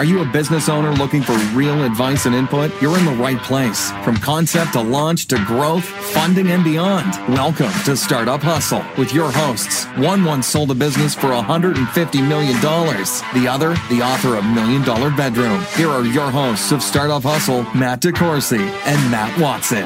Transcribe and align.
Are 0.00 0.04
you 0.04 0.22
a 0.22 0.24
business 0.24 0.70
owner 0.70 0.92
looking 0.92 1.20
for 1.20 1.34
real 1.54 1.84
advice 1.84 2.24
and 2.24 2.34
input? 2.34 2.72
You're 2.80 2.98
in 2.98 3.04
the 3.04 3.12
right 3.12 3.36
place. 3.36 3.90
From 4.02 4.16
concept 4.16 4.72
to 4.72 4.80
launch 4.80 5.26
to 5.26 5.36
growth, 5.44 5.84
funding, 5.84 6.46
and 6.46 6.64
beyond. 6.64 7.12
Welcome 7.28 7.70
to 7.84 7.94
Startup 7.94 8.40
Hustle 8.40 8.82
with 8.96 9.12
your 9.12 9.30
hosts. 9.30 9.84
One 9.98 10.24
once 10.24 10.46
sold 10.46 10.70
a 10.70 10.74
business 10.74 11.14
for 11.14 11.26
$150 11.26 12.26
million. 12.26 12.58
The 12.62 13.46
other, 13.46 13.74
the 13.94 14.00
author 14.00 14.36
of 14.36 14.44
Million 14.46 14.82
Dollar 14.84 15.10
Bedroom. 15.10 15.62
Here 15.74 15.90
are 15.90 16.06
your 16.06 16.30
hosts 16.30 16.72
of 16.72 16.82
Startup 16.82 17.22
Hustle, 17.22 17.64
Matt 17.74 18.00
DeCoursey 18.00 18.70
and 18.86 19.10
Matt 19.10 19.38
Watson. 19.38 19.84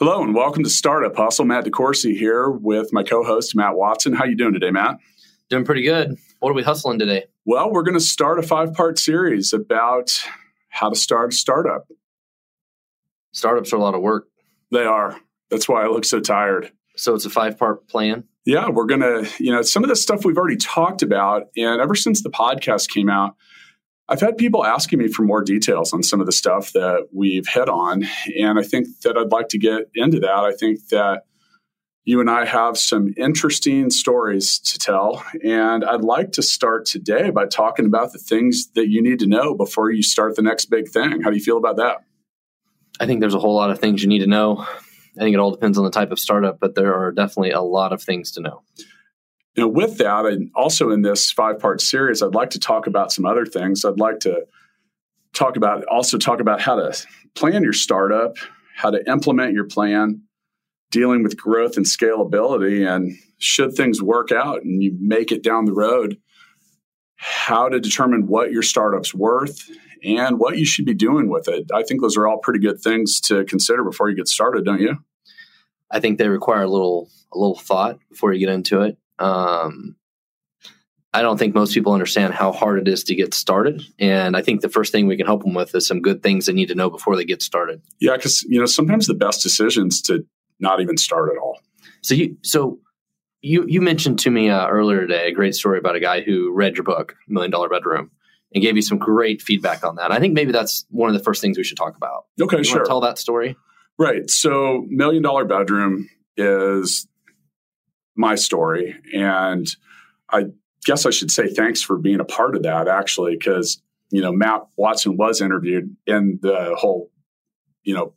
Hello 0.00 0.24
and 0.24 0.34
welcome 0.34 0.64
to 0.64 0.70
Startup 0.70 1.14
Hustle. 1.14 1.44
Matt 1.44 1.66
DeCoursey 1.66 2.16
here 2.18 2.50
with 2.50 2.92
my 2.92 3.04
co-host 3.04 3.54
Matt 3.54 3.76
Watson. 3.76 4.12
How 4.12 4.24
you 4.24 4.34
doing 4.34 4.54
today, 4.54 4.72
Matt? 4.72 4.98
Doing 5.52 5.66
pretty 5.66 5.82
good. 5.82 6.16
What 6.40 6.48
are 6.48 6.54
we 6.54 6.62
hustling 6.62 6.98
today? 6.98 7.26
Well, 7.44 7.70
we're 7.70 7.82
going 7.82 7.92
to 7.92 8.00
start 8.00 8.38
a 8.38 8.42
five 8.42 8.72
part 8.72 8.98
series 8.98 9.52
about 9.52 10.10
how 10.70 10.88
to 10.88 10.96
start 10.96 11.34
a 11.34 11.36
startup. 11.36 11.88
Startups 13.32 13.70
are 13.74 13.76
a 13.76 13.78
lot 13.78 13.94
of 13.94 14.00
work. 14.00 14.28
They 14.70 14.86
are. 14.86 15.20
That's 15.50 15.68
why 15.68 15.82
I 15.82 15.88
look 15.88 16.06
so 16.06 16.20
tired. 16.20 16.72
So 16.96 17.14
it's 17.14 17.26
a 17.26 17.30
five 17.30 17.58
part 17.58 17.86
plan? 17.86 18.24
Yeah, 18.46 18.70
we're 18.70 18.86
going 18.86 19.02
to, 19.02 19.28
you 19.38 19.52
know, 19.52 19.60
some 19.60 19.84
of 19.84 19.90
the 19.90 19.94
stuff 19.94 20.24
we've 20.24 20.38
already 20.38 20.56
talked 20.56 21.02
about. 21.02 21.48
And 21.54 21.82
ever 21.82 21.96
since 21.96 22.22
the 22.22 22.30
podcast 22.30 22.88
came 22.88 23.10
out, 23.10 23.36
I've 24.08 24.22
had 24.22 24.38
people 24.38 24.64
asking 24.64 25.00
me 25.00 25.08
for 25.08 25.20
more 25.20 25.42
details 25.42 25.92
on 25.92 26.02
some 26.02 26.20
of 26.20 26.24
the 26.24 26.32
stuff 26.32 26.72
that 26.72 27.08
we've 27.12 27.46
hit 27.46 27.68
on. 27.68 28.08
And 28.40 28.58
I 28.58 28.62
think 28.62 28.86
that 29.02 29.18
I'd 29.18 29.30
like 29.30 29.50
to 29.50 29.58
get 29.58 29.82
into 29.94 30.18
that. 30.20 30.30
I 30.30 30.52
think 30.52 30.88
that 30.88 31.24
you 32.04 32.20
and 32.20 32.28
I 32.28 32.44
have 32.44 32.76
some 32.76 33.14
interesting 33.16 33.90
stories 33.90 34.58
to 34.58 34.78
tell. 34.78 35.24
And 35.44 35.84
I'd 35.84 36.02
like 36.02 36.32
to 36.32 36.42
start 36.42 36.84
today 36.84 37.30
by 37.30 37.46
talking 37.46 37.86
about 37.86 38.12
the 38.12 38.18
things 38.18 38.68
that 38.74 38.88
you 38.88 39.00
need 39.00 39.20
to 39.20 39.26
know 39.26 39.54
before 39.54 39.90
you 39.90 40.02
start 40.02 40.34
the 40.34 40.42
next 40.42 40.66
big 40.66 40.88
thing. 40.88 41.20
How 41.22 41.30
do 41.30 41.36
you 41.36 41.42
feel 41.42 41.58
about 41.58 41.76
that? 41.76 41.98
I 42.98 43.06
think 43.06 43.20
there's 43.20 43.34
a 43.34 43.38
whole 43.38 43.54
lot 43.54 43.70
of 43.70 43.78
things 43.78 44.02
you 44.02 44.08
need 44.08 44.20
to 44.20 44.26
know. 44.26 44.66
I 45.16 45.20
think 45.20 45.34
it 45.34 45.38
all 45.38 45.50
depends 45.50 45.78
on 45.78 45.84
the 45.84 45.90
type 45.90 46.10
of 46.10 46.18
startup, 46.18 46.58
but 46.58 46.74
there 46.74 46.94
are 46.94 47.12
definitely 47.12 47.52
a 47.52 47.60
lot 47.60 47.92
of 47.92 48.02
things 48.02 48.32
to 48.32 48.40
know. 48.40 48.62
You 49.56 49.64
know, 49.64 49.68
with 49.68 49.98
that, 49.98 50.24
and 50.24 50.50
also 50.54 50.90
in 50.90 51.02
this 51.02 51.30
five 51.30 51.58
part 51.58 51.80
series, 51.80 52.22
I'd 52.22 52.34
like 52.34 52.50
to 52.50 52.58
talk 52.58 52.86
about 52.86 53.12
some 53.12 53.26
other 53.26 53.44
things. 53.44 53.84
I'd 53.84 54.00
like 54.00 54.20
to 54.20 54.46
talk 55.34 55.56
about 55.56 55.84
also 55.84 56.16
talk 56.18 56.40
about 56.40 56.60
how 56.60 56.76
to 56.76 57.06
plan 57.34 57.62
your 57.62 57.74
startup, 57.74 58.36
how 58.74 58.90
to 58.90 59.06
implement 59.10 59.52
your 59.52 59.64
plan, 59.64 60.22
dealing 60.92 61.24
with 61.24 61.36
growth 61.36 61.76
and 61.76 61.86
scalability 61.86 62.86
and 62.88 63.18
should 63.38 63.74
things 63.74 64.00
work 64.00 64.30
out 64.30 64.62
and 64.62 64.82
you 64.82 64.96
make 65.00 65.32
it 65.32 65.42
down 65.42 65.64
the 65.64 65.72
road 65.72 66.18
how 67.16 67.68
to 67.68 67.80
determine 67.80 68.26
what 68.26 68.52
your 68.52 68.62
startup's 68.62 69.14
worth 69.14 69.68
and 70.04 70.38
what 70.38 70.58
you 70.58 70.64
should 70.64 70.84
be 70.84 70.94
doing 70.94 71.28
with 71.28 71.48
it. 71.48 71.70
I 71.72 71.82
think 71.82 72.00
those 72.00 72.16
are 72.16 72.26
all 72.28 72.38
pretty 72.38 72.60
good 72.60 72.80
things 72.80 73.20
to 73.22 73.44
consider 73.44 73.82
before 73.82 74.10
you 74.10 74.16
get 74.16 74.28
started 74.28 74.64
don't 74.64 74.80
you? 74.80 74.98
I 75.90 75.98
think 76.00 76.18
they 76.18 76.28
require 76.28 76.62
a 76.62 76.68
little 76.68 77.08
a 77.32 77.38
little 77.38 77.58
thought 77.58 77.98
before 78.10 78.32
you 78.32 78.46
get 78.46 78.54
into 78.54 78.82
it. 78.82 78.98
Um, 79.18 79.96
i 81.14 81.20
don't 81.20 81.38
think 81.38 81.54
most 81.54 81.74
people 81.74 81.92
understand 81.92 82.32
how 82.32 82.52
hard 82.52 82.78
it 82.78 82.88
is 82.88 83.04
to 83.04 83.14
get 83.14 83.34
started 83.34 83.82
and 83.98 84.34
i 84.34 84.40
think 84.40 84.62
the 84.62 84.68
first 84.68 84.90
thing 84.90 85.06
we 85.06 85.16
can 85.16 85.26
help 85.26 85.44
them 85.44 85.52
with 85.52 85.74
is 85.74 85.86
some 85.86 86.00
good 86.00 86.22
things 86.22 86.46
they 86.46 86.54
need 86.54 86.68
to 86.68 86.74
know 86.74 86.88
before 86.88 87.16
they 87.16 87.24
get 87.24 87.42
started. 87.42 87.82
Yeah 88.00 88.16
because 88.16 88.42
you 88.44 88.58
know 88.58 88.66
sometimes 88.66 89.06
the 89.06 89.14
best 89.14 89.42
decisions 89.42 90.00
to 90.02 90.24
not 90.62 90.80
even 90.80 90.96
start 90.96 91.30
at 91.30 91.38
all. 91.38 91.60
So 92.00 92.14
you 92.14 92.38
so 92.42 92.78
you 93.42 93.66
you 93.68 93.80
mentioned 93.80 94.20
to 94.20 94.30
me 94.30 94.48
uh, 94.48 94.68
earlier 94.68 95.00
today 95.00 95.28
a 95.28 95.32
great 95.32 95.54
story 95.54 95.78
about 95.78 95.96
a 95.96 96.00
guy 96.00 96.22
who 96.22 96.52
read 96.52 96.76
your 96.76 96.84
book 96.84 97.16
Million 97.28 97.50
Dollar 97.50 97.68
Bedroom 97.68 98.10
and 98.54 98.62
gave 98.62 98.76
you 98.76 98.82
some 98.82 98.98
great 98.98 99.42
feedback 99.42 99.84
on 99.84 99.96
that. 99.96 100.12
I 100.12 100.20
think 100.20 100.34
maybe 100.34 100.52
that's 100.52 100.86
one 100.90 101.10
of 101.10 101.14
the 101.16 101.22
first 101.22 101.40
things 101.40 101.58
we 101.58 101.64
should 101.64 101.76
talk 101.76 101.96
about. 101.96 102.26
Okay, 102.40 102.58
you 102.58 102.64
sure. 102.64 102.84
Tell 102.84 103.00
that 103.00 103.18
story. 103.18 103.56
Right. 103.98 104.28
So 104.30 104.84
Million 104.88 105.22
Dollar 105.22 105.44
Bedroom 105.44 106.08
is 106.36 107.06
my 108.14 108.36
story, 108.36 108.94
and 109.12 109.66
I 110.30 110.46
guess 110.84 111.06
I 111.06 111.10
should 111.10 111.30
say 111.30 111.48
thanks 111.48 111.82
for 111.82 111.98
being 111.98 112.20
a 112.20 112.24
part 112.24 112.54
of 112.54 112.62
that 112.62 112.88
actually, 112.88 113.36
because 113.36 113.82
you 114.10 114.22
know 114.22 114.32
Matt 114.32 114.62
Watson 114.76 115.16
was 115.16 115.40
interviewed 115.40 115.96
in 116.06 116.38
the 116.42 116.74
whole 116.78 117.10
you 117.82 117.94
know 117.94 118.14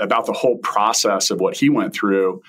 about 0.00 0.26
the 0.26 0.32
whole 0.32 0.58
process 0.58 1.30
of 1.30 1.40
what 1.40 1.56
he 1.56 1.68
went 1.68 1.94
through 1.94 2.42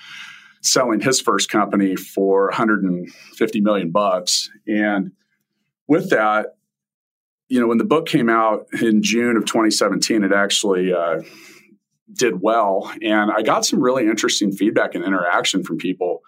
selling 0.62 1.00
his 1.00 1.20
first 1.20 1.48
company 1.48 1.96
for 1.96 2.46
150 2.46 3.60
million 3.60 3.90
bucks. 3.90 4.50
And 4.66 5.12
with 5.88 6.10
that, 6.10 6.56
you 7.48 7.58
know, 7.58 7.66
when 7.66 7.78
the 7.78 7.84
book 7.84 8.06
came 8.06 8.28
out 8.28 8.66
in 8.80 9.02
June 9.02 9.36
of 9.36 9.44
2017, 9.44 10.22
it 10.22 10.32
actually 10.32 10.92
uh, 10.92 11.20
did 12.12 12.40
well. 12.40 12.92
And 13.02 13.30
I 13.30 13.42
got 13.42 13.64
some 13.64 13.80
really 13.80 14.06
interesting 14.06 14.52
feedback 14.52 14.94
and 14.94 15.04
interaction 15.04 15.64
from 15.64 15.78
people. 15.78 16.22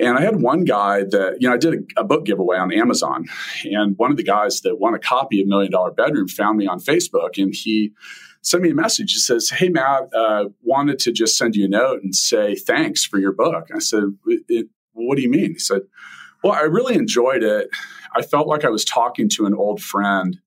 And 0.00 0.18
I 0.18 0.22
had 0.22 0.40
one 0.40 0.64
guy 0.64 1.02
that, 1.04 1.36
you 1.40 1.48
know, 1.48 1.54
I 1.54 1.58
did 1.58 1.74
a, 1.74 2.00
a, 2.00 2.04
book 2.04 2.24
giveaway 2.24 2.56
on 2.56 2.72
Amazon. 2.72 3.26
And 3.64 3.96
one 3.98 4.10
of 4.10 4.16
the 4.16 4.22
guys 4.22 4.62
that 4.62 4.80
won 4.80 4.94
a 4.94 4.98
copy 4.98 5.40
of 5.42 5.46
Million 5.46 5.70
Dollar 5.70 5.90
Bedroom 5.90 6.26
found 6.26 6.56
me 6.56 6.66
on 6.66 6.80
Facebook 6.80 7.36
and 7.36 7.54
he 7.54 7.92
sent 8.42 8.62
me 8.62 8.70
a 8.70 8.74
message. 8.74 9.12
He 9.12 9.18
says, 9.18 9.50
Hey, 9.50 9.68
Matt, 9.68 10.08
uh, 10.14 10.46
wanted 10.62 10.98
to 11.00 11.12
just 11.12 11.36
send 11.36 11.54
you 11.54 11.66
a 11.66 11.68
note 11.68 12.02
and 12.02 12.14
say 12.14 12.54
thanks 12.54 13.04
for 13.04 13.18
your 13.18 13.32
book. 13.32 13.68
I 13.74 13.78
said, 13.78 14.04
What 14.92 15.16
do 15.16 15.22
you 15.22 15.30
mean? 15.30 15.52
He 15.52 15.58
said, 15.58 15.82
Well, 16.42 16.54
I 16.54 16.62
really 16.62 16.94
enjoyed 16.94 17.42
it. 17.42 17.68
I 18.16 18.22
felt 18.22 18.48
like 18.48 18.64
I 18.64 18.70
was 18.70 18.84
talking 18.84 19.28
to 19.30 19.46
an 19.46 19.54
old 19.54 19.82
friend. 19.82 20.40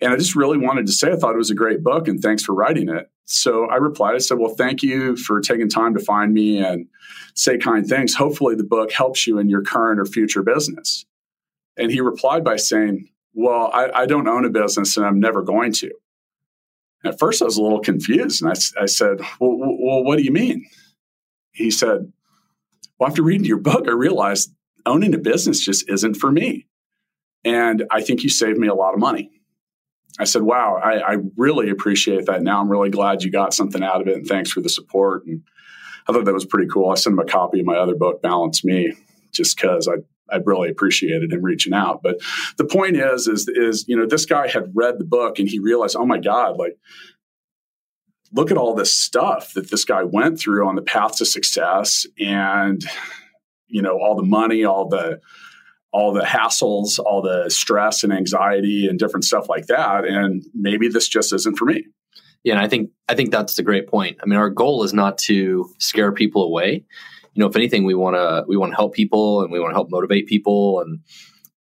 And 0.00 0.12
I 0.12 0.16
just 0.16 0.36
really 0.36 0.58
wanted 0.58 0.86
to 0.86 0.92
say 0.92 1.12
I 1.12 1.16
thought 1.16 1.34
it 1.34 1.38
was 1.38 1.50
a 1.50 1.56
great 1.56 1.82
book 1.82 2.08
and 2.08 2.20
thanks 2.20 2.42
for 2.42 2.54
writing 2.54 2.88
it. 2.88 3.10
So 3.30 3.66
I 3.66 3.76
replied, 3.76 4.14
I 4.14 4.18
said, 4.18 4.38
Well, 4.38 4.54
thank 4.54 4.82
you 4.82 5.14
for 5.14 5.40
taking 5.40 5.68
time 5.68 5.92
to 5.92 6.00
find 6.00 6.32
me 6.32 6.64
and 6.64 6.86
say 7.34 7.58
kind 7.58 7.86
things. 7.86 8.14
Hopefully, 8.14 8.54
the 8.54 8.64
book 8.64 8.90
helps 8.90 9.26
you 9.26 9.38
in 9.38 9.50
your 9.50 9.62
current 9.62 10.00
or 10.00 10.06
future 10.06 10.42
business. 10.42 11.04
And 11.76 11.92
he 11.92 12.00
replied 12.00 12.42
by 12.42 12.56
saying, 12.56 13.10
Well, 13.34 13.70
I, 13.74 13.90
I 13.90 14.06
don't 14.06 14.26
own 14.26 14.46
a 14.46 14.50
business 14.50 14.96
and 14.96 15.04
I'm 15.04 15.20
never 15.20 15.42
going 15.42 15.72
to. 15.74 15.90
At 17.04 17.18
first, 17.18 17.42
I 17.42 17.44
was 17.44 17.58
a 17.58 17.62
little 17.62 17.80
confused, 17.80 18.42
and 18.42 18.50
I, 18.50 18.82
I 18.82 18.86
said, 18.86 19.20
well, 19.38 19.56
well, 19.58 20.02
what 20.02 20.16
do 20.16 20.24
you 20.24 20.32
mean? 20.32 20.64
He 21.52 21.70
said, 21.70 22.10
Well, 22.98 23.10
after 23.10 23.22
reading 23.22 23.44
your 23.44 23.58
book, 23.58 23.88
I 23.88 23.92
realized 23.92 24.54
owning 24.86 25.14
a 25.14 25.18
business 25.18 25.60
just 25.60 25.86
isn't 25.90 26.14
for 26.14 26.32
me. 26.32 26.66
And 27.44 27.84
I 27.90 28.00
think 28.00 28.22
you 28.22 28.30
saved 28.30 28.58
me 28.58 28.68
a 28.68 28.74
lot 28.74 28.94
of 28.94 29.00
money. 29.00 29.37
I 30.18 30.24
said, 30.24 30.42
Wow, 30.42 30.80
I, 30.82 30.98
I 30.98 31.16
really 31.36 31.70
appreciate 31.70 32.26
that. 32.26 32.42
Now 32.42 32.60
I'm 32.60 32.68
really 32.68 32.90
glad 32.90 33.22
you 33.22 33.30
got 33.30 33.54
something 33.54 33.82
out 33.82 34.00
of 34.00 34.08
it, 34.08 34.16
and 34.16 34.26
thanks 34.26 34.50
for 34.50 34.60
the 34.60 34.68
support. 34.68 35.24
And 35.26 35.42
I 36.08 36.12
thought 36.12 36.24
that 36.24 36.34
was 36.34 36.46
pretty 36.46 36.68
cool. 36.68 36.90
I 36.90 36.94
sent 36.94 37.14
him 37.14 37.20
a 37.20 37.24
copy 37.24 37.60
of 37.60 37.66
my 37.66 37.76
other 37.76 37.94
book, 37.94 38.22
Balance 38.22 38.64
Me, 38.64 38.92
just 39.32 39.56
because 39.56 39.88
I 39.88 40.02
I 40.30 40.36
really 40.44 40.68
appreciated 40.68 41.32
him 41.32 41.42
reaching 41.42 41.72
out. 41.72 42.02
But 42.02 42.20
the 42.56 42.64
point 42.64 42.96
is, 42.96 43.26
is, 43.26 43.48
is, 43.48 43.84
you 43.88 43.96
know, 43.96 44.06
this 44.06 44.26
guy 44.26 44.48
had 44.48 44.72
read 44.74 44.98
the 44.98 45.04
book 45.04 45.38
and 45.38 45.48
he 45.48 45.58
realized, 45.58 45.96
oh 45.96 46.06
my 46.06 46.18
God, 46.18 46.58
like, 46.58 46.76
look 48.32 48.50
at 48.50 48.58
all 48.58 48.74
this 48.74 48.94
stuff 48.94 49.54
that 49.54 49.70
this 49.70 49.84
guy 49.84 50.02
went 50.02 50.38
through 50.38 50.68
on 50.68 50.74
the 50.74 50.82
path 50.82 51.16
to 51.16 51.24
success 51.24 52.06
and, 52.18 52.84
you 53.68 53.80
know, 53.80 53.98
all 53.98 54.16
the 54.16 54.22
money, 54.22 54.64
all 54.64 54.88
the, 54.88 55.20
all 55.92 56.12
the 56.12 56.22
hassles, 56.22 56.98
all 56.98 57.22
the 57.22 57.48
stress 57.50 58.04
and 58.04 58.12
anxiety 58.12 58.86
and 58.86 58.98
different 58.98 59.24
stuff 59.24 59.48
like 59.48 59.66
that. 59.66 60.04
And 60.04 60.44
maybe 60.54 60.88
this 60.88 61.08
just 61.08 61.32
isn't 61.32 61.56
for 61.56 61.64
me. 61.64 61.86
Yeah, 62.44 62.54
and 62.54 62.62
I 62.62 62.68
think 62.68 62.90
I 63.08 63.14
think 63.14 63.30
that's 63.30 63.56
the 63.56 63.62
great 63.62 63.88
point. 63.88 64.18
I 64.22 64.26
mean, 64.26 64.38
our 64.38 64.50
goal 64.50 64.84
is 64.84 64.94
not 64.94 65.18
to 65.18 65.68
scare 65.78 66.12
people 66.12 66.44
away 66.44 66.84
you 67.38 67.44
know, 67.44 67.48
if 67.48 67.54
anything, 67.54 67.84
we 67.84 67.94
want 67.94 68.16
to 68.16 68.44
we 68.48 68.56
want 68.56 68.72
to 68.72 68.76
help 68.76 68.94
people 68.94 69.42
and 69.42 69.52
we 69.52 69.60
want 69.60 69.70
to 69.70 69.76
help 69.76 69.92
motivate 69.92 70.26
people 70.26 70.80
and 70.80 70.98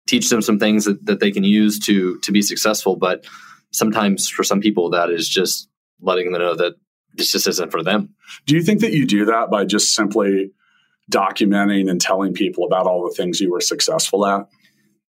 teach 0.07 0.27
them 0.27 0.41
some 0.41 0.57
things 0.57 0.85
that, 0.85 1.05
that 1.05 1.19
they 1.19 1.29
can 1.29 1.43
use 1.43 1.77
to 1.81 2.17
to 2.21 2.31
be 2.31 2.41
successful. 2.41 2.95
But 2.95 3.27
sometimes 3.71 4.27
for 4.27 4.43
some 4.43 4.59
people, 4.59 4.89
that 4.89 5.11
is 5.11 5.29
just 5.29 5.69
letting 6.01 6.31
them 6.31 6.41
know 6.41 6.55
that 6.55 6.73
this 7.13 7.31
just 7.31 7.47
isn't 7.47 7.69
for 7.69 7.83
them. 7.83 8.15
Do 8.47 8.55
you 8.55 8.63
think 8.63 8.81
that 8.81 8.93
you 8.93 9.05
do 9.05 9.25
that 9.25 9.51
by 9.51 9.65
just 9.65 9.93
simply 9.93 10.51
documenting 11.11 11.89
and 11.89 12.01
telling 12.01 12.33
people 12.33 12.65
about 12.65 12.87
all 12.87 13.07
the 13.07 13.15
things 13.15 13.39
you 13.39 13.51
were 13.51 13.61
successful 13.61 14.25
at? 14.25 14.47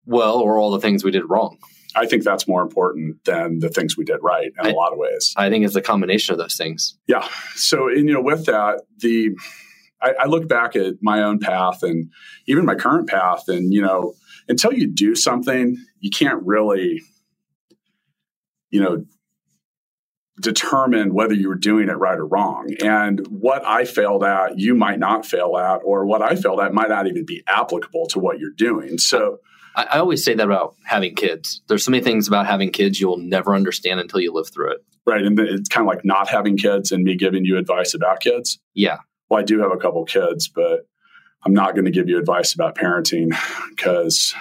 Well, 0.06 0.38
or 0.38 0.57
all 0.57 0.71
the 0.71 0.80
things 0.80 1.03
we 1.03 1.12
did 1.12 1.30
wrong. 1.30 1.57
I 1.95 2.06
think 2.06 2.24
that's 2.24 2.47
more 2.47 2.62
important 2.62 3.24
than 3.25 3.59
the 3.59 3.69
things 3.69 3.97
we 3.97 4.06
did 4.06 4.19
right 4.21 4.51
in 4.59 4.65
I, 4.65 4.69
a 4.69 4.74
lot 4.74 4.91
of 4.91 4.97
ways. 4.97 5.33
I 5.36 5.50
think 5.50 5.65
it's 5.65 5.75
a 5.75 5.81
combination 5.81 6.33
of 6.33 6.39
those 6.39 6.56
things. 6.56 6.97
Yeah. 7.07 7.27
So, 7.56 7.89
and, 7.89 8.07
you 8.07 8.13
know, 8.13 8.21
with 8.21 8.45
that, 8.45 8.81
the 8.97 9.31
I, 10.01 10.13
I 10.21 10.25
look 10.25 10.47
back 10.47 10.75
at 10.75 10.95
my 11.01 11.21
own 11.24 11.39
path 11.39 11.83
and 11.83 12.12
even 12.47 12.65
my 12.65 12.75
current 12.75 13.09
path, 13.09 13.47
and 13.47 13.74
you 13.74 13.81
know, 13.81 14.13
until 14.47 14.74
you 14.74 14.88
do 14.88 15.15
something, 15.15 15.77
you 16.00 16.09
can't 16.09 16.42
really, 16.45 17.01
you 18.69 18.81
know, 18.81 19.06
determine 20.39 21.13
whether 21.13 21.33
you 21.33 21.50
were 21.50 21.56
doing 21.56 21.89
it 21.89 21.97
right 21.97 22.18
or 22.18 22.25
wrong. 22.25 22.74
And 22.83 23.25
what 23.27 23.65
I 23.65 23.86
failed 23.86 24.24
at, 24.24 24.57
you 24.57 24.75
might 24.75 25.00
not 25.00 25.25
fail 25.25 25.57
at, 25.57 25.81
or 25.83 26.06
what 26.06 26.21
I 26.21 26.36
failed 26.36 26.59
at 26.62 26.74
might 26.74 26.89
not 26.89 27.07
even 27.07 27.25
be 27.25 27.44
applicable 27.47 28.07
to 28.07 28.19
what 28.19 28.39
you're 28.39 28.51
doing. 28.51 28.97
So 28.97 29.39
I, 29.75 29.83
I 29.83 30.00
always 30.00 30.24
say 30.24 30.33
that 30.33 30.45
about 30.45 30.75
having 30.86 31.15
kids. 31.15 31.62
There's 31.68 31.83
so 31.83 31.91
many 31.91 32.03
things 32.03 32.27
about 32.27 32.47
having 32.47 32.71
kids 32.71 33.00
you'll 33.00 33.18
never 33.18 33.56
understand 33.56 34.00
until 34.00 34.19
you 34.19 34.33
live 34.33 34.50
through 34.50 34.71
it. 34.71 34.86
Right. 35.06 35.24
And 35.24 35.39
it's 35.39 35.69
kind 35.69 35.88
of 35.88 35.94
like 35.94 36.06
not 36.06 36.27
having 36.27 36.57
kids 36.57 36.92
and 36.92 37.03
me 37.03 37.15
giving 37.15 37.45
you 37.45 37.57
advice 37.57 37.94
about 37.94 38.19
kids. 38.19 38.59
Yeah. 38.74 39.00
Well, 39.30 39.39
I 39.39 39.44
do 39.44 39.59
have 39.59 39.71
a 39.71 39.77
couple 39.77 40.03
kids, 40.06 40.47
but 40.47 40.88
I'm 41.45 41.53
not 41.53 41.74
going 41.74 41.85
to 41.85 41.92
give 41.92 42.09
you 42.09 42.19
advice 42.19 42.53
about 42.53 42.75
parenting 42.75 43.30
because 43.69 44.35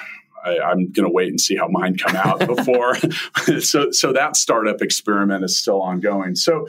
I, 0.44 0.70
am 0.70 0.90
going 0.92 1.06
to 1.06 1.12
wait 1.12 1.28
and 1.28 1.40
see 1.40 1.56
how 1.56 1.68
mine 1.68 1.96
come 1.96 2.16
out 2.16 2.38
before. 2.46 2.96
so, 3.60 3.90
so 3.90 4.12
that 4.12 4.36
startup 4.36 4.82
experiment 4.82 5.44
is 5.44 5.58
still 5.58 5.80
ongoing. 5.80 6.34
So, 6.34 6.66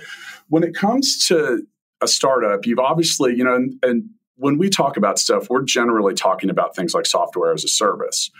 when 0.47 0.63
it 0.63 0.73
comes 0.75 1.27
to 1.27 1.65
a 2.01 2.07
startup, 2.07 2.65
you've 2.65 2.79
obviously, 2.79 3.35
you 3.35 3.43
know, 3.43 3.55
and, 3.55 3.73
and 3.83 4.09
when 4.35 4.57
we 4.57 4.69
talk 4.69 4.97
about 4.97 5.19
stuff, 5.19 5.49
we're 5.49 5.63
generally 5.63 6.13
talking 6.13 6.49
about 6.49 6.75
things 6.75 6.93
like 6.93 7.05
software 7.05 7.53
as 7.53 7.63
a 7.63 7.67
service. 7.67 8.31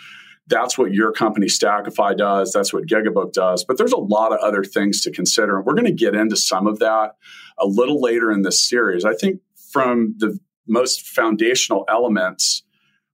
That's 0.48 0.78
what 0.78 0.94
your 0.94 1.12
company 1.12 1.46
Stackify 1.48 2.18
does. 2.18 2.52
That's 2.52 2.74
what 2.74 2.88
Gigabook 2.88 3.34
does. 3.34 3.64
But 3.64 3.78
there's 3.78 3.92
a 3.92 3.98
lot 3.98 4.34
of 4.34 4.40
other 4.40 4.64
things 4.64 5.02
to 5.02 5.12
consider. 5.12 5.58
And 5.58 5.66
we're 5.66 5.76
going 5.76 5.86
to 5.86 5.92
get 5.92 6.16
into 6.16 6.36
some 6.36 6.66
of 6.66 6.80
that 6.80 7.16
a 7.60 7.68
little 7.68 8.02
later 8.02 8.31
in 8.31 8.42
this 8.42 8.68
series. 8.68 9.06
I 9.06 9.14
think 9.14 9.42
from 9.72 10.16
the 10.18 10.40
most 10.68 11.06
foundational 11.06 11.86
elements, 11.88 12.64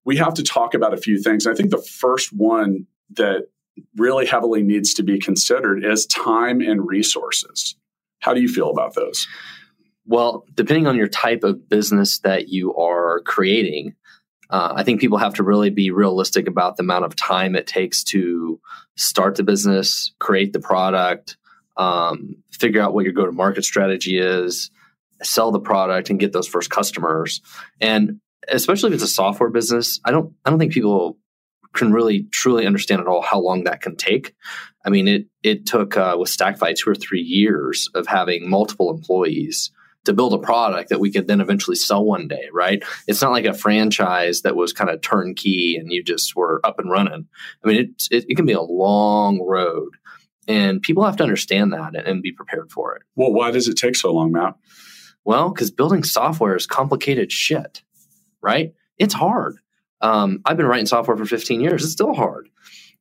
we 0.06 0.18
have 0.18 0.36
to 0.36 0.44
talk 0.44 0.74
about 0.74 0.94
a 0.94 0.98
few 0.98 1.22
things. 1.22 1.48
I 1.48 1.54
think 1.54 1.72
the 1.72 1.82
first 1.82 2.32
one 2.32 2.86
that 3.16 3.48
really 3.98 4.26
heavily 4.26 4.64
needs 4.64 4.94
to 4.94 5.04
be 5.04 5.20
considered 5.20 5.84
is 5.84 6.06
time 6.06 6.62
and 6.62 6.88
resources. 6.88 7.76
How 8.20 8.34
do 8.34 8.42
you 8.42 8.48
feel 8.48 8.70
about 8.70 8.94
those? 8.94 9.28
Well, 10.06 10.46
depending 10.54 10.88
on 10.88 10.96
your 10.96 11.08
type 11.08 11.44
of 11.44 11.68
business 11.68 12.20
that 12.20 12.48
you 12.50 12.76
are 12.76 13.22
creating, 13.22 13.96
uh, 14.52 14.74
I 14.76 14.84
think 14.84 15.02
people 15.02 15.18
have 15.18 15.34
to 15.36 15.44
really 15.44 15.72
be 15.72 15.90
realistic 15.90 16.48
about 16.48 16.78
the 16.78 16.84
amount 16.84 17.06
of 17.06 17.16
time 17.16 17.56
it 17.56 17.66
takes 17.66 18.04
to 18.06 18.60
start 18.96 19.36
the 19.36 19.44
business, 19.44 20.14
create 20.20 20.54
the 20.54 20.60
product, 20.60 21.38
um, 21.78 22.36
figure 22.52 22.82
out 22.82 22.94
what 22.94 23.04
your 23.04 23.14
go 23.14 23.26
to 23.26 23.32
market 23.32 23.66
strategy 23.66 24.20
is, 24.20 24.70
sell 25.24 25.52
the 25.52 25.60
product, 25.60 26.12
and 26.12 26.20
get 26.20 26.32
those 26.32 26.48
first 26.48 26.70
customers. 26.70 27.42
And 27.82 28.22
especially 28.48 28.90
if 28.90 28.96
it's 28.96 29.04
a 29.04 29.08
software 29.08 29.50
business, 29.50 30.00
I 30.06 30.12
don't 30.12 30.34
I 30.46 30.50
don't 30.50 30.60
think 30.60 30.74
people 30.74 31.18
can 31.74 31.92
really 31.92 32.24
truly 32.32 32.66
understand 32.66 33.02
at 33.02 33.08
all 33.08 33.22
how 33.22 33.40
long 33.40 33.66
that 33.66 33.82
can 33.82 33.96
take. 33.96 34.34
I 34.86 34.90
mean, 34.90 35.08
it 35.08 35.28
it 35.44 35.66
took 35.66 35.98
uh, 35.98 36.16
with 36.18 36.30
Stackify 36.30 36.76
two 36.76 36.90
or 36.90 36.96
three 36.96 37.22
years 37.22 37.90
of 37.96 38.08
having 38.08 38.50
multiple 38.50 38.90
employees 38.90 39.72
to 40.06 40.14
build 40.14 40.34
a 40.34 40.40
product 40.40 40.90
that 40.90 41.00
we 41.00 41.12
could 41.12 41.28
then 41.28 41.42
eventually 41.42 41.76
sell 41.76 42.06
one 42.06 42.28
day, 42.28 42.48
right? 42.54 42.84
It's 43.08 43.22
not 43.22 43.32
like 43.32 43.46
a 43.46 43.54
franchise 43.54 44.42
that 44.44 44.56
was 44.56 44.72
kind 44.72 44.90
of 44.90 45.02
turnkey 45.02 45.78
and 45.78 45.92
you 45.92 46.04
just 46.04 46.36
were 46.36 46.62
up 46.64 46.80
and 46.80 46.92
running. 46.92 47.28
I 47.64 47.68
mean, 47.68 47.78
it, 47.78 48.04
it, 48.12 48.26
it 48.30 48.36
can 48.36 48.46
be 48.46 48.54
a 48.54 48.62
long 48.62 49.42
road 49.42 49.94
and 50.48 50.82
people 50.82 51.04
have 51.04 51.18
to 51.18 51.24
understand 51.24 51.74
that 51.74 51.96
and, 51.96 52.08
and 52.08 52.22
be 52.22 52.32
prepared 52.32 52.72
for 52.72 52.96
it. 52.96 53.02
Well, 53.16 53.34
why 53.34 53.52
does 53.52 53.68
it 53.68 53.78
take 53.78 53.96
so 53.96 54.14
long, 54.14 54.32
Matt? 54.32 54.56
Well, 55.24 55.50
because 55.50 55.72
building 55.72 56.04
software 56.04 56.56
is 56.56 56.68
complicated 56.68 57.32
shit, 57.32 57.82
right? 58.46 58.74
It's 58.98 59.14
hard. 59.14 59.58
Um, 60.02 60.42
I've 60.46 60.58
been 60.58 60.68
writing 60.68 60.86
software 60.86 61.18
for 61.18 61.26
15 61.26 61.62
years. 61.62 61.84
It's 61.84 61.92
still 61.92 62.14
hard. 62.14 62.48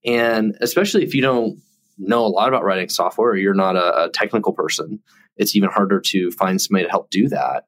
And 0.04 0.56
especially 0.60 1.04
if 1.04 1.14
you 1.14 1.22
don't 1.22 1.60
know 1.98 2.24
a 2.24 2.28
lot 2.28 2.48
about 2.48 2.64
writing 2.64 2.88
software 2.88 3.30
or 3.30 3.36
you're 3.36 3.54
not 3.54 3.76
a, 3.76 4.04
a 4.04 4.10
technical 4.10 4.52
person, 4.52 5.00
it's 5.36 5.54
even 5.54 5.70
harder 5.70 6.00
to 6.00 6.30
find 6.30 6.60
somebody 6.60 6.84
to 6.84 6.90
help 6.90 7.10
do 7.10 7.28
that. 7.28 7.66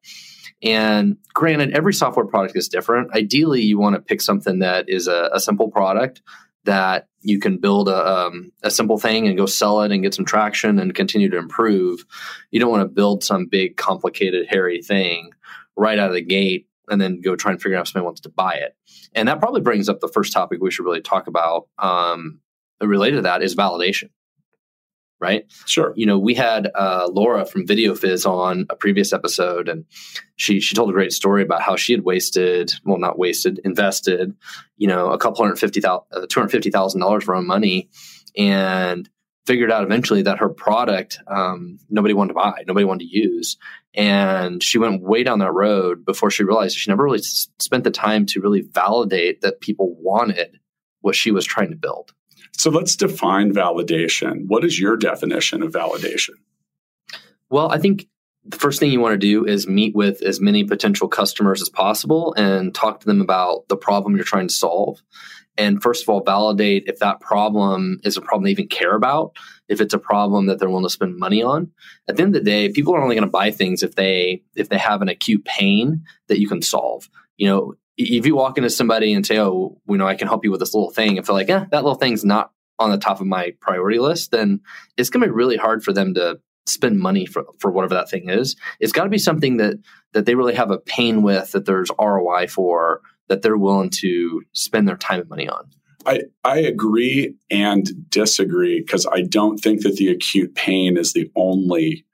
And 0.63 1.19
granted, 1.35 1.73
every 1.77 1.93
software 1.93 2.27
product 2.27 2.57
is 2.57 2.69
different. 2.69 3.15
Ideally, 3.15 3.63
you 3.63 3.79
want 3.79 3.95
to 3.95 4.01
pick 4.01 4.23
something 4.23 4.61
that 4.61 4.89
is 4.89 5.07
a, 5.07 5.31
a 5.33 5.41
simple 5.41 5.71
product 5.71 6.23
that 6.65 7.09
you 7.21 7.39
can 7.39 7.59
build 7.59 7.89
a, 7.89 8.07
um, 8.07 8.53
a 8.63 8.71
simple 8.71 8.99
thing 8.99 9.29
and 9.29 9.37
go 9.37 9.47
sell 9.47 9.83
it 9.83 9.93
and 9.93 10.03
get 10.03 10.15
some 10.15 10.25
traction 10.25 10.79
and 10.79 10.95
continue 10.95 11.29
to 11.31 11.37
improve. 11.37 12.05
You 12.51 12.59
don't 12.59 12.71
want 12.71 12.83
to 12.83 12.95
build 12.95 13.23
some 13.23 13.47
big, 13.47 13.77
complicated, 13.77 14.47
hairy 14.49 14.83
thing 14.83 15.31
right 15.77 15.99
out 15.99 16.09
of 16.09 16.15
the 16.15 16.23
gate 16.23 16.67
and 16.89 17.01
then 17.01 17.21
go 17.21 17.37
try 17.37 17.53
and 17.53 17.61
figure 17.61 17.77
out 17.77 17.83
if 17.83 17.89
somebody 17.89 18.05
wants 18.05 18.21
to 18.23 18.29
buy 18.29 18.55
it. 18.55 18.77
And 19.15 19.29
that 19.29 19.41
probably 19.41 19.61
brings 19.61 19.89
up 19.89 20.01
the 20.01 20.09
first 20.09 20.33
topic 20.33 20.61
we 20.61 20.71
should 20.71 20.85
really 20.85 21.01
talk 21.01 21.27
about 21.27 21.69
um, 21.79 22.41
related 22.81 23.17
to 23.17 23.23
that 23.23 23.43
is 23.43 23.57
validation 23.57 24.11
right? 25.21 25.45
Sure. 25.67 25.93
You 25.97 26.07
know, 26.07 26.19
we 26.19 26.35
had 26.35 26.71
uh, 26.75 27.09
Laura 27.11 27.47
from 27.47 27.67
VideoFizz 27.67 28.27
on 28.27 28.67
a 28.69 28.77
previous 28.77 29.13
episode, 29.13 29.69
and 29.69 29.85
she 30.37 30.61
she 30.61 30.75
told 30.75 30.91
a 30.91 30.93
great 30.93 31.13
story 31.13 31.43
about 31.43 31.63
how 31.63 31.77
she 31.77 31.93
had 31.93 32.05
wasted, 32.05 32.73
well, 32.85 32.99
not 32.99 33.19
wasted, 33.19 33.61
invested, 33.65 34.35
you 34.77 34.87
know, 34.87 35.11
a 35.11 35.19
couple 35.19 35.43
hundred 35.43 35.59
fifty 35.59 35.81
thousand, 35.81 36.07
uh, 36.13 36.27
two 36.29 36.41
hundred 36.41 36.51
fifty 36.51 36.71
thousand 36.71 37.01
dollars 37.01 37.25
of 37.25 37.29
her 37.29 37.35
own 37.35 37.47
money, 37.47 37.89
and 38.37 39.09
figured 39.47 39.71
out 39.71 39.85
eventually 39.85 40.23
that 40.23 40.39
her 40.39 40.49
product 40.49 41.19
um, 41.29 41.79
nobody 41.89 42.15
wanted 42.15 42.29
to 42.29 42.35
buy, 42.35 42.65
nobody 42.67 42.85
wanted 42.85 43.05
to 43.05 43.19
use, 43.19 43.57
and 43.95 44.63
she 44.63 44.79
went 44.79 45.03
way 45.03 45.23
down 45.23 45.39
that 45.39 45.53
road 45.53 46.05
before 46.05 46.31
she 46.31 46.45
realized 46.45 46.77
she 46.77 46.91
never 46.91 47.05
really 47.05 47.19
s- 47.19 47.49
spent 47.59 47.85
the 47.85 47.91
time 47.91 48.27
to 48.27 48.41
really 48.41 48.61
validate 48.61 49.41
that 49.41 49.61
people 49.61 49.97
wanted 50.01 50.59
what 51.01 51.15
she 51.15 51.31
was 51.31 51.47
trying 51.47 51.71
to 51.71 51.77
build. 51.77 52.13
So 52.53 52.71
let's 52.71 52.97
define 52.97 53.53
validation. 53.53 54.47
What 54.47 54.65
is 54.65 54.81
your 54.81 54.97
definition 54.97 55.63
of 55.63 55.73
validation? 55.73 56.35
Well, 57.51 57.71
I 57.71 57.79
think 57.79 58.09
the 58.45 58.57
first 58.59 58.81
thing 58.81 58.91
you 58.91 59.01
want 59.01 59.15
to 59.15 59.19
do 59.19 59.45
is 59.45 59.67
meet 59.67 59.95
with 59.95 60.23
as 60.23 60.41
many 60.41 60.65
potential 60.65 61.09
customers 61.09 61.61
as 61.61 61.69
possible 61.69 62.35
and 62.37 62.75
talk 62.75 63.01
to 63.01 63.07
them 63.07 63.21
about 63.21 63.69
the 63.69 63.77
problem 63.77 64.17
you're 64.17 64.25
trying 64.25 64.49
to 64.49 64.55
solve. 64.55 65.03
And 65.59 65.83
first 65.83 66.03
of 66.03 66.09
all, 66.09 66.23
validate 66.23 66.85
if 66.87 66.99
that 66.99 67.21
problem 67.21 68.01
is 68.05 68.17
a 68.17 68.21
problem 68.21 68.45
they 68.45 68.51
even 68.51 68.69
care 68.69 68.95
about, 68.95 69.37
if 69.69 69.81
it's 69.81 69.95
a 69.95 69.99
problem 69.99 70.47
that 70.47 70.59
they're 70.59 70.69
willing 70.69 70.85
to 70.85 70.91
spend 70.91 71.17
money 71.17 71.43
on. 71.43 71.71
At 72.09 72.17
the 72.17 72.23
end 72.23 72.37
of 72.37 72.45
the 72.45 72.51
day, 72.51 72.71
people 72.71 72.95
are 72.95 73.03
only 73.03 73.15
going 73.15 73.27
to 73.27 73.31
buy 73.31 73.51
things 73.51 73.83
if 73.83 73.95
they 73.95 74.43
if 74.55 74.69
they 74.69 74.79
have 74.79 75.03
an 75.03 75.09
acute 75.09 75.45
pain 75.45 76.05
that 76.29 76.41
you 76.41 76.49
can 76.49 76.63
solve. 76.63 77.09
You 77.37 77.49
know, 77.49 77.75
if 77.97 78.27
you 78.27 78.37
walk 78.37 78.59
into 78.59 78.71
somebody 78.71 79.13
and 79.13 79.27
say, 79.27 79.39
"Oh, 79.39 79.81
you 79.89 79.97
know, 79.97 80.07
I 80.07 80.15
can 80.15 80.29
help 80.29 80.45
you 80.45 80.51
with 80.51 80.61
this 80.61 80.75
little 80.75 80.91
thing," 80.91 81.17
and 81.17 81.27
feel 81.27 81.35
like, 81.35 81.49
"Yeah, 81.49 81.67
that 81.71 81.85
little 81.85 81.99
thing's 81.99 82.25
not 82.25 82.53
on 82.79 82.91
the 82.91 82.99
top 82.99 83.21
of 83.21 83.27
my 83.27 83.55
priority 83.61 83.99
list," 83.99 84.31
then 84.31 84.61
it's 84.97 85.11
going 85.11 85.23
to 85.23 85.29
be 85.29 85.33
really 85.33 85.57
hard 85.57 85.83
for 85.83 85.93
them 85.93 86.15
to 86.15 86.39
spend 86.67 86.99
money 86.99 87.27
for, 87.27 87.45
for 87.59 87.71
whatever 87.71 87.95
that 87.95 88.11
thing 88.11 88.29
is. 88.29 88.57
It's 88.81 88.93
got 88.93 89.05
to 89.05 89.11
be 89.11 89.19
something 89.19 89.57
that 89.59 89.79
that 90.13 90.27
they 90.27 90.35
really 90.35 90.55
have 90.55 90.71
a 90.71 90.79
pain 90.79 91.23
with, 91.23 91.53
that 91.53 91.65
there's 91.65 91.91
ROI 91.99 92.49
for, 92.49 93.01
that 93.29 93.43
they're 93.43 93.57
willing 93.57 93.91
to 93.91 94.43
spend 94.53 94.89
their 94.89 94.97
time 94.97 95.21
and 95.21 95.29
money 95.29 95.49
on. 95.49 95.69
I, 96.07 96.23
I 96.45 96.59
agree 96.59 97.35
and 97.51 97.89
disagree 98.11 98.81
because 98.81 99.07
I 99.11 99.23
don't 99.23 99.59
think 99.59 99.83
that 99.83 99.97
the 99.97 100.09
acute 100.09 100.55
pain 100.55 100.97
is 100.97 101.13
the 101.13 101.31
only 101.35 102.05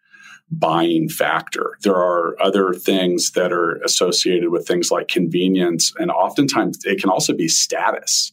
buying 0.50 1.08
factor. 1.08 1.76
There 1.82 1.96
are 1.96 2.40
other 2.40 2.72
things 2.72 3.32
that 3.32 3.52
are 3.52 3.76
associated 3.84 4.50
with 4.50 4.66
things 4.66 4.90
like 4.90 5.08
convenience, 5.08 5.92
and 5.98 6.10
oftentimes 6.10 6.78
it 6.84 7.00
can 7.00 7.10
also 7.10 7.34
be 7.34 7.48
status. 7.48 8.32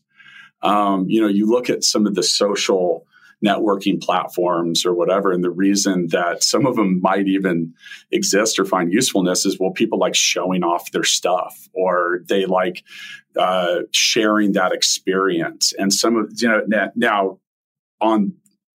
Um, 0.62 1.06
you 1.08 1.22
know, 1.22 1.28
you 1.28 1.46
look 1.46 1.70
at 1.70 1.84
some 1.84 2.06
of 2.06 2.16
the 2.16 2.24
social 2.24 3.06
networking 3.46 4.02
platforms 4.02 4.86
or 4.86 4.94
whatever, 4.94 5.32
and 5.32 5.44
the 5.44 5.50
reason 5.50 6.08
that 6.08 6.44
some 6.44 6.66
of 6.66 6.76
them 6.76 7.00
might 7.02 7.28
even 7.28 7.74
exist 8.12 8.60
or 8.60 8.66
find 8.66 8.92
usefulness 8.92 9.46
is 9.46 9.60
well, 9.60 9.72
people 9.72 10.00
like 10.00 10.16
showing 10.16 10.64
off 10.64 10.92
their 10.92 11.04
stuff 11.04 11.70
or 11.74 12.22
they 12.28 12.46
like 12.46 12.84
uh, 13.38 13.80
sharing 13.92 14.54
that 14.54 14.72
experience. 14.72 15.74
And 15.78 15.94
some 15.94 16.18
of 16.18 16.32
you 16.36 16.48
know 16.48 16.92
now 16.96 17.40
on 18.02 18.34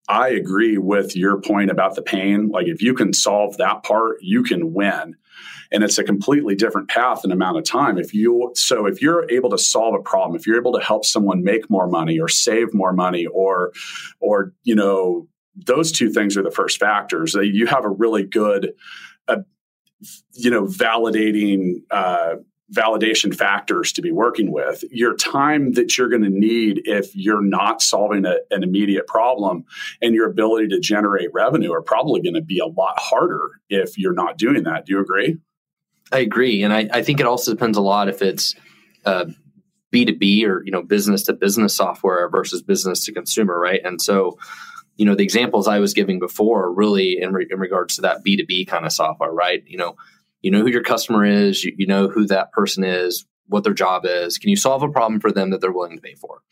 I 0.08 0.28
agree 0.28 0.76
with 0.76 1.16
your 1.16 1.40
point 1.40 1.70
about 1.70 1.94
the 1.94 2.02
pain. 2.02 2.48
Like 2.48 2.66
if 2.66 2.82
you 2.82 2.94
can 2.94 3.12
solve 3.12 3.56
that 3.56 3.82
part, 3.82 4.18
you 4.20 4.42
can 4.42 4.74
win. 4.74 5.16
And 5.74 5.84
it's 5.84 5.98
a 5.98 6.04
completely 6.04 6.54
different 6.54 6.88
path 6.88 7.24
and 7.24 7.32
amount 7.32 7.58
of 7.58 7.64
time. 7.64 7.98
If 7.98 8.14
you 8.14 8.52
so 8.54 8.86
if 8.86 9.02
you're 9.02 9.28
able 9.30 9.50
to 9.50 9.58
solve 9.58 9.94
a 9.94 10.02
problem, 10.02 10.38
if 10.38 10.46
you're 10.46 10.58
able 10.58 10.72
to 10.72 10.84
help 10.84 11.04
someone 11.04 11.44
make 11.44 11.68
more 11.68 11.88
money 11.88 12.18
or 12.18 12.28
save 12.28 12.72
more 12.72 12.92
money 12.92 13.26
or 13.26 13.72
or 14.20 14.54
you 14.62 14.76
know 14.76 15.28
those 15.56 15.92
two 15.92 16.10
things 16.10 16.36
are 16.36 16.42
the 16.42 16.50
first 16.50 16.78
factors. 16.78 17.34
You 17.34 17.66
have 17.66 17.84
a 17.84 17.90
really 17.90 18.24
good 18.24 18.72
uh, 19.28 19.42
you 20.32 20.50
know 20.50 20.64
validating 20.64 21.82
uh, 21.90 22.36
validation 22.72 23.34
factors 23.34 23.92
to 23.92 24.02
be 24.02 24.10
working 24.10 24.50
with. 24.50 24.84
Your 24.90 25.14
time 25.16 25.72
that 25.72 25.96
you're 25.96 26.08
going 26.08 26.22
to 26.22 26.30
need 26.30 26.82
if 26.86 27.14
you're 27.14 27.42
not 27.42 27.82
solving 27.82 28.24
a, 28.24 28.36
an 28.50 28.62
immediate 28.62 29.06
problem 29.06 29.64
and 30.00 30.14
your 30.14 30.28
ability 30.28 30.68
to 30.68 30.80
generate 30.80 31.28
revenue 31.32 31.72
are 31.72 31.82
probably 31.82 32.22
going 32.22 32.34
to 32.34 32.42
be 32.42 32.58
a 32.58 32.66
lot 32.66 32.98
harder 32.98 33.60
if 33.68 33.98
you're 33.98 34.14
not 34.14 34.38
doing 34.38 34.64
that. 34.64 34.86
Do 34.86 34.94
you 34.94 35.00
agree? 35.00 35.38
I 36.12 36.18
agree. 36.18 36.62
And 36.62 36.72
I, 36.72 36.88
I 36.92 37.02
think 37.02 37.20
it 37.20 37.26
also 37.26 37.52
depends 37.52 37.78
a 37.78 37.82
lot 37.82 38.08
if 38.08 38.22
it's 38.22 38.54
uh, 39.04 39.26
B2B 39.92 40.44
or, 40.46 40.62
you 40.64 40.70
know, 40.70 40.82
business 40.82 41.24
to 41.24 41.32
business 41.32 41.74
software 41.74 42.28
versus 42.28 42.62
business 42.62 43.04
to 43.04 43.12
consumer, 43.12 43.58
right? 43.58 43.80
And 43.84 44.00
so, 44.00 44.38
you 44.96 45.06
know, 45.06 45.14
the 45.14 45.24
examples 45.24 45.66
I 45.66 45.78
was 45.78 45.94
giving 45.94 46.18
before 46.18 46.72
really 46.72 47.18
in, 47.20 47.32
re- 47.32 47.48
in 47.50 47.58
regards 47.58 47.96
to 47.96 48.02
that 48.02 48.24
B2B 48.24 48.66
kind 48.66 48.84
of 48.84 48.92
software, 48.92 49.32
right? 49.32 49.62
You 49.66 49.78
know, 49.78 49.96
you 50.42 50.50
know 50.50 50.60
who 50.60 50.70
your 50.70 50.82
customer 50.82 51.24
is, 51.24 51.64
you, 51.64 51.74
you 51.78 51.86
know 51.86 52.08
who 52.08 52.26
that 52.26 52.52
person 52.52 52.84
is, 52.84 53.24
what 53.46 53.64
their 53.64 53.72
job 53.72 54.04
is? 54.04 54.38
Can 54.38 54.50
you 54.50 54.56
solve 54.56 54.82
a 54.82 54.88
problem 54.88 55.20
for 55.20 55.32
them 55.32 55.50
that 55.50 55.60
they're 55.60 55.72
willing 55.72 55.96
to 55.96 56.02
pay 56.02 56.14
for? 56.14 56.42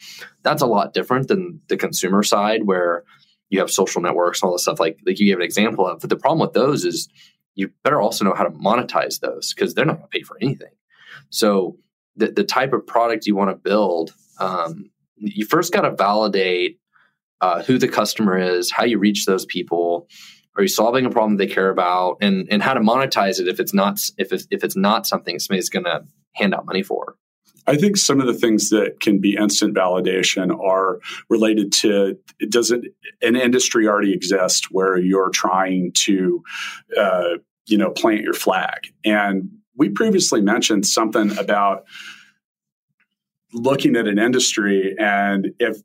That's 0.43 0.63
a 0.63 0.67
lot 0.67 0.95
different 0.95 1.29
than 1.29 1.61
the 1.69 1.77
consumer 1.77 2.23
side 2.23 2.65
where 2.65 3.05
you 3.51 3.61
have 3.61 3.71
social 3.71 4.01
networks 4.01 4.41
and 4.41 4.49
all 4.49 4.55
this 4.55 4.63
stuff 4.63 4.81
like 4.81 4.99
like 5.07 5.21
you 5.21 5.27
gave 5.27 5.37
an 5.37 5.43
example 5.43 5.87
of. 5.87 6.01
But 6.01 6.11
the 6.11 6.17
problem 6.17 6.41
with 6.41 6.55
those 6.55 6.85
is 6.85 7.09
you 7.55 7.71
better 7.85 8.01
also 8.01 8.25
know 8.25 8.35
how 8.35 8.45
to 8.45 8.51
monetize 8.51 9.21
those 9.21 9.53
because 9.53 9.75
they're 9.75 9.85
not 9.85 9.99
going 9.99 10.09
to 10.11 10.19
pay 10.19 10.23
for 10.23 10.37
anything. 10.41 10.73
So 11.31 11.77
the 12.17 12.31
the 12.31 12.45
type 12.45 12.73
of 12.73 12.87
product 12.87 13.27
you 13.27 13.37
want 13.37 13.51
to 13.51 13.57
build, 13.57 14.15
um, 14.39 14.91
you 15.17 15.47
first 15.47 15.73
got 15.73 15.83
to 15.83 15.91
validate 15.91 16.79
uh, 17.41 17.63
who 17.63 17.79
the 17.79 17.89
customer 17.89 18.39
is, 18.39 18.71
how 18.71 18.85
you 18.85 18.99
reach 18.99 19.27
those 19.27 19.45
people. 19.47 20.09
Are 20.57 20.63
you 20.63 20.69
solving 20.69 21.07
a 21.07 21.11
problem 21.11 21.37
they 21.39 21.47
care 21.47 21.71
about, 21.71 22.19
and 22.21 22.47
and 22.51 22.63
how 22.63 22.75
to 22.75 22.81
monetize 22.81 23.41
it 23.41 23.49
if 23.49 23.61
it's 23.61 23.75
not 23.75 24.01
if 24.19 24.33
it's, 24.33 24.47
if 24.51 24.65
it's 24.65 24.77
not 24.77 25.07
something 25.07 25.39
somebody's 25.39 25.71
going 25.71 25.85
to 25.85 26.05
hand 26.35 26.55
out 26.55 26.67
money 26.67 26.83
for? 26.83 27.17
I 27.67 27.77
think 27.77 27.97
some 27.97 28.21
of 28.21 28.27
the 28.27 28.35
things 28.35 28.71
that 28.71 29.01
can 29.01 29.19
be 29.19 29.37
instant 29.37 29.75
validation 29.75 30.59
are 30.59 31.01
related 31.29 31.73
to 31.73 32.19
does 32.49 32.71
it 32.71 32.83
an 33.21 33.37
industry 33.37 33.87
already 33.87 34.13
exist 34.13 34.71
where 34.71 34.97
you're 34.97 35.31
trying 35.31 35.93
to 35.93 36.43
uh, 36.99 37.37
you 37.67 37.79
know 37.79 37.91
plant 37.91 38.23
your 38.23 38.35
flag 38.35 38.93
and 39.05 39.49
we 39.77 39.89
previously 39.89 40.41
mentioned 40.41 40.87
something 40.87 41.37
about 41.39 41.85
looking 43.53 43.97
at 43.97 44.07
an 44.07 44.19
industry 44.19 44.95
and 44.99 45.53
if 45.59 45.83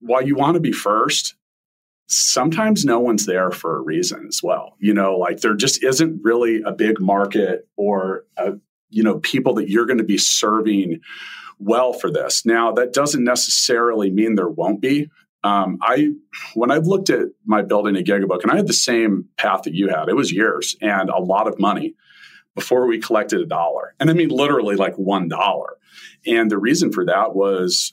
while 0.00 0.22
you 0.22 0.36
want 0.36 0.54
to 0.54 0.60
be 0.60 0.72
first, 0.72 1.34
sometimes 2.08 2.84
no 2.84 3.00
one's 3.00 3.26
there 3.26 3.50
for 3.50 3.76
a 3.76 3.80
reason 3.80 4.26
as 4.28 4.40
well. 4.42 4.76
You 4.78 4.94
know, 4.94 5.16
like 5.16 5.40
there 5.40 5.54
just 5.54 5.82
isn't 5.82 6.20
really 6.22 6.62
a 6.62 6.72
big 6.72 7.00
market 7.00 7.68
or 7.76 8.24
a, 8.36 8.54
you 8.90 9.02
know 9.02 9.18
people 9.18 9.54
that 9.54 9.68
you're 9.68 9.86
going 9.86 9.98
to 9.98 10.04
be 10.04 10.18
serving 10.18 11.00
well 11.58 11.92
for 11.92 12.10
this. 12.10 12.44
Now 12.44 12.72
that 12.72 12.92
doesn't 12.92 13.24
necessarily 13.24 14.10
mean 14.10 14.34
there 14.34 14.48
won't 14.48 14.80
be. 14.80 15.10
Um, 15.44 15.78
I 15.82 16.12
when 16.54 16.70
I've 16.70 16.86
looked 16.86 17.10
at 17.10 17.28
my 17.44 17.62
building 17.62 17.96
at 17.96 18.04
Gigabook, 18.04 18.42
and 18.42 18.50
I 18.50 18.56
had 18.56 18.66
the 18.66 18.72
same 18.72 19.26
path 19.36 19.62
that 19.62 19.74
you 19.74 19.88
had. 19.88 20.08
It 20.08 20.16
was 20.16 20.32
years 20.32 20.76
and 20.80 21.08
a 21.08 21.18
lot 21.18 21.46
of 21.46 21.58
money 21.58 21.94
before 22.54 22.86
we 22.86 22.98
collected 22.98 23.40
a 23.40 23.46
dollar, 23.46 23.94
and 24.00 24.10
I 24.10 24.12
mean 24.12 24.28
literally 24.28 24.76
like 24.76 24.96
one 24.96 25.28
dollar. 25.28 25.76
And 26.26 26.50
the 26.50 26.58
reason 26.58 26.92
for 26.92 27.04
that 27.04 27.34
was 27.34 27.92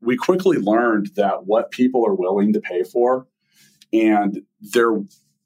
we 0.00 0.16
quickly 0.16 0.58
learned 0.58 1.12
that 1.16 1.46
what 1.46 1.70
people 1.70 2.06
are 2.06 2.14
willing 2.14 2.52
to 2.52 2.60
pay 2.60 2.82
for 2.82 3.26
and 3.92 4.42
their 4.60 5.00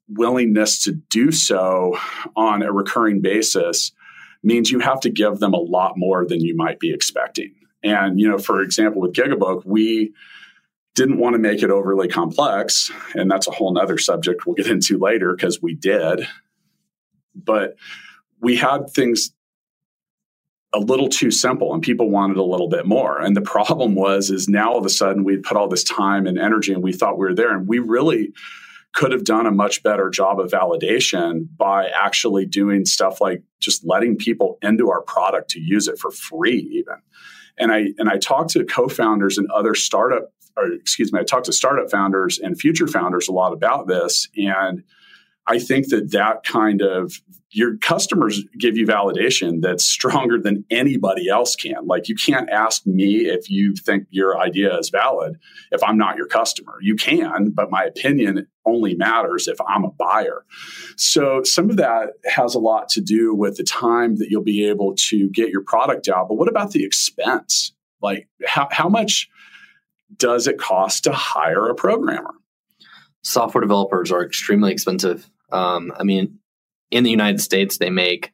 willingness 0.08 0.82
to 0.84 0.92
do 0.92 1.30
so 1.30 1.98
on 2.36 2.62
a 2.62 2.72
recurring 2.72 3.20
basis 3.20 3.92
means 4.46 4.70
you 4.70 4.78
have 4.78 5.00
to 5.00 5.10
give 5.10 5.40
them 5.40 5.52
a 5.52 5.58
lot 5.58 5.94
more 5.96 6.24
than 6.24 6.40
you 6.40 6.56
might 6.56 6.78
be 6.78 6.92
expecting. 6.92 7.52
And, 7.82 8.18
you 8.18 8.28
know, 8.28 8.38
for 8.38 8.62
example, 8.62 9.02
with 9.02 9.12
Gigabook, 9.12 9.62
we 9.64 10.12
didn't 10.94 11.18
want 11.18 11.34
to 11.34 11.38
make 11.38 11.62
it 11.62 11.70
overly 11.70 12.08
complex. 12.08 12.90
And 13.14 13.30
that's 13.30 13.46
a 13.46 13.50
whole 13.50 13.72
nother 13.72 13.98
subject 13.98 14.46
we'll 14.46 14.54
get 14.54 14.66
into 14.70 14.98
later 14.98 15.34
because 15.34 15.60
we 15.60 15.74
did. 15.74 16.26
But 17.34 17.76
we 18.40 18.56
had 18.56 18.88
things 18.90 19.32
a 20.72 20.78
little 20.78 21.08
too 21.08 21.30
simple 21.30 21.72
and 21.72 21.82
people 21.82 22.10
wanted 22.10 22.36
a 22.36 22.42
little 22.42 22.68
bit 22.68 22.86
more 22.86 23.18
and 23.20 23.36
the 23.36 23.40
problem 23.40 23.94
was 23.94 24.30
is 24.30 24.48
now 24.48 24.72
all 24.72 24.78
of 24.78 24.84
a 24.84 24.90
sudden 24.90 25.24
we'd 25.24 25.42
put 25.42 25.56
all 25.56 25.68
this 25.68 25.84
time 25.84 26.26
and 26.26 26.38
energy 26.38 26.72
and 26.72 26.82
we 26.82 26.92
thought 26.92 27.16
we 27.16 27.24
were 27.24 27.34
there 27.34 27.56
and 27.56 27.66
we 27.66 27.78
really 27.78 28.32
could 28.96 29.12
have 29.12 29.24
done 29.24 29.46
a 29.46 29.52
much 29.52 29.82
better 29.82 30.08
job 30.08 30.40
of 30.40 30.50
validation 30.50 31.46
by 31.54 31.86
actually 31.88 32.46
doing 32.46 32.86
stuff 32.86 33.20
like 33.20 33.42
just 33.60 33.86
letting 33.86 34.16
people 34.16 34.56
into 34.62 34.90
our 34.90 35.02
product 35.02 35.50
to 35.50 35.60
use 35.60 35.86
it 35.86 35.98
for 35.98 36.10
free 36.10 36.68
even. 36.72 36.96
And 37.58 37.70
i 37.70 37.88
and 37.98 38.08
i 38.08 38.16
talked 38.16 38.50
to 38.50 38.64
co-founders 38.64 39.38
and 39.38 39.50
other 39.50 39.74
startup 39.74 40.32
or 40.56 40.72
excuse 40.72 41.12
me 41.12 41.20
i 41.20 41.24
talked 41.24 41.44
to 41.44 41.52
startup 41.52 41.90
founders 41.90 42.38
and 42.38 42.58
future 42.58 42.88
founders 42.88 43.28
a 43.28 43.32
lot 43.32 43.52
about 43.52 43.86
this. 43.86 44.28
And 44.36 44.82
I 45.46 45.58
think 45.58 45.90
that 45.90 46.10
that 46.10 46.42
kind 46.42 46.82
of 46.82 47.20
your 47.56 47.78
customers 47.78 48.44
give 48.58 48.76
you 48.76 48.86
validation 48.86 49.62
that's 49.62 49.82
stronger 49.82 50.38
than 50.38 50.62
anybody 50.70 51.26
else 51.26 51.56
can. 51.56 51.86
Like 51.86 52.06
you 52.06 52.14
can't 52.14 52.50
ask 52.50 52.86
me 52.86 53.30
if 53.30 53.48
you 53.48 53.74
think 53.74 54.06
your 54.10 54.38
idea 54.38 54.76
is 54.78 54.90
valid 54.90 55.38
if 55.72 55.82
I'm 55.82 55.96
not 55.96 56.18
your 56.18 56.26
customer. 56.26 56.74
You 56.82 56.96
can, 56.96 57.52
but 57.52 57.70
my 57.70 57.84
opinion 57.84 58.46
only 58.66 58.94
matters 58.94 59.48
if 59.48 59.58
I'm 59.66 59.84
a 59.84 59.90
buyer. 59.90 60.44
So 60.98 61.44
some 61.44 61.70
of 61.70 61.78
that 61.78 62.10
has 62.26 62.54
a 62.54 62.58
lot 62.58 62.90
to 62.90 63.00
do 63.00 63.34
with 63.34 63.56
the 63.56 63.64
time 63.64 64.16
that 64.16 64.28
you'll 64.28 64.42
be 64.42 64.68
able 64.68 64.94
to 65.08 65.30
get 65.30 65.48
your 65.48 65.62
product 65.62 66.08
out. 66.08 66.28
But 66.28 66.34
what 66.34 66.48
about 66.48 66.72
the 66.72 66.84
expense? 66.84 67.72
Like 68.02 68.28
how, 68.46 68.68
how 68.70 68.90
much 68.90 69.30
does 70.18 70.46
it 70.46 70.58
cost 70.58 71.04
to 71.04 71.12
hire 71.12 71.70
a 71.70 71.74
programmer? 71.74 72.34
Software 73.22 73.62
developers 73.62 74.12
are 74.12 74.22
extremely 74.22 74.72
expensive 74.72 75.30
um, 75.52 75.92
I 75.98 76.02
mean, 76.02 76.38
in 76.90 77.04
the 77.04 77.10
United 77.10 77.40
States, 77.40 77.78
they 77.78 77.90
make 77.90 78.32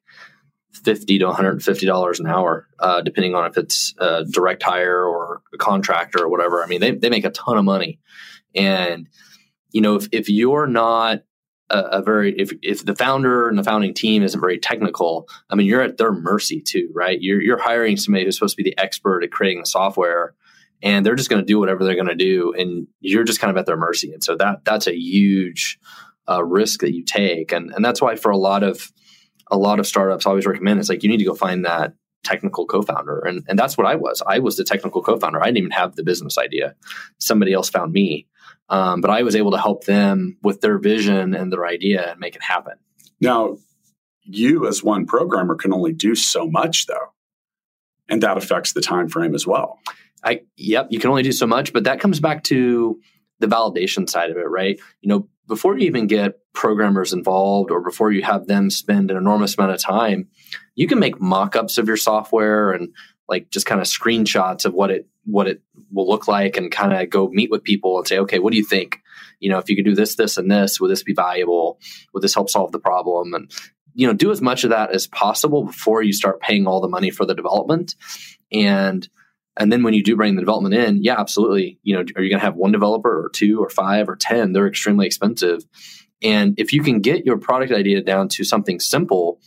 fifty 0.72 1.18
to 1.18 1.26
one 1.26 1.34
hundred 1.34 1.62
fifty 1.62 1.86
dollars 1.86 2.20
an 2.20 2.26
hour, 2.26 2.68
uh, 2.78 3.00
depending 3.00 3.34
on 3.34 3.50
if 3.50 3.56
it's 3.56 3.94
a 3.98 4.24
direct 4.24 4.62
hire 4.62 5.04
or 5.04 5.42
a 5.54 5.58
contractor 5.58 6.24
or 6.24 6.28
whatever. 6.28 6.62
I 6.62 6.66
mean, 6.66 6.80
they 6.80 6.92
they 6.92 7.10
make 7.10 7.24
a 7.24 7.30
ton 7.30 7.58
of 7.58 7.64
money, 7.64 8.00
and 8.54 9.08
you 9.70 9.80
know, 9.80 9.96
if 9.96 10.08
if 10.12 10.28
you're 10.28 10.66
not 10.66 11.22
a, 11.70 11.78
a, 11.78 12.02
very 12.02 12.38
if 12.38 12.52
if 12.62 12.84
the 12.84 12.94
founder 12.94 13.48
and 13.48 13.58
the 13.58 13.64
founding 13.64 13.94
team 13.94 14.22
isn't 14.22 14.40
very 14.40 14.58
technical, 14.58 15.28
I 15.50 15.54
mean, 15.54 15.66
you're 15.66 15.82
at 15.82 15.96
their 15.96 16.12
mercy 16.12 16.60
too, 16.60 16.90
right? 16.94 17.18
You're 17.20 17.40
you're 17.40 17.62
hiring 17.62 17.96
somebody 17.96 18.24
who's 18.24 18.36
supposed 18.36 18.56
to 18.56 18.62
be 18.62 18.70
the 18.70 18.78
expert 18.78 19.24
at 19.24 19.30
creating 19.30 19.60
the 19.60 19.66
software. 19.66 20.34
And 20.84 21.06
they're 21.06 21.14
just 21.14 21.30
going 21.30 21.40
to 21.40 21.46
do 21.46 21.60
whatever 21.60 21.84
they're 21.84 21.94
going 21.94 22.08
to 22.08 22.16
do, 22.16 22.54
and 22.58 22.88
you're 22.98 23.22
just 23.22 23.38
kind 23.38 23.52
of 23.52 23.56
at 23.56 23.66
their 23.66 23.76
mercy. 23.76 24.12
And 24.12 24.24
so 24.24 24.34
that 24.38 24.64
that's 24.64 24.88
a 24.88 24.98
huge 24.98 25.78
uh, 26.28 26.44
risk 26.44 26.80
that 26.80 26.94
you 26.94 27.04
take, 27.04 27.52
and 27.52 27.72
and 27.74 27.84
that's 27.84 28.00
why 28.00 28.16
for 28.16 28.30
a 28.30 28.36
lot 28.36 28.62
of 28.62 28.92
a 29.50 29.56
lot 29.56 29.78
of 29.78 29.86
startups, 29.86 30.26
I 30.26 30.30
always 30.30 30.46
recommend 30.46 30.80
it's 30.80 30.88
like 30.88 31.02
you 31.02 31.08
need 31.08 31.18
to 31.18 31.24
go 31.24 31.34
find 31.34 31.64
that 31.64 31.94
technical 32.24 32.66
co-founder, 32.66 33.20
and 33.20 33.44
and 33.48 33.58
that's 33.58 33.76
what 33.76 33.86
I 33.86 33.96
was. 33.96 34.22
I 34.26 34.38
was 34.38 34.56
the 34.56 34.64
technical 34.64 35.02
co-founder. 35.02 35.40
I 35.42 35.46
didn't 35.46 35.58
even 35.58 35.70
have 35.72 35.96
the 35.96 36.04
business 36.04 36.38
idea. 36.38 36.74
Somebody 37.18 37.52
else 37.52 37.68
found 37.68 37.92
me, 37.92 38.26
um, 38.68 39.00
but 39.00 39.10
I 39.10 39.22
was 39.22 39.36
able 39.36 39.50
to 39.52 39.58
help 39.58 39.84
them 39.84 40.38
with 40.42 40.60
their 40.60 40.78
vision 40.78 41.34
and 41.34 41.52
their 41.52 41.66
idea 41.66 42.10
and 42.10 42.20
make 42.20 42.36
it 42.36 42.42
happen. 42.42 42.74
Now, 43.20 43.58
you 44.22 44.66
as 44.66 44.82
one 44.82 45.06
programmer 45.06 45.54
can 45.56 45.72
only 45.72 45.92
do 45.92 46.14
so 46.14 46.46
much, 46.46 46.86
though, 46.86 47.12
and 48.08 48.22
that 48.22 48.36
affects 48.36 48.72
the 48.72 48.80
time 48.80 49.08
frame 49.08 49.34
as 49.34 49.46
well. 49.46 49.78
I 50.24 50.42
yep, 50.56 50.88
you 50.90 51.00
can 51.00 51.10
only 51.10 51.22
do 51.22 51.32
so 51.32 51.46
much, 51.46 51.72
but 51.72 51.84
that 51.84 52.00
comes 52.00 52.20
back 52.20 52.44
to 52.44 53.00
the 53.42 53.46
validation 53.46 54.08
side 54.08 54.30
of 54.30 54.38
it, 54.38 54.48
right? 54.48 54.80
You 55.02 55.08
know, 55.10 55.28
before 55.46 55.76
you 55.76 55.86
even 55.86 56.06
get 56.06 56.38
programmers 56.54 57.12
involved 57.12 57.70
or 57.70 57.82
before 57.82 58.10
you 58.10 58.22
have 58.22 58.46
them 58.46 58.70
spend 58.70 59.10
an 59.10 59.16
enormous 59.16 59.56
amount 59.56 59.72
of 59.72 59.80
time, 59.80 60.28
you 60.74 60.86
can 60.86 60.98
make 60.98 61.20
mock-ups 61.20 61.76
of 61.76 61.86
your 61.86 61.96
software 61.98 62.72
and 62.72 62.94
like 63.28 63.50
just 63.50 63.66
kind 63.66 63.80
of 63.80 63.86
screenshots 63.86 64.64
of 64.64 64.72
what 64.72 64.90
it 64.90 65.06
what 65.24 65.46
it 65.46 65.62
will 65.90 66.08
look 66.08 66.26
like 66.26 66.56
and 66.56 66.72
kind 66.72 66.92
of 66.92 67.08
go 67.10 67.28
meet 67.28 67.50
with 67.50 67.62
people 67.62 67.98
and 67.98 68.08
say, 68.08 68.18
okay, 68.18 68.38
what 68.38 68.50
do 68.50 68.56
you 68.56 68.64
think? 68.64 68.98
You 69.38 69.50
know, 69.50 69.58
if 69.58 69.68
you 69.68 69.76
could 69.76 69.84
do 69.84 69.94
this, 69.94 70.16
this, 70.16 70.36
and 70.36 70.50
this, 70.50 70.80
would 70.80 70.90
this 70.90 71.04
be 71.04 71.14
valuable? 71.14 71.78
Would 72.12 72.22
this 72.22 72.34
help 72.34 72.50
solve 72.50 72.72
the 72.72 72.80
problem? 72.80 73.34
And 73.34 73.50
you 73.94 74.06
know, 74.06 74.14
do 74.14 74.30
as 74.30 74.40
much 74.40 74.64
of 74.64 74.70
that 74.70 74.90
as 74.90 75.06
possible 75.06 75.64
before 75.64 76.02
you 76.02 76.12
start 76.12 76.40
paying 76.40 76.66
all 76.66 76.80
the 76.80 76.88
money 76.88 77.10
for 77.10 77.26
the 77.26 77.34
development. 77.34 77.94
And 78.50 79.08
and 79.56 79.70
then 79.70 79.82
when 79.82 79.94
you 79.94 80.02
do 80.02 80.16
bring 80.16 80.34
the 80.34 80.42
development 80.42 80.74
in, 80.74 81.02
yeah, 81.02 81.18
absolutely. 81.18 81.78
You 81.82 81.94
know, 81.94 82.00
are 82.00 82.22
you 82.22 82.30
going 82.30 82.40
to 82.40 82.46
have 82.46 82.56
one 82.56 82.72
developer 82.72 83.24
or 83.24 83.28
two 83.30 83.62
or 83.62 83.68
five 83.68 84.08
or 84.08 84.16
10? 84.16 84.52
They're 84.52 84.66
extremely 84.66 85.06
expensive. 85.06 85.64
And 86.22 86.54
if 86.58 86.72
you 86.72 86.82
can 86.82 87.00
get 87.00 87.26
your 87.26 87.36
product 87.36 87.72
idea 87.72 88.02
down 88.02 88.28
to 88.28 88.44
something 88.44 88.80
simple, 88.80 89.40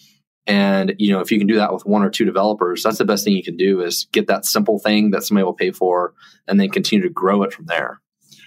and 0.45 0.93
you 0.99 1.11
know, 1.11 1.21
if 1.21 1.31
you 1.31 1.39
can 1.39 1.47
do 1.47 1.55
that 1.55 1.73
with 1.73 1.85
one 1.85 2.03
or 2.03 2.09
two 2.09 2.25
developers, 2.25 2.83
that's 2.83 2.99
the 2.99 3.05
best 3.05 3.23
thing 3.23 3.33
you 3.33 3.43
can 3.43 3.57
do 3.57 3.81
is 3.81 4.07
get 4.11 4.27
that 4.27 4.45
simple 4.45 4.77
thing 4.77 5.11
that 5.11 5.23
somebody 5.23 5.43
will 5.43 5.53
pay 5.53 5.71
for 5.71 6.13
and 6.47 6.59
then 6.59 6.69
continue 6.69 7.03
to 7.07 7.13
grow 7.13 7.41
it 7.43 7.53
from 7.53 7.65
there. 7.65 7.99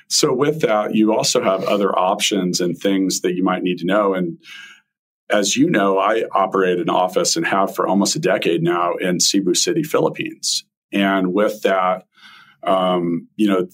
So 0.09 0.33
with 0.33 0.61
that, 0.61 0.95
you 0.95 1.13
also 1.13 1.43
have 1.43 1.65
other 1.65 1.97
options 1.97 2.61
and 2.61 2.79
things 2.79 3.21
that 3.23 3.35
you 3.35 3.43
might 3.43 3.63
need 3.63 3.79
to 3.79 3.87
know. 3.87 4.15
And 4.15 4.39
as 5.29 5.57
you 5.57 5.69
know, 5.69 5.99
I 5.99 6.25
operate 6.33 6.79
an 6.79 6.89
office 6.89 7.37
and 7.37 7.47
have 7.47 7.75
for 7.75 7.87
almost 7.87 8.17
a 8.17 8.21
decade 8.21 8.63
now 8.63 8.95
in 8.95 9.21
Cebu 9.21 9.55
City, 9.55 9.83
Philippines. 9.83 10.65
And 10.93 11.33
with 11.33 11.63
that, 11.63 12.07
um, 12.63 13.29
you 13.37 13.49
know, 13.49 13.69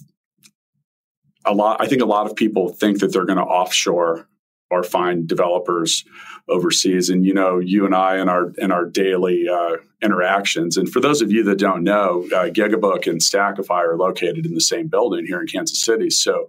a 1.44 1.54
lot. 1.54 1.80
I 1.80 1.86
think 1.86 2.02
a 2.02 2.06
lot 2.06 2.26
of 2.26 2.36
people 2.36 2.70
think 2.70 3.00
that 3.00 3.12
they're 3.12 3.26
going 3.26 3.38
to 3.38 3.44
offshore 3.44 4.28
or 4.70 4.82
find 4.82 5.28
developers 5.28 6.04
overseas. 6.48 7.10
And 7.10 7.24
you 7.24 7.34
know, 7.34 7.58
you 7.58 7.86
and 7.86 7.94
I 7.94 8.18
in 8.18 8.28
our 8.28 8.50
in 8.58 8.72
our 8.72 8.86
daily 8.86 9.46
uh, 9.48 9.76
interactions. 10.02 10.76
And 10.76 10.88
for 10.88 11.00
those 11.00 11.22
of 11.22 11.30
you 11.30 11.42
that 11.44 11.58
don't 11.58 11.84
know, 11.84 12.26
uh, 12.34 12.50
Gigabook 12.50 13.06
and 13.06 13.20
Stackify 13.20 13.86
are 13.86 13.96
located 13.96 14.46
in 14.46 14.54
the 14.54 14.60
same 14.60 14.88
building 14.88 15.26
here 15.26 15.40
in 15.40 15.46
Kansas 15.46 15.80
City. 15.80 16.10
So 16.10 16.48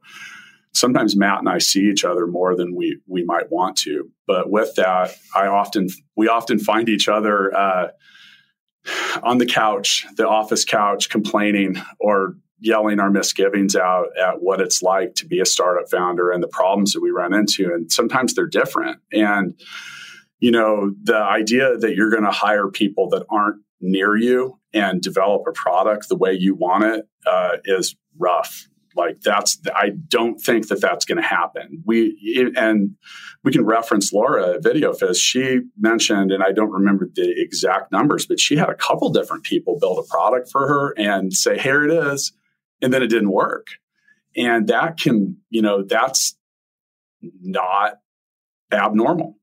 sometimes 0.74 1.15
Matt 1.15 1.39
and 1.39 1.50
I 1.50 1.57
see 1.57 1.89
each 1.89 2.03
other 2.03 2.27
more 2.27 2.55
than 2.55 2.75
we 2.75 3.00
we 3.07 3.24
might 3.24 3.51
want 3.51 3.77
to. 3.77 4.10
But 4.27 4.50
with 4.50 4.75
that, 4.75 5.12
I 5.36 5.48
often 5.48 5.89
we 6.15 6.27
often 6.27 6.60
find 6.60 6.89
each 6.89 7.07
other. 7.07 7.55
Uh, 7.55 7.88
on 9.23 9.37
the 9.37 9.45
couch, 9.45 10.05
the 10.17 10.27
office 10.27 10.65
couch, 10.65 11.09
complaining 11.09 11.81
or 11.99 12.35
yelling 12.59 12.99
our 12.99 13.11
misgivings 13.11 13.75
out 13.75 14.07
at 14.17 14.41
what 14.41 14.61
it's 14.61 14.81
like 14.81 15.13
to 15.15 15.25
be 15.25 15.39
a 15.39 15.45
startup 15.45 15.89
founder 15.89 16.31
and 16.31 16.41
the 16.41 16.47
problems 16.47 16.93
that 16.93 17.01
we 17.01 17.11
run 17.11 17.33
into. 17.33 17.71
And 17.73 17.91
sometimes 17.91 18.33
they're 18.33 18.47
different. 18.47 18.99
And, 19.11 19.59
you 20.39 20.51
know, 20.51 20.93
the 21.03 21.17
idea 21.17 21.77
that 21.77 21.95
you're 21.95 22.09
going 22.09 22.23
to 22.23 22.31
hire 22.31 22.69
people 22.69 23.09
that 23.09 23.25
aren't 23.29 23.61
near 23.81 24.15
you 24.15 24.59
and 24.73 25.01
develop 25.01 25.43
a 25.47 25.51
product 25.51 26.09
the 26.09 26.15
way 26.15 26.33
you 26.33 26.55
want 26.55 26.83
it 26.83 27.07
uh, 27.25 27.57
is 27.65 27.95
rough. 28.17 28.67
Like 28.95 29.21
that's, 29.21 29.59
I 29.75 29.89
don't 30.07 30.37
think 30.39 30.67
that 30.69 30.81
that's 30.81 31.05
going 31.05 31.21
to 31.21 31.27
happen. 31.27 31.83
We 31.85 32.53
and 32.55 32.95
we 33.43 33.51
can 33.51 33.65
reference 33.65 34.13
Laura 34.13 34.55
at 34.55 34.63
VideoFizz. 34.63 35.21
She 35.21 35.61
mentioned, 35.77 36.31
and 36.31 36.41
I 36.41 36.51
don't 36.51 36.71
remember 36.71 37.09
the 37.13 37.33
exact 37.37 37.91
numbers, 37.91 38.25
but 38.25 38.39
she 38.39 38.55
had 38.55 38.69
a 38.69 38.75
couple 38.75 39.09
different 39.09 39.43
people 39.43 39.77
build 39.79 39.99
a 39.99 40.09
product 40.09 40.49
for 40.49 40.67
her 40.67 40.93
and 40.97 41.33
say, 41.33 41.57
"Here 41.57 41.83
it 41.83 41.91
is," 41.91 42.33
and 42.81 42.93
then 42.93 43.03
it 43.03 43.07
didn't 43.07 43.31
work. 43.31 43.67
And 44.35 44.67
that 44.67 44.97
can, 44.97 45.37
you 45.49 45.61
know, 45.61 45.83
that's 45.83 46.37
not 47.41 47.99
abnormal. 48.71 49.37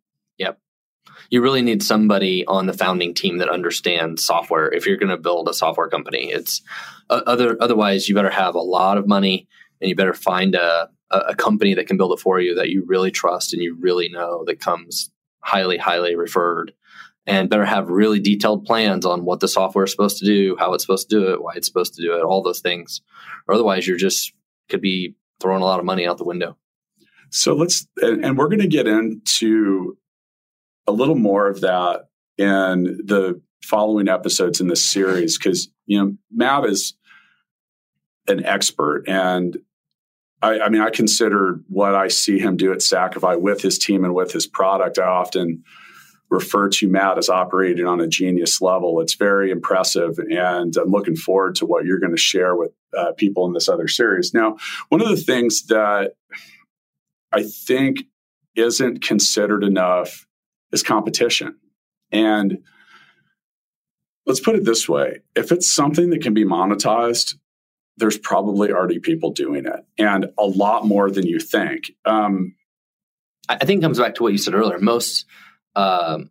You 1.32 1.40
really 1.40 1.62
need 1.62 1.82
somebody 1.82 2.44
on 2.46 2.66
the 2.66 2.74
founding 2.74 3.14
team 3.14 3.38
that 3.38 3.48
understands 3.48 4.22
software 4.22 4.70
if 4.70 4.86
you're 4.86 4.98
going 4.98 5.08
to 5.08 5.16
build 5.16 5.48
a 5.48 5.54
software 5.54 5.88
company. 5.88 6.30
It's 6.30 6.60
uh, 7.08 7.22
other 7.26 7.56
otherwise 7.58 8.06
you 8.06 8.14
better 8.14 8.30
have 8.30 8.54
a 8.54 8.60
lot 8.60 8.98
of 8.98 9.08
money 9.08 9.48
and 9.80 9.88
you 9.88 9.96
better 9.96 10.12
find 10.12 10.54
a 10.54 10.90
a 11.10 11.34
company 11.34 11.74
that 11.74 11.86
can 11.86 11.96
build 11.96 12.12
it 12.12 12.20
for 12.20 12.40
you 12.40 12.54
that 12.54 12.70
you 12.70 12.84
really 12.86 13.10
trust 13.10 13.52
and 13.52 13.62
you 13.62 13.76
really 13.80 14.08
know 14.08 14.44
that 14.46 14.60
comes 14.60 15.10
highly 15.40 15.78
highly 15.78 16.16
referred 16.16 16.72
and 17.26 17.48
better 17.48 17.64
have 17.64 17.88
really 17.88 18.20
detailed 18.20 18.64
plans 18.64 19.06
on 19.06 19.24
what 19.24 19.40
the 19.40 19.48
software 19.48 19.84
is 19.84 19.90
supposed 19.90 20.18
to 20.18 20.24
do, 20.24 20.56
how 20.58 20.74
it's 20.74 20.84
supposed 20.84 21.08
to 21.08 21.16
do 21.16 21.32
it, 21.32 21.42
why 21.42 21.52
it's 21.54 21.66
supposed 21.66 21.94
to 21.94 22.02
do 22.02 22.14
it, 22.14 22.22
all 22.22 22.42
those 22.42 22.60
things. 22.60 23.00
Or 23.46 23.54
otherwise, 23.54 23.86
you're 23.86 23.96
just 23.96 24.32
could 24.68 24.80
be 24.80 25.14
throwing 25.40 25.62
a 25.62 25.64
lot 25.64 25.78
of 25.78 25.84
money 25.84 26.06
out 26.06 26.18
the 26.18 26.24
window. 26.24 26.56
So 27.30 27.54
let's, 27.54 27.86
and 28.00 28.36
we're 28.36 28.48
going 28.48 28.60
to 28.60 28.66
get 28.66 28.86
into 28.86 29.96
a 30.86 30.92
little 30.92 31.14
more 31.14 31.48
of 31.48 31.60
that 31.60 32.08
in 32.38 33.00
the 33.04 33.40
following 33.62 34.08
episodes 34.08 34.60
in 34.60 34.68
this 34.68 34.84
series 34.84 35.38
because 35.38 35.68
you 35.86 35.98
know 35.98 36.16
Matt 36.30 36.64
is 36.64 36.94
an 38.28 38.44
expert 38.44 39.04
and 39.08 39.56
I, 40.42 40.60
I, 40.60 40.68
mean 40.68 40.82
I 40.82 40.90
consider 40.90 41.60
what 41.68 41.94
I 41.94 42.08
see 42.08 42.38
him 42.38 42.56
do 42.56 42.72
at 42.72 42.78
Stackify 42.78 43.40
with 43.40 43.62
his 43.62 43.78
team 43.78 44.04
and 44.04 44.14
with 44.14 44.32
his 44.32 44.46
product. 44.46 44.98
I 44.98 45.06
often 45.06 45.62
refer 46.30 46.68
to 46.68 46.88
Matt 46.88 47.18
as 47.18 47.28
operating 47.28 47.86
on 47.86 48.00
a 48.00 48.08
genius 48.08 48.60
level. 48.60 49.00
It's 49.00 49.14
very 49.14 49.50
impressive, 49.50 50.18
and 50.18 50.76
I'm 50.76 50.90
looking 50.90 51.14
forward 51.14 51.54
to 51.56 51.66
what 51.66 51.84
you're 51.84 52.00
going 52.00 52.12
to 52.12 52.20
share 52.20 52.56
with 52.56 52.72
uh, 52.96 53.12
people 53.12 53.46
in 53.46 53.52
this 53.52 53.68
other 53.68 53.86
series. 53.86 54.34
Now, 54.34 54.56
one 54.88 55.00
of 55.00 55.08
the 55.08 55.16
things 55.16 55.66
that 55.66 56.14
I 57.32 57.44
think 57.44 58.04
isn't 58.56 59.02
considered 59.02 59.62
enough 59.62 60.26
is 60.72 60.82
competition. 60.82 61.56
And 62.10 62.58
let's 64.26 64.40
put 64.40 64.56
it 64.56 64.64
this 64.64 64.88
way 64.88 65.20
if 65.34 65.52
it's 65.52 65.70
something 65.70 66.10
that 66.10 66.22
can 66.22 66.34
be 66.34 66.44
monetized, 66.44 67.34
there's 67.96 68.18
probably 68.18 68.72
already 68.72 68.98
people 68.98 69.32
doing 69.32 69.66
it 69.66 69.84
and 69.98 70.26
a 70.38 70.44
lot 70.44 70.86
more 70.86 71.10
than 71.10 71.26
you 71.26 71.38
think. 71.38 71.92
Um, 72.04 72.54
I 73.48 73.64
think 73.64 73.82
comes 73.82 73.98
back 73.98 74.14
to 74.16 74.22
what 74.22 74.32
you 74.32 74.38
said 74.38 74.54
earlier. 74.54 74.78
Most 74.78 75.26
um, 75.74 76.30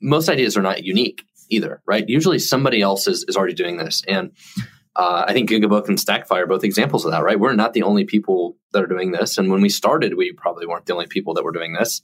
most 0.00 0.28
ideas 0.28 0.56
are 0.56 0.62
not 0.62 0.84
unique 0.84 1.22
either, 1.48 1.82
right? 1.86 2.08
Usually 2.08 2.38
somebody 2.38 2.80
else 2.80 3.06
is, 3.06 3.24
is 3.28 3.36
already 3.36 3.54
doing 3.54 3.76
this. 3.76 4.02
And 4.08 4.32
uh, 4.96 5.24
I 5.26 5.32
think 5.32 5.48
Gigabook 5.48 5.88
and 5.88 5.98
Stackify 5.98 6.38
are 6.42 6.46
both 6.46 6.64
examples 6.64 7.04
of 7.04 7.12
that, 7.12 7.22
right? 7.22 7.38
We're 7.38 7.54
not 7.54 7.74
the 7.74 7.84
only 7.84 8.04
people 8.04 8.56
that 8.72 8.82
are 8.82 8.88
doing 8.88 9.12
this. 9.12 9.38
And 9.38 9.50
when 9.50 9.60
we 9.60 9.68
started, 9.68 10.16
we 10.16 10.32
probably 10.32 10.66
weren't 10.66 10.86
the 10.86 10.94
only 10.94 11.06
people 11.06 11.34
that 11.34 11.44
were 11.44 11.52
doing 11.52 11.74
this, 11.74 12.02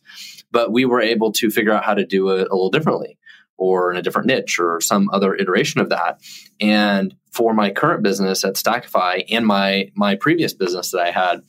but 0.52 0.72
we 0.72 0.84
were 0.84 1.00
able 1.00 1.32
to 1.32 1.50
figure 1.50 1.72
out 1.72 1.84
how 1.84 1.94
to 1.94 2.06
do 2.06 2.30
it 2.30 2.48
a 2.48 2.54
little 2.54 2.70
differently 2.70 3.18
or 3.58 3.90
in 3.90 3.96
a 3.96 4.02
different 4.02 4.26
niche 4.26 4.58
or 4.58 4.80
some 4.80 5.08
other 5.12 5.34
iteration 5.34 5.80
of 5.80 5.88
that. 5.88 6.20
And 6.60 7.14
for 7.32 7.54
my 7.54 7.70
current 7.70 8.02
business 8.02 8.44
at 8.44 8.54
Stackify 8.54 9.24
and 9.30 9.46
my 9.46 9.90
my 9.94 10.14
previous 10.14 10.52
business 10.54 10.90
that 10.90 11.00
I 11.00 11.10
had, 11.10 11.42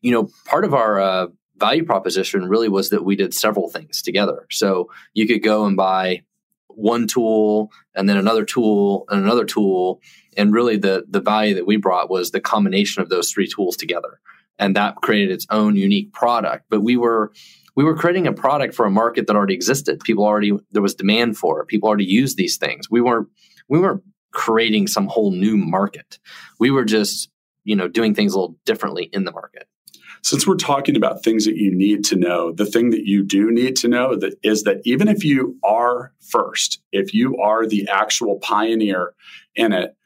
you 0.00 0.10
know, 0.10 0.28
part 0.44 0.64
of 0.64 0.74
our 0.74 1.00
uh, 1.00 1.26
value 1.56 1.84
proposition 1.84 2.48
really 2.48 2.68
was 2.68 2.90
that 2.90 3.04
we 3.04 3.16
did 3.16 3.34
several 3.34 3.68
things 3.68 4.02
together. 4.02 4.46
So 4.50 4.90
you 5.14 5.26
could 5.26 5.42
go 5.42 5.66
and 5.66 5.76
buy 5.76 6.22
one 6.68 7.06
tool 7.08 7.70
and 7.94 8.08
then 8.08 8.16
another 8.16 8.44
tool 8.44 9.04
and 9.08 9.22
another 9.22 9.44
tool. 9.44 10.00
And 10.38 10.52
really 10.52 10.76
the, 10.76 11.04
the 11.08 11.20
value 11.20 11.54
that 11.56 11.66
we 11.66 11.76
brought 11.76 12.08
was 12.08 12.30
the 12.30 12.40
combination 12.40 13.02
of 13.02 13.08
those 13.08 13.30
three 13.30 13.48
tools 13.48 13.76
together. 13.76 14.20
And 14.58 14.74
that 14.76 14.96
created 14.96 15.32
its 15.32 15.46
own 15.50 15.76
unique 15.76 16.12
product. 16.12 16.64
But 16.70 16.80
we 16.80 16.96
were 16.96 17.32
we 17.76 17.84
were 17.84 17.94
creating 17.94 18.26
a 18.26 18.32
product 18.32 18.74
for 18.74 18.86
a 18.86 18.90
market 18.90 19.28
that 19.28 19.36
already 19.36 19.54
existed. 19.54 20.00
People 20.00 20.24
already 20.24 20.52
there 20.72 20.82
was 20.82 20.94
demand 20.94 21.36
for 21.36 21.60
it. 21.60 21.68
People 21.68 21.88
already 21.88 22.06
used 22.06 22.36
these 22.36 22.56
things. 22.56 22.90
We 22.90 23.00
weren't 23.00 23.28
we 23.68 23.78
weren't 23.78 24.02
creating 24.32 24.86
some 24.88 25.06
whole 25.06 25.30
new 25.30 25.56
market. 25.56 26.18
We 26.58 26.70
were 26.70 26.84
just, 26.84 27.30
you 27.64 27.76
know, 27.76 27.86
doing 27.86 28.14
things 28.14 28.32
a 28.32 28.38
little 28.38 28.56
differently 28.64 29.10
in 29.12 29.24
the 29.24 29.32
market 29.32 29.68
since 30.22 30.46
we're 30.46 30.56
talking 30.56 30.96
about 30.96 31.22
things 31.22 31.44
that 31.44 31.56
you 31.56 31.74
need 31.74 32.04
to 32.04 32.16
know, 32.16 32.52
the 32.52 32.66
thing 32.66 32.90
that 32.90 33.06
you 33.06 33.22
do 33.22 33.50
need 33.50 33.76
to 33.76 33.88
know 33.88 34.16
that 34.16 34.34
is 34.42 34.64
that 34.64 34.80
even 34.84 35.08
if 35.08 35.24
you 35.24 35.56
are 35.62 36.12
first, 36.20 36.80
if 36.92 37.14
you 37.14 37.36
are 37.38 37.66
the 37.66 37.88
actual 37.88 38.38
pioneer 38.40 39.14
in 39.54 39.72
it, 39.72 39.96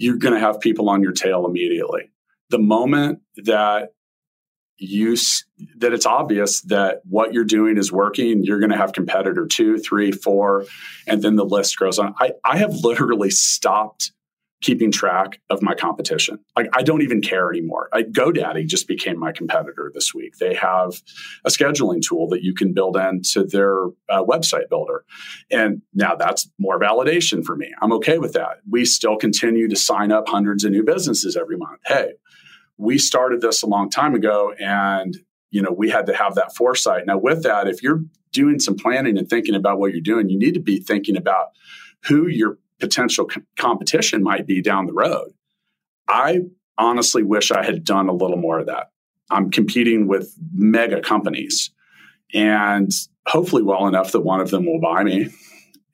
you're 0.00 0.16
going 0.16 0.32
to 0.32 0.40
have 0.40 0.60
people 0.60 0.88
on 0.88 1.02
your 1.02 1.12
tail 1.12 1.46
immediately. 1.46 2.10
The 2.48 2.58
moment 2.58 3.20
that 3.44 3.90
you 4.78 5.14
that 5.76 5.92
it's 5.92 6.06
obvious 6.06 6.62
that 6.62 7.02
what 7.04 7.34
you're 7.34 7.44
doing 7.44 7.76
is 7.76 7.92
working, 7.92 8.42
you're 8.42 8.58
going 8.58 8.70
to 8.70 8.78
have 8.78 8.94
competitor 8.94 9.46
two, 9.46 9.76
three, 9.76 10.10
four, 10.10 10.64
and 11.06 11.20
then 11.20 11.36
the 11.36 11.44
list 11.44 11.76
grows 11.76 11.98
on. 11.98 12.14
I, 12.18 12.32
I 12.44 12.56
have 12.56 12.72
literally 12.82 13.30
stopped 13.30 14.12
keeping 14.60 14.92
track 14.92 15.40
of 15.48 15.62
my 15.62 15.74
competition. 15.74 16.38
Like 16.54 16.68
I 16.74 16.82
don't 16.82 17.02
even 17.02 17.22
care 17.22 17.50
anymore. 17.50 17.88
I, 17.92 18.02
GoDaddy 18.02 18.66
just 18.66 18.86
became 18.86 19.18
my 19.18 19.32
competitor 19.32 19.90
this 19.94 20.14
week. 20.14 20.36
They 20.36 20.54
have 20.54 21.00
a 21.44 21.50
scheduling 21.50 22.02
tool 22.02 22.28
that 22.28 22.42
you 22.42 22.54
can 22.54 22.74
build 22.74 22.96
into 22.96 23.44
their 23.44 23.86
uh, 24.08 24.22
website 24.22 24.68
builder. 24.68 25.04
And 25.50 25.82
now 25.94 26.14
that's 26.14 26.48
more 26.58 26.78
validation 26.78 27.44
for 27.44 27.56
me. 27.56 27.72
I'm 27.80 27.92
okay 27.94 28.18
with 28.18 28.34
that. 28.34 28.58
We 28.68 28.84
still 28.84 29.16
continue 29.16 29.68
to 29.68 29.76
sign 29.76 30.12
up 30.12 30.28
hundreds 30.28 30.64
of 30.64 30.72
new 30.72 30.82
businesses 30.82 31.36
every 31.36 31.56
month. 31.56 31.80
Hey, 31.86 32.12
we 32.76 32.98
started 32.98 33.40
this 33.40 33.62
a 33.62 33.66
long 33.66 33.90
time 33.90 34.14
ago 34.14 34.52
and 34.58 35.16
you 35.50 35.60
know 35.60 35.72
we 35.72 35.90
had 35.90 36.06
to 36.06 36.14
have 36.14 36.34
that 36.34 36.54
foresight. 36.54 37.06
Now 37.06 37.18
with 37.18 37.42
that, 37.44 37.66
if 37.66 37.82
you're 37.82 38.02
doing 38.32 38.58
some 38.58 38.76
planning 38.76 39.18
and 39.18 39.28
thinking 39.28 39.54
about 39.54 39.78
what 39.78 39.92
you're 39.92 40.00
doing, 40.00 40.28
you 40.28 40.38
need 40.38 40.54
to 40.54 40.60
be 40.60 40.78
thinking 40.78 41.16
about 41.16 41.48
who 42.04 42.26
you're 42.26 42.58
potential 42.80 43.28
competition 43.58 44.22
might 44.22 44.46
be 44.46 44.62
down 44.62 44.86
the 44.86 44.92
road. 44.92 45.32
I 46.08 46.40
honestly 46.78 47.22
wish 47.22 47.50
I 47.50 47.64
had 47.64 47.84
done 47.84 48.08
a 48.08 48.12
little 48.12 48.36
more 48.36 48.58
of 48.58 48.66
that. 48.66 48.90
I'm 49.30 49.50
competing 49.50 50.08
with 50.08 50.34
mega 50.52 51.00
companies 51.00 51.70
and 52.34 52.90
hopefully 53.26 53.62
well 53.62 53.86
enough 53.86 54.12
that 54.12 54.20
one 54.20 54.40
of 54.40 54.50
them 54.50 54.66
will 54.66 54.80
buy 54.80 55.04
me. 55.04 55.28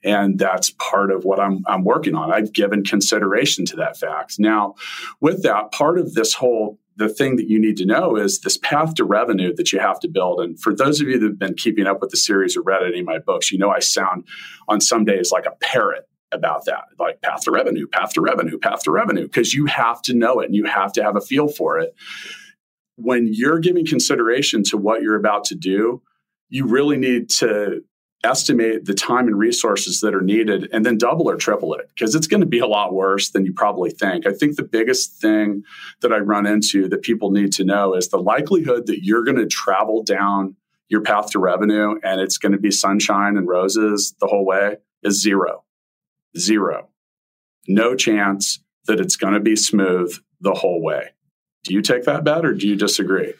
And 0.03 0.39
that's 0.39 0.69
part 0.71 1.11
of 1.11 1.25
what 1.25 1.39
I'm, 1.39 1.63
I'm 1.67 1.83
working 1.83 2.15
on. 2.15 2.31
I've 2.31 2.53
given 2.53 2.83
consideration 2.83 3.65
to 3.65 3.75
that 3.77 3.97
fact. 3.97 4.39
Now, 4.39 4.75
with 5.19 5.43
that, 5.43 5.71
part 5.71 5.99
of 5.99 6.13
this 6.13 6.33
whole 6.33 6.79
the 6.97 7.07
thing 7.07 7.35
that 7.35 7.47
you 7.47 7.59
need 7.59 7.77
to 7.77 7.85
know 7.85 8.15
is 8.15 8.41
this 8.41 8.57
path 8.57 8.95
to 8.95 9.03
revenue 9.03 9.53
that 9.55 9.71
you 9.71 9.79
have 9.79 9.99
to 9.99 10.07
build. 10.07 10.41
And 10.41 10.59
for 10.59 10.75
those 10.75 10.99
of 10.99 11.07
you 11.07 11.19
that 11.19 11.27
have 11.27 11.39
been 11.39 11.53
keeping 11.53 11.85
up 11.85 12.01
with 12.01 12.09
the 12.09 12.17
series 12.17 12.57
or 12.57 12.63
read 12.63 12.81
any 12.83 12.99
of 12.99 13.05
my 13.05 13.19
books, 13.19 13.51
you 13.51 13.59
know 13.59 13.69
I 13.69 13.79
sound 13.79 14.25
on 14.67 14.81
some 14.81 15.05
days 15.05 15.31
like 15.31 15.45
a 15.45 15.55
parrot 15.61 16.07
about 16.31 16.65
that. 16.65 16.85
Like 16.99 17.21
path 17.21 17.41
to 17.41 17.51
revenue 17.51 17.87
path 17.87 18.13
to 18.13 18.21
revenue 18.21 18.57
path 18.57 18.83
to 18.83 18.91
revenue 18.91 19.23
because 19.23 19.53
you 19.53 19.65
have 19.67 20.01
to 20.03 20.13
know 20.13 20.39
it 20.39 20.45
and 20.45 20.55
you 20.55 20.65
have 20.65 20.91
to 20.93 21.03
have 21.03 21.15
a 21.15 21.21
feel 21.21 21.47
for 21.47 21.79
it. 21.79 21.95
When 22.95 23.29
you're 23.31 23.59
giving 23.59 23.85
consideration 23.85 24.63
to 24.63 24.77
what 24.77 25.01
you're 25.01 25.15
about 25.15 25.45
to 25.45 25.55
do 25.55 26.01
you 26.49 26.65
really 26.65 26.97
need 26.97 27.29
to 27.29 27.83
estimate 28.23 28.85
the 28.85 28.93
time 28.93 29.27
and 29.27 29.37
resources 29.37 30.01
that 30.01 30.15
are 30.15 30.21
needed 30.21 30.67
and 30.73 30.85
then 30.85 30.97
double 30.97 31.29
or 31.29 31.35
triple 31.35 31.73
it 31.75 31.87
because 31.89 32.15
it's 32.15 32.25
going 32.25 32.41
to 32.41 32.47
be 32.47 32.59
a 32.59 32.65
lot 32.65 32.93
worse 32.93 33.29
than 33.29 33.45
you 33.45 33.53
probably 33.53 33.91
think. 33.91 34.25
I 34.25 34.33
think 34.33 34.55
the 34.55 34.63
biggest 34.63 35.21
thing 35.21 35.63
that 36.01 36.11
i 36.11 36.17
run 36.17 36.45
into 36.45 36.87
that 36.89 37.03
people 37.03 37.29
need 37.29 37.53
to 37.53 37.63
know 37.63 37.93
is 37.93 38.09
the 38.09 38.17
likelihood 38.17 38.87
that 38.87 39.03
you're 39.03 39.23
going 39.23 39.37
to 39.37 39.45
travel 39.45 40.03
down 40.03 40.55
your 40.89 41.01
path 41.01 41.29
to 41.31 41.39
revenue 41.39 41.99
and 42.03 42.19
it's 42.19 42.37
going 42.37 42.53
to 42.53 42.57
be 42.57 42.71
sunshine 42.71 43.37
and 43.37 43.47
roses 43.47 44.15
the 44.19 44.27
whole 44.27 44.45
way 44.45 44.77
is 45.03 45.21
zero 45.21 45.63
Zero. 46.37 46.89
No 47.67 47.95
chance 47.95 48.59
that 48.85 48.99
it's 48.99 49.15
going 49.15 49.33
to 49.33 49.39
be 49.39 49.55
smooth 49.55 50.17
the 50.41 50.53
whole 50.53 50.81
way. 50.81 51.09
Do 51.63 51.73
you 51.73 51.81
take 51.81 52.05
that 52.05 52.23
bet 52.23 52.45
or 52.45 52.53
do 52.53 52.67
you 52.67 52.75
disagree? 52.75 53.33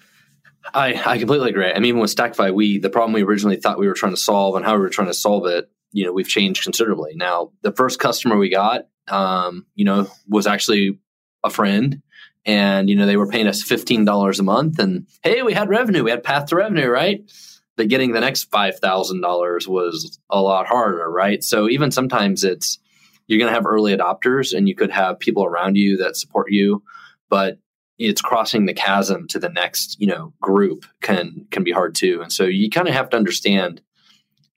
I, 0.74 1.02
I 1.06 1.18
completely 1.18 1.50
agree. 1.50 1.72
I 1.72 1.76
mean, 1.76 1.86
even 1.86 2.02
with 2.02 2.14
Stackify, 2.14 2.54
we 2.54 2.78
the 2.78 2.90
problem 2.90 3.14
we 3.14 3.24
originally 3.24 3.56
thought 3.56 3.80
we 3.80 3.88
were 3.88 3.94
trying 3.94 4.14
to 4.14 4.20
solve 4.20 4.56
and 4.56 4.66
how 4.66 4.74
we 4.74 4.82
were 4.82 4.90
trying 4.90 5.08
to 5.08 5.14
solve 5.14 5.46
it 5.46 5.70
you 5.92 6.06
know 6.06 6.12
we've 6.12 6.28
changed 6.28 6.64
considerably. 6.64 7.14
Now, 7.16 7.52
the 7.62 7.72
first 7.72 8.00
customer 8.00 8.38
we 8.38 8.50
got, 8.50 8.88
um, 9.08 9.66
you 9.76 9.86
know, 9.86 10.08
was 10.28 10.48
actually 10.48 11.00
a 11.44 11.50
friend, 11.50 12.02
and 12.46 12.90
you 12.90 12.96
know 12.96 13.06
they 13.06 13.18
were 13.18 13.28
paying 13.28 13.48
us 13.48 13.64
fifteen 13.64 14.06
dollars 14.06 14.40
a 14.40 14.44
month, 14.44 14.80
and 14.80 15.08
hey, 15.24 15.42
we 15.42 15.54
had 15.54 15.70
revenue, 15.70 16.04
we 16.04 16.12
had 16.12 16.24
path 16.24 16.48
to 16.48 16.56
revenue, 16.56 16.88
right? 16.88 17.30
But 17.78 17.88
getting 17.88 18.12
the 18.12 18.20
next 18.20 18.46
five 18.52 18.80
thousand 18.80 19.22
dollars 19.22 19.68
was 19.68 20.20
a 20.30 20.42
lot 20.42 20.68
harder, 20.68 21.10
right? 21.10 21.44
So 21.44 21.70
even 21.70 21.92
sometimes 21.92 22.44
it's 22.44 22.80
you're 23.28 23.40
going 23.40 23.50
to 23.50 23.56
have 23.56 23.66
early 23.66 23.96
adopters, 23.96 24.56
and 24.56 24.68
you 24.68 24.76
could 24.76 24.92
have 24.92 25.20
people 25.20 25.46
around 25.46 25.78
you 25.78 25.98
that 25.98 26.18
support 26.18 26.48
you, 26.50 26.84
but 27.30 27.60
it's 27.98 28.22
crossing 28.22 28.66
the 28.66 28.74
chasm 28.74 29.28
to 29.28 29.40
the 29.40 29.50
next 29.50 30.00
you 30.00 30.08
know 30.08 30.34
group 30.42 30.86
can 31.02 31.46
can 31.52 31.64
be 31.64 31.72
hard 31.72 31.96
too 31.96 32.20
and 32.22 32.32
so 32.32 32.44
you 32.44 32.70
kind 32.70 32.88
of 32.88 32.94
have 32.94 33.10
to 33.10 33.18
understand 33.18 33.82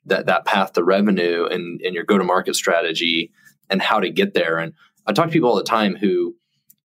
that 0.06 0.26
that 0.26 0.44
path 0.44 0.72
to 0.72 0.84
revenue 0.84 1.46
and, 1.46 1.80
and 1.82 1.94
your 1.94 2.04
go 2.04 2.18
to 2.18 2.24
market 2.24 2.54
strategy 2.54 3.30
and 3.68 3.80
how 3.80 4.00
to 4.00 4.10
get 4.10 4.34
there 4.34 4.58
and 4.58 4.72
i 5.06 5.12
talk 5.12 5.26
to 5.26 5.32
people 5.32 5.48
all 5.48 5.56
the 5.56 5.62
time 5.62 5.96
who 5.96 6.34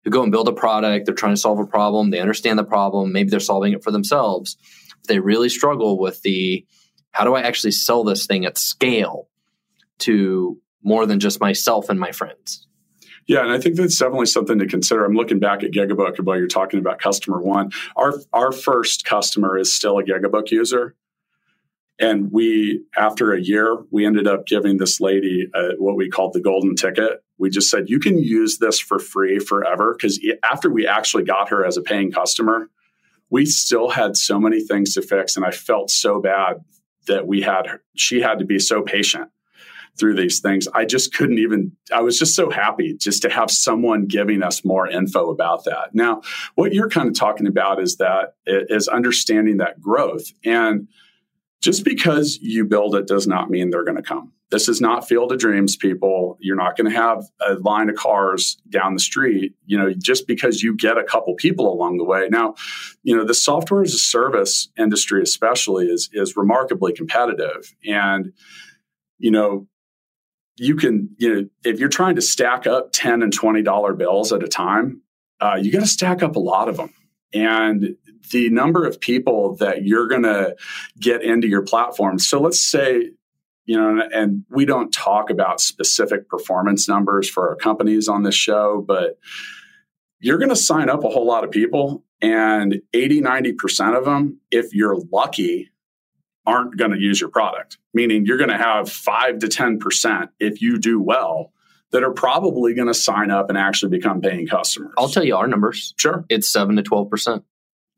who 0.04 0.10
go 0.10 0.24
and 0.24 0.32
build 0.32 0.48
a 0.48 0.54
product 0.54 1.06
they're 1.06 1.16
trying 1.16 1.34
to 1.34 1.40
solve 1.40 1.60
a 1.60 1.66
problem 1.66 2.10
they 2.10 2.20
understand 2.20 2.60
the 2.60 2.64
problem 2.64 3.12
maybe 3.12 3.30
they're 3.30 3.40
solving 3.40 3.74
it 3.74 3.84
for 3.84 3.92
themselves 3.92 4.58
they 5.08 5.20
really 5.20 5.50
struggle 5.50 6.00
with 6.00 6.22
the 6.22 6.66
how 7.12 7.24
do 7.24 7.36
i 7.36 7.42
actually 7.42 7.72
sell 7.72 8.04
this 8.04 8.26
thing 8.26 8.46
at 8.46 8.58
scale 8.58 9.28
to 10.00 10.58
more 10.84 11.06
than 11.06 11.20
just 11.20 11.40
myself 11.40 11.90
and 11.90 12.00
my 12.00 12.12
friends 12.12 12.68
yeah, 13.28 13.44
and 13.44 13.52
I 13.52 13.60
think 13.60 13.76
that's 13.76 13.98
definitely 13.98 14.26
something 14.26 14.60
to 14.60 14.68
consider. 14.68 15.06
I'm 15.06 15.14
looking 15.14 15.40
back 15.40 15.64
at 15.64 15.72
Gigabook 15.72 16.20
while 16.20 16.38
you're 16.38 16.48
talking 16.48 16.80
about 16.80 17.00
customer 17.00 17.40
one. 17.40 17.72
Our 17.96 18.14
our 18.34 18.52
first 18.52 19.06
customer 19.06 19.58
is 19.58 19.74
still 19.74 20.00
a 20.00 20.04
Gigabook 20.04 20.52
user. 20.52 20.96
And 22.00 22.32
we, 22.32 22.84
after 22.98 23.32
a 23.32 23.40
year, 23.40 23.78
we 23.92 24.08
ended 24.08 24.28
up 24.28 24.48
giving 24.48 24.78
this 24.78 25.00
lady 25.00 25.48
uh, 25.54 25.74
what 25.78 25.96
we 25.96 26.10
called 26.10 26.34
the 26.34 26.42
golden 26.42 26.76
ticket. 26.76 27.24
We 27.38 27.52
just 27.52 27.70
said, 27.70 27.90
you 27.90 28.00
can 28.00 28.18
use 28.18 28.58
this 28.58 28.80
for 28.80 28.98
free 28.98 29.38
forever. 29.38 29.94
Because 29.96 30.20
after 30.44 30.72
we 30.72 30.88
actually 30.88 31.24
got 31.24 31.50
her 31.50 31.64
as 31.64 31.78
a 31.78 31.82
paying 31.82 32.12
customer, 32.12 32.72
we 33.32 33.46
still 33.46 33.90
had 33.90 34.16
so 34.16 34.40
many 34.40 34.62
things 34.62 34.94
to 34.94 35.02
fix. 35.02 35.36
And 35.36 35.44
I 35.44 35.52
felt 35.52 35.90
so 35.90 36.22
bad 36.22 36.58
that 37.08 37.26
we 37.26 37.42
had, 37.42 37.66
she 37.96 38.22
had 38.22 38.38
to 38.40 38.46
be 38.46 38.60
so 38.60 38.84
patient 38.84 39.30
through 39.98 40.16
these 40.16 40.40
things. 40.40 40.68
I 40.74 40.86
just 40.86 41.14
couldn't 41.14 41.40
even, 41.40 41.72
I 41.94 42.02
was 42.02 42.20
just 42.20 42.36
so 42.36 42.50
happy 42.50 42.96
just 42.96 43.22
to 43.24 43.30
have 43.30 43.50
someone 43.50 44.06
giving 44.06 44.44
us 44.44 44.64
more 44.64 44.88
info 44.88 45.30
about 45.32 45.64
that. 45.66 45.94
Now, 45.94 46.22
what 46.56 46.74
you're 46.74 46.90
kind 46.90 47.10
of 47.10 47.16
talking 47.16 47.48
about 47.48 47.82
is 47.82 47.98
that, 47.98 48.36
is 48.46 48.88
understanding 48.88 49.58
that 49.58 49.82
growth. 49.82 50.32
And 50.46 50.88
just 51.62 51.84
because 51.84 52.38
you 52.42 52.66
build 52.66 52.96
it 52.96 53.08
does 53.08 53.28
not 53.28 53.50
mean 53.50 53.70
they're 53.70 53.86
going 53.86 53.98
to 53.98 54.04
come. 54.04 54.34
This 54.52 54.68
is 54.68 54.82
not 54.82 55.08
field 55.08 55.32
of 55.32 55.40
dreams, 55.40 55.76
people. 55.76 56.38
You're 56.40 56.58
not 56.58 56.76
going 56.76 56.92
to 56.92 56.96
have 56.96 57.24
a 57.40 57.54
line 57.56 57.90
of 57.90 57.96
cars 57.96 58.58
down 58.70 58.94
the 58.94 59.00
street, 59.00 59.56
you 59.66 59.78
know, 59.78 59.94
just 59.94 60.28
because 60.28 60.62
you 60.62 60.76
get 60.76 60.98
a 60.98 61.04
couple 61.04 61.34
people 61.36 61.72
along 61.72 61.98
the 61.98 62.04
way. 62.04 62.28
Now, 62.30 62.56
you 63.04 63.16
know, 63.16 63.24
the 63.24 63.34
software 63.34 63.82
as 63.82 63.94
a 63.94 63.98
service 63.98 64.70
industry, 64.78 65.24
especially, 65.24 65.88
is 65.88 66.10
is 66.14 66.36
remarkably 66.36 66.94
competitive. 66.94 67.74
And, 67.86 68.34
you 69.18 69.32
know, 69.32 69.68
you 70.58 70.76
can, 70.76 71.16
you 71.18 71.34
know, 71.34 71.50
if 71.64 71.80
you're 71.80 71.90
trying 71.90 72.16
to 72.16 72.22
stack 72.22 72.68
up 72.68 72.92
10 72.92 73.24
and 73.24 73.36
$20 73.36 73.98
bills 73.98 74.34
at 74.34 74.44
a 74.44 74.48
time, 74.48 75.02
uh, 75.40 75.58
you 75.60 75.72
got 75.72 75.80
to 75.80 75.88
stack 75.88 76.22
up 76.22 76.36
a 76.36 76.40
lot 76.40 76.70
of 76.70 76.78
them. 76.78 76.94
And 77.34 77.96
the 78.32 78.50
number 78.50 78.86
of 78.86 79.00
people 79.00 79.56
that 79.56 79.86
you're 79.86 80.08
going 80.08 80.24
to 80.24 80.56
get 81.00 81.24
into 81.24 81.48
your 81.48 81.64
platform. 81.64 82.20
So 82.20 82.42
let's 82.42 82.62
say, 82.62 83.12
you 83.66 83.78
know, 83.78 84.02
and 84.14 84.44
we 84.50 84.66
don't 84.66 84.92
talk 84.92 85.30
about 85.30 85.62
specific 85.62 86.28
performance 86.30 86.88
numbers 86.88 87.30
for 87.30 87.50
our 87.50 87.56
companies 87.56 88.08
on 88.08 88.24
this 88.24 88.36
show, 88.36 88.84
but 88.86 89.18
you're 90.20 90.38
going 90.38 90.50
to 90.50 90.56
sign 90.56 90.90
up 90.90 91.04
a 91.04 91.10
whole 91.10 91.26
lot 91.26 91.44
of 91.44 91.52
people 91.52 92.04
and 92.22 92.82
80, 92.94 93.22
90% 93.22 93.98
of 93.98 94.06
them, 94.06 94.40
if 94.52 94.74
you're 94.74 94.98
lucky, 95.12 95.72
aren't 96.46 96.78
going 96.78 96.92
to 96.92 97.00
use 97.00 97.20
your 97.20 97.30
product, 97.30 97.78
meaning 97.94 98.26
you're 98.26 98.38
going 98.38 98.50
to 98.50 98.58
have 98.58 98.90
five 98.90 99.40
to 99.40 99.48
10% 99.48 100.30
if 100.40 100.62
you 100.62 100.78
do 100.78 101.02
well 101.02 101.52
that 101.92 102.04
are 102.04 102.12
probably 102.12 102.74
going 102.74 102.88
to 102.88 102.94
sign 102.94 103.32
up 103.32 103.50
and 103.50 103.58
actually 103.58 103.90
become 103.90 104.22
paying 104.22 104.48
customers. 104.48 104.94
I'll 104.98 105.10
tell 105.10 105.24
you 105.24 105.36
our 105.36 105.48
numbers. 105.48 105.94
Sure. 105.98 106.26
It's 106.30 106.48
7 106.48 106.76
to 106.78 106.84
12%. 106.84 107.44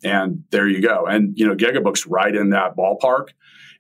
And 0.04 0.44
there 0.50 0.68
you 0.68 0.82
go. 0.82 1.06
And, 1.06 1.38
you 1.38 1.48
know, 1.48 1.56
Gigabook's 1.56 2.06
right 2.08 2.36
in 2.36 2.50
that 2.50 2.76
ballpark. 2.76 3.30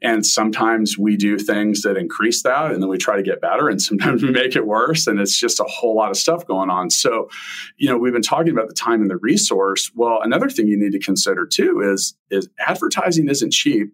And 0.03 0.25
sometimes 0.25 0.97
we 0.97 1.15
do 1.15 1.39
things 1.39 1.81
that 1.83 1.97
increase 1.97 2.43
that 2.43 2.71
and 2.71 2.81
then 2.81 2.89
we 2.89 2.97
try 2.97 3.15
to 3.15 3.23
get 3.23 3.41
better. 3.41 3.69
And 3.69 3.81
sometimes 3.81 4.21
we 4.21 4.31
make 4.31 4.55
it 4.55 4.67
worse. 4.67 5.07
And 5.07 5.19
it's 5.19 5.39
just 5.39 5.59
a 5.59 5.65
whole 5.65 5.95
lot 5.95 6.11
of 6.11 6.17
stuff 6.17 6.45
going 6.45 6.69
on. 6.69 6.89
So, 6.89 7.29
you 7.77 7.87
know, 7.87 7.97
we've 7.97 8.13
been 8.13 8.21
talking 8.21 8.51
about 8.51 8.67
the 8.67 8.75
time 8.75 9.01
and 9.01 9.09
the 9.09 9.17
resource. 9.17 9.91
Well, 9.95 10.19
another 10.21 10.49
thing 10.49 10.67
you 10.67 10.77
need 10.77 10.91
to 10.91 10.99
consider 10.99 11.45
too 11.45 11.81
is, 11.81 12.15
is 12.29 12.49
advertising 12.59 13.29
isn't 13.29 13.53
cheap 13.53 13.93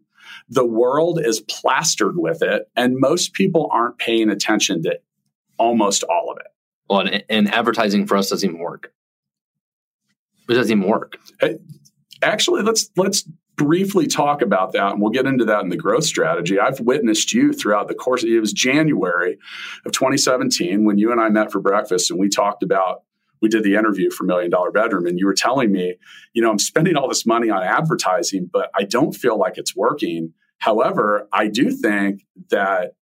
the 0.50 0.66
world 0.66 1.20
is 1.24 1.42
plastered 1.42 2.18
with 2.18 2.42
it, 2.42 2.70
and 2.76 2.98
most 2.98 3.34
people 3.34 3.70
aren't 3.72 3.98
paying 3.98 4.30
attention 4.30 4.84
to 4.84 5.00
almost 5.58 6.04
all 6.04 6.32
of 6.32 6.38
it. 6.40 6.48
Well, 6.90 7.02
and, 7.02 7.24
and 7.30 7.54
advertising 7.54 8.08
for 8.08 8.18
us 8.18 8.30
doesn't 8.30 8.50
even 8.50 8.60
work. 8.60 8.92
It 10.50 10.54
doesn't 10.54 10.76
even 10.76 10.90
work. 10.90 11.18
Actually, 12.22 12.64
let's 12.64 12.90
let's 12.98 13.30
briefly 13.60 14.08
talk 14.08 14.42
about 14.42 14.72
that, 14.72 14.94
and 14.94 15.02
we'll 15.02 15.12
get 15.12 15.26
into 15.26 15.44
that 15.46 15.62
in 15.64 15.70
the 15.70 15.78
growth 15.78 16.06
strategy. 16.06 16.58
I've 16.58 16.80
witnessed 16.80 17.34
you 17.34 17.52
throughout 17.52 17.90
the 17.90 17.94
course. 17.94 18.24
It 18.24 18.40
was 18.40 18.54
January 18.54 19.38
of 19.86 19.92
2017 19.92 20.86
when 20.86 20.98
you 20.98 21.12
and 21.12 21.20
I 21.20 21.28
met 21.28 21.52
for 21.52 21.60
breakfast, 21.60 22.10
and 22.10 22.20
we 22.20 22.30
talked 22.30 22.64
about 22.64 23.04
we 23.42 23.50
did 23.50 23.64
the 23.64 23.76
interview 23.76 24.10
for 24.12 24.24
Million 24.24 24.50
Dollar 24.50 24.72
Bedroom, 24.72 25.06
and 25.06 25.20
you 25.20 25.26
were 25.26 25.34
telling 25.34 25.72
me, 25.72 25.96
you 26.34 26.42
know, 26.42 26.50
I'm 26.50 26.60
spending 26.60 26.96
all 26.96 27.08
this 27.08 27.26
money 27.26 27.50
on 27.50 27.62
advertising, 27.62 28.50
but 28.52 28.72
I 28.76 28.84
don't 28.84 29.14
feel 29.14 29.38
like 29.38 29.58
it's 29.58 29.76
working. 29.76 30.34
However, 30.58 31.28
I 31.32 31.48
do 31.48 31.72
think 31.72 32.26
that 32.50 32.94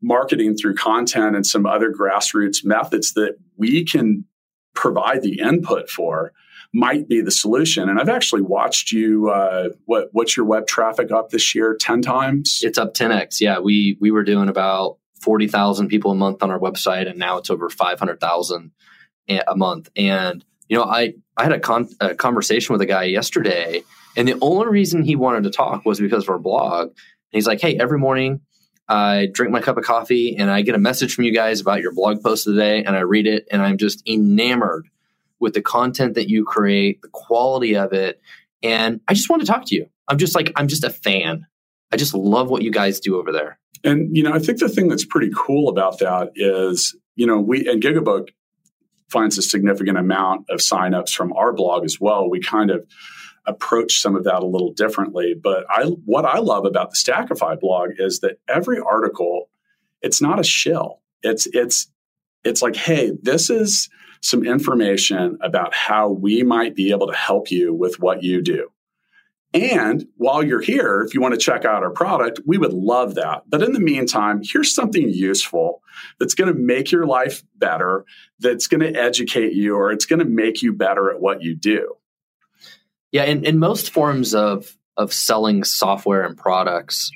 marketing 0.00 0.56
through 0.56 0.74
content 0.74 1.36
and 1.36 1.46
some 1.46 1.66
other 1.66 1.92
grassroots 1.92 2.64
methods 2.64 3.14
that 3.14 3.36
we 3.56 3.84
can 3.84 4.24
provide 4.74 5.22
the 5.22 5.40
input 5.40 5.90
for 5.90 6.32
might 6.74 7.08
be 7.08 7.20
the 7.20 7.30
solution. 7.30 7.88
And 7.88 7.98
I've 7.98 8.08
actually 8.08 8.42
watched 8.42 8.92
you. 8.92 9.30
Uh, 9.30 9.70
what 9.86 10.08
what's 10.12 10.36
your 10.36 10.46
web 10.46 10.66
traffic 10.66 11.10
up 11.10 11.30
this 11.30 11.54
year? 11.54 11.76
Ten 11.78 12.02
times? 12.02 12.60
It's 12.62 12.78
up 12.78 12.94
ten 12.94 13.12
x. 13.12 13.40
Yeah, 13.40 13.58
we 13.58 13.96
we 14.00 14.10
were 14.10 14.24
doing 14.24 14.48
about 14.48 14.98
forty 15.20 15.48
thousand 15.48 15.88
people 15.88 16.10
a 16.10 16.14
month 16.14 16.42
on 16.42 16.50
our 16.50 16.58
website, 16.58 17.08
and 17.08 17.18
now 17.18 17.38
it's 17.38 17.50
over 17.50 17.68
five 17.70 17.98
hundred 17.98 18.20
thousand 18.20 18.72
a 19.28 19.56
month. 19.56 19.90
And 19.96 20.44
you 20.68 20.76
know, 20.76 20.84
I 20.84 21.14
I 21.36 21.44
had 21.44 21.52
a, 21.52 21.60
con- 21.60 21.88
a 22.00 22.14
conversation 22.14 22.72
with 22.72 22.82
a 22.82 22.86
guy 22.86 23.04
yesterday, 23.04 23.82
and 24.16 24.28
the 24.28 24.38
only 24.40 24.68
reason 24.68 25.02
he 25.02 25.16
wanted 25.16 25.44
to 25.44 25.50
talk 25.50 25.84
was 25.84 26.00
because 26.00 26.24
of 26.24 26.30
our 26.30 26.38
blog. 26.38 26.88
And 26.88 26.94
he's 27.32 27.46
like, 27.46 27.60
"Hey, 27.60 27.76
every 27.78 27.98
morning 27.98 28.40
I 28.88 29.28
drink 29.32 29.52
my 29.52 29.60
cup 29.60 29.76
of 29.76 29.84
coffee 29.84 30.36
and 30.36 30.50
I 30.50 30.62
get 30.62 30.74
a 30.74 30.78
message 30.78 31.14
from 31.14 31.24
you 31.24 31.34
guys 31.34 31.60
about 31.60 31.82
your 31.82 31.92
blog 31.92 32.22
post 32.22 32.46
of 32.46 32.54
the 32.54 32.60
day, 32.60 32.84
and 32.84 32.96
I 32.96 33.00
read 33.00 33.26
it, 33.26 33.46
and 33.50 33.62
I'm 33.62 33.78
just 33.78 34.06
enamored 34.08 34.88
with 35.40 35.54
the 35.54 35.62
content 35.62 36.14
that 36.14 36.28
you 36.28 36.44
create, 36.44 37.02
the 37.02 37.08
quality 37.08 37.76
of 37.76 37.92
it, 37.92 38.20
and 38.62 39.00
I 39.08 39.14
just 39.14 39.30
want 39.30 39.42
to 39.42 39.46
talk 39.46 39.64
to 39.66 39.74
you. 39.74 39.88
I'm 40.08 40.18
just 40.18 40.34
like 40.34 40.52
I'm 40.56 40.68
just 40.68 40.84
a 40.84 40.90
fan. 40.90 41.46
I 41.92 41.96
just 41.96 42.14
love 42.14 42.50
what 42.50 42.62
you 42.62 42.70
guys 42.70 43.00
do 43.00 43.18
over 43.18 43.32
there. 43.32 43.58
And 43.84 44.16
you 44.16 44.22
know, 44.22 44.32
I 44.32 44.38
think 44.38 44.58
the 44.58 44.68
thing 44.68 44.88
that's 44.88 45.04
pretty 45.04 45.30
cool 45.34 45.68
about 45.68 45.98
that 46.00 46.32
is, 46.34 46.96
you 47.14 47.26
know, 47.26 47.40
we 47.40 47.68
and 47.68 47.82
Gigabook 47.82 48.28
finds 49.08 49.38
a 49.38 49.42
significant 49.42 49.98
amount 49.98 50.46
of 50.50 50.60
signups 50.60 51.14
from 51.14 51.32
our 51.32 51.52
blog 51.52 51.84
as 51.84 51.98
well. 52.00 52.28
We 52.28 52.40
kind 52.40 52.70
of 52.70 52.86
approach 53.46 54.00
some 54.00 54.14
of 54.14 54.24
that 54.24 54.42
a 54.42 54.46
little 54.46 54.72
differently. 54.72 55.34
But 55.40 55.64
I, 55.70 55.84
what 55.84 56.24
I 56.24 56.38
love 56.38 56.66
about 56.66 56.90
the 56.90 56.96
Stackify 56.96 57.58
blog 57.58 57.92
is 57.96 58.20
that 58.20 58.38
every 58.46 58.78
article, 58.78 59.48
it's 60.02 60.20
not 60.20 60.38
a 60.38 60.44
shill. 60.44 61.00
It's 61.22 61.46
it's 61.52 61.90
it's 62.44 62.62
like, 62.62 62.76
hey, 62.76 63.12
this 63.20 63.50
is 63.50 63.88
some 64.20 64.44
information 64.44 65.38
about 65.40 65.74
how 65.74 66.08
we 66.08 66.42
might 66.42 66.74
be 66.74 66.90
able 66.90 67.06
to 67.06 67.16
help 67.16 67.50
you 67.50 67.74
with 67.74 68.00
what 68.00 68.22
you 68.22 68.42
do. 68.42 68.70
And 69.54 70.06
while 70.16 70.42
you're 70.42 70.60
here, 70.60 71.02
if 71.02 71.14
you 71.14 71.22
want 71.22 71.32
to 71.32 71.40
check 71.40 71.64
out 71.64 71.82
our 71.82 71.90
product, 71.90 72.40
we 72.46 72.58
would 72.58 72.74
love 72.74 73.14
that. 73.14 73.44
But 73.48 73.62
in 73.62 73.72
the 73.72 73.80
meantime, 73.80 74.42
here's 74.42 74.74
something 74.74 75.08
useful 75.08 75.82
that's 76.20 76.34
going 76.34 76.52
to 76.52 76.58
make 76.58 76.92
your 76.92 77.06
life 77.06 77.42
better, 77.56 78.04
that's 78.40 78.66
going 78.66 78.80
to 78.80 79.00
educate 79.00 79.54
you, 79.54 79.74
or 79.74 79.90
it's 79.90 80.04
going 80.04 80.18
to 80.18 80.26
make 80.26 80.60
you 80.60 80.74
better 80.74 81.10
at 81.10 81.20
what 81.20 81.42
you 81.42 81.54
do. 81.54 81.94
Yeah, 83.10 83.24
in, 83.24 83.44
in 83.44 83.58
most 83.58 83.90
forms 83.90 84.34
of 84.34 84.74
of 84.98 85.12
selling 85.12 85.62
software 85.62 86.24
and 86.24 86.36
products, 86.36 87.10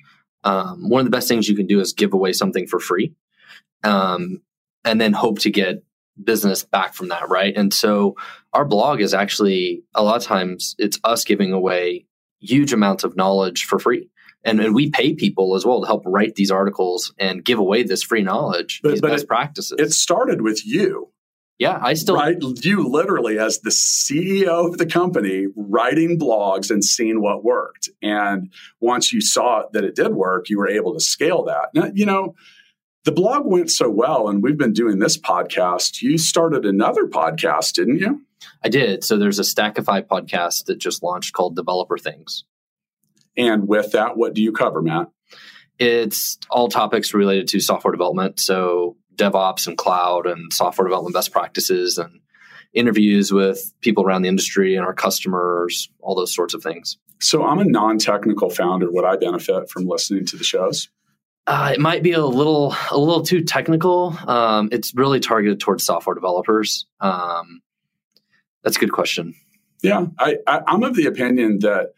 um, 0.44 0.88
one 0.88 1.00
of 1.00 1.04
the 1.04 1.10
best 1.10 1.28
things 1.28 1.48
you 1.48 1.56
can 1.56 1.66
do 1.66 1.80
is 1.80 1.92
give 1.92 2.14
away 2.14 2.32
something 2.32 2.66
for 2.66 2.78
free, 2.78 3.12
um, 3.84 4.40
and 4.84 4.98
then 5.00 5.12
hope 5.12 5.40
to 5.40 5.50
get 5.50 5.84
business 6.22 6.62
back 6.64 6.94
from 6.94 7.08
that, 7.08 7.28
right? 7.28 7.54
And 7.56 7.72
so 7.72 8.16
our 8.52 8.64
blog 8.64 9.00
is 9.00 9.14
actually 9.14 9.82
a 9.94 10.02
lot 10.02 10.16
of 10.16 10.22
times 10.24 10.74
it's 10.78 10.98
us 11.04 11.24
giving 11.24 11.52
away 11.52 12.06
huge 12.40 12.72
amounts 12.72 13.04
of 13.04 13.16
knowledge 13.16 13.64
for 13.64 13.78
free. 13.78 14.08
and, 14.44 14.58
and 14.60 14.74
we 14.74 14.90
pay 14.90 15.14
people 15.14 15.54
as 15.54 15.64
well 15.64 15.80
to 15.80 15.86
help 15.86 16.02
write 16.04 16.34
these 16.34 16.50
articles 16.50 17.14
and 17.18 17.44
give 17.44 17.58
away 17.60 17.84
this 17.84 18.02
free 18.02 18.22
knowledge, 18.22 18.80
But- 18.82 18.90
these 18.90 19.00
but 19.00 19.10
best 19.12 19.24
it- 19.24 19.28
practices. 19.28 19.76
It 19.78 19.92
started 19.92 20.42
with 20.42 20.66
you, 20.66 21.10
yeah, 21.60 21.78
I 21.80 21.94
still 21.94 22.16
right? 22.16 22.36
You 22.64 22.88
literally, 22.88 23.38
as 23.38 23.60
the 23.60 23.70
CEO 23.70 24.66
of 24.68 24.78
the 24.78 24.86
company, 24.86 25.46
writing 25.54 26.18
blogs 26.18 26.72
and 26.72 26.84
seeing 26.84 27.22
what 27.22 27.44
worked. 27.44 27.88
And 28.02 28.52
once 28.80 29.12
you 29.12 29.20
saw 29.20 29.62
that 29.72 29.84
it 29.84 29.94
did 29.94 30.12
work, 30.12 30.48
you 30.50 30.58
were 30.58 30.68
able 30.68 30.92
to 30.94 31.00
scale 31.00 31.44
that. 31.44 31.68
Now, 31.72 31.92
you 31.94 32.04
know, 32.04 32.34
the 33.04 33.12
blog 33.12 33.46
went 33.46 33.70
so 33.70 33.90
well, 33.90 34.28
and 34.28 34.42
we've 34.42 34.58
been 34.58 34.72
doing 34.72 34.98
this 34.98 35.18
podcast. 35.18 36.02
You 36.02 36.18
started 36.18 36.64
another 36.64 37.06
podcast, 37.06 37.72
didn't 37.74 37.98
you? 37.98 38.22
I 38.64 38.68
did. 38.68 39.04
So 39.04 39.16
there's 39.16 39.38
a 39.38 39.42
Stackify 39.42 40.02
podcast 40.06 40.66
that 40.66 40.78
just 40.78 41.02
launched 41.02 41.32
called 41.32 41.56
Developer 41.56 41.98
Things. 41.98 42.44
And 43.36 43.66
with 43.66 43.92
that, 43.92 44.16
what 44.16 44.34
do 44.34 44.42
you 44.42 44.52
cover, 44.52 44.82
Matt? 44.82 45.08
It's 45.78 46.38
all 46.50 46.68
topics 46.68 47.14
related 47.14 47.48
to 47.48 47.60
software 47.60 47.92
development, 47.92 48.38
so 48.38 48.96
DevOps 49.16 49.66
and 49.66 49.76
cloud 49.76 50.26
and 50.26 50.52
software 50.52 50.86
development 50.86 51.14
best 51.14 51.32
practices 51.32 51.98
and 51.98 52.20
interviews 52.72 53.32
with 53.32 53.72
people 53.80 54.04
around 54.04 54.22
the 54.22 54.28
industry 54.28 54.76
and 54.76 54.84
our 54.84 54.94
customers, 54.94 55.90
all 56.00 56.14
those 56.14 56.34
sorts 56.34 56.54
of 56.54 56.62
things. 56.62 56.98
So 57.20 57.44
I'm 57.44 57.58
a 57.58 57.64
non-technical 57.64 58.50
founder. 58.50 58.90
Would 58.90 59.04
I 59.04 59.16
benefit 59.16 59.70
from 59.70 59.86
listening 59.86 60.24
to 60.26 60.36
the 60.36 60.44
shows? 60.44 60.88
Uh, 61.46 61.72
it 61.74 61.80
might 61.80 62.02
be 62.02 62.12
a 62.12 62.24
little 62.24 62.74
a 62.90 62.98
little 62.98 63.22
too 63.22 63.42
technical. 63.42 64.16
Um, 64.28 64.68
it's 64.70 64.94
really 64.94 65.18
targeted 65.18 65.58
towards 65.58 65.84
software 65.84 66.14
developers. 66.14 66.86
Um, 67.00 67.62
that's 68.62 68.76
a 68.76 68.80
good 68.80 68.92
question. 68.92 69.34
Yeah, 69.82 70.06
I, 70.18 70.36
I, 70.46 70.60
I'm 70.68 70.84
of 70.84 70.94
the 70.94 71.06
opinion 71.06 71.58
that 71.60 71.94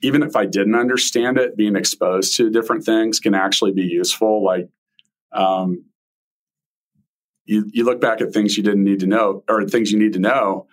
even 0.00 0.22
if 0.22 0.36
I 0.36 0.46
didn't 0.46 0.74
understand 0.74 1.38
it, 1.38 1.56
being 1.56 1.76
exposed 1.76 2.36
to 2.36 2.50
different 2.50 2.84
things 2.84 3.18
can 3.18 3.34
actually 3.34 3.72
be 3.72 3.82
useful. 3.82 4.44
Like, 4.44 4.68
um, 5.32 5.86
you, 7.46 7.68
you 7.72 7.84
look 7.84 8.00
back 8.00 8.20
at 8.20 8.32
things 8.32 8.56
you 8.56 8.62
didn't 8.62 8.84
need 8.84 9.00
to 9.00 9.06
know 9.06 9.42
or 9.48 9.66
things 9.66 9.90
you 9.90 9.98
need 9.98 10.12
to 10.12 10.18
know. 10.18 10.66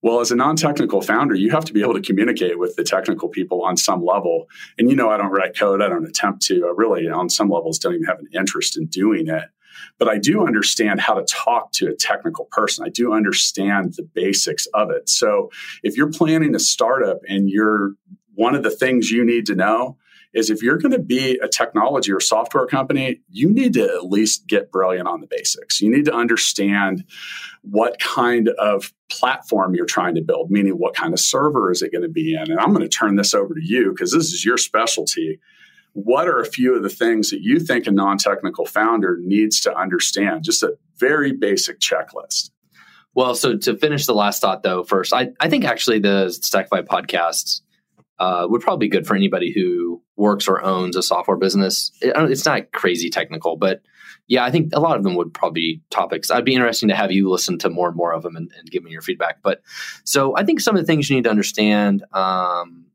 Well, 0.00 0.20
as 0.20 0.30
a 0.30 0.36
non 0.36 0.56
technical 0.56 1.02
founder, 1.02 1.34
you 1.34 1.50
have 1.50 1.64
to 1.64 1.72
be 1.72 1.82
able 1.82 1.94
to 1.94 2.00
communicate 2.00 2.58
with 2.58 2.76
the 2.76 2.84
technical 2.84 3.28
people 3.28 3.62
on 3.62 3.76
some 3.76 4.04
level. 4.04 4.46
And 4.78 4.88
you 4.88 4.96
know, 4.96 5.10
I 5.10 5.16
don't 5.16 5.32
write 5.32 5.56
code, 5.56 5.82
I 5.82 5.88
don't 5.88 6.06
attempt 6.06 6.42
to. 6.46 6.66
I 6.66 6.72
really, 6.76 7.08
on 7.08 7.28
some 7.28 7.50
levels, 7.50 7.78
don't 7.78 7.94
even 7.94 8.06
have 8.06 8.20
an 8.20 8.28
interest 8.32 8.76
in 8.76 8.86
doing 8.86 9.28
it. 9.28 9.44
But 9.98 10.08
I 10.08 10.18
do 10.18 10.46
understand 10.46 11.00
how 11.00 11.14
to 11.14 11.24
talk 11.24 11.72
to 11.72 11.88
a 11.88 11.94
technical 11.94 12.46
person. 12.46 12.84
I 12.84 12.90
do 12.90 13.12
understand 13.12 13.94
the 13.94 14.02
basics 14.02 14.66
of 14.74 14.90
it. 14.90 15.08
So 15.08 15.50
if 15.82 15.96
you're 15.96 16.10
planning 16.10 16.54
a 16.54 16.60
startup 16.60 17.18
and 17.28 17.48
you're 17.48 17.94
one 18.34 18.54
of 18.54 18.62
the 18.62 18.70
things 18.70 19.10
you 19.10 19.24
need 19.24 19.46
to 19.46 19.54
know 19.54 19.96
is 20.34 20.50
if 20.50 20.62
you're 20.62 20.76
going 20.76 20.92
to 20.92 20.98
be 20.98 21.38
a 21.42 21.48
technology 21.48 22.12
or 22.12 22.20
software 22.20 22.66
company, 22.66 23.20
you 23.30 23.50
need 23.50 23.72
to 23.74 23.84
at 23.84 24.04
least 24.04 24.46
get 24.46 24.70
brilliant 24.70 25.08
on 25.08 25.20
the 25.20 25.26
basics. 25.26 25.80
You 25.80 25.90
need 25.90 26.04
to 26.04 26.14
understand 26.14 27.04
what 27.62 27.98
kind 27.98 28.48
of 28.58 28.92
platform 29.10 29.74
you're 29.74 29.86
trying 29.86 30.14
to 30.14 30.22
build, 30.22 30.50
meaning 30.50 30.74
what 30.74 30.94
kind 30.94 31.12
of 31.12 31.20
server 31.20 31.70
is 31.70 31.82
it 31.82 31.92
going 31.92 32.02
to 32.02 32.08
be 32.08 32.34
in. 32.34 32.50
And 32.50 32.60
I'm 32.60 32.72
going 32.72 32.82
to 32.82 32.88
turn 32.88 33.16
this 33.16 33.34
over 33.34 33.54
to 33.54 33.62
you 33.62 33.90
because 33.90 34.12
this 34.12 34.32
is 34.32 34.44
your 34.44 34.58
specialty. 34.58 35.40
What 35.94 36.28
are 36.28 36.40
a 36.40 36.46
few 36.46 36.76
of 36.76 36.82
the 36.82 36.90
things 36.90 37.30
that 37.30 37.40
you 37.40 37.58
think 37.58 37.86
a 37.86 37.90
non 37.90 38.18
technical 38.18 38.66
founder 38.66 39.18
needs 39.20 39.60
to 39.62 39.74
understand? 39.76 40.44
Just 40.44 40.62
a 40.62 40.76
very 40.98 41.32
basic 41.32 41.80
checklist. 41.80 42.50
Well, 43.14 43.34
so 43.34 43.56
to 43.56 43.76
finish 43.76 44.06
the 44.06 44.14
last 44.14 44.40
thought 44.40 44.62
though, 44.62 44.84
first, 44.84 45.12
I, 45.12 45.30
I 45.40 45.48
think 45.48 45.64
actually 45.64 45.98
the 45.98 46.26
Stackify 46.26 46.84
podcast 46.84 47.62
uh, 48.18 48.46
would 48.48 48.60
probably 48.60 48.86
be 48.86 48.90
good 48.90 49.06
for 49.06 49.16
anybody 49.16 49.52
who 49.52 50.02
works 50.18 50.48
or 50.48 50.62
owns 50.62 50.96
a 50.96 51.02
software 51.02 51.36
business. 51.36 51.90
It, 52.02 52.12
it's 52.30 52.44
not 52.44 52.72
crazy 52.72 53.08
technical, 53.08 53.56
but 53.56 53.82
yeah, 54.26 54.44
I 54.44 54.50
think 54.50 54.70
a 54.74 54.80
lot 54.80 54.98
of 54.98 55.04
them 55.04 55.14
would 55.14 55.32
probably 55.32 55.60
be 55.60 55.82
topics. 55.90 56.30
I'd 56.30 56.44
be 56.44 56.54
interesting 56.54 56.90
to 56.90 56.96
have 56.96 57.10
you 57.10 57.30
listen 57.30 57.58
to 57.58 57.70
more 57.70 57.88
and 57.88 57.96
more 57.96 58.12
of 58.12 58.22
them 58.22 58.36
and, 58.36 58.50
and 58.58 58.70
give 58.70 58.82
me 58.82 58.90
your 58.90 59.00
feedback. 59.00 59.38
But 59.42 59.62
so 60.04 60.36
I 60.36 60.44
think 60.44 60.60
some 60.60 60.76
of 60.76 60.82
the 60.82 60.86
things 60.86 61.08
you 61.08 61.16
need 61.16 61.24
to 61.24 61.30
understand 61.30 62.04
um, 62.12 62.86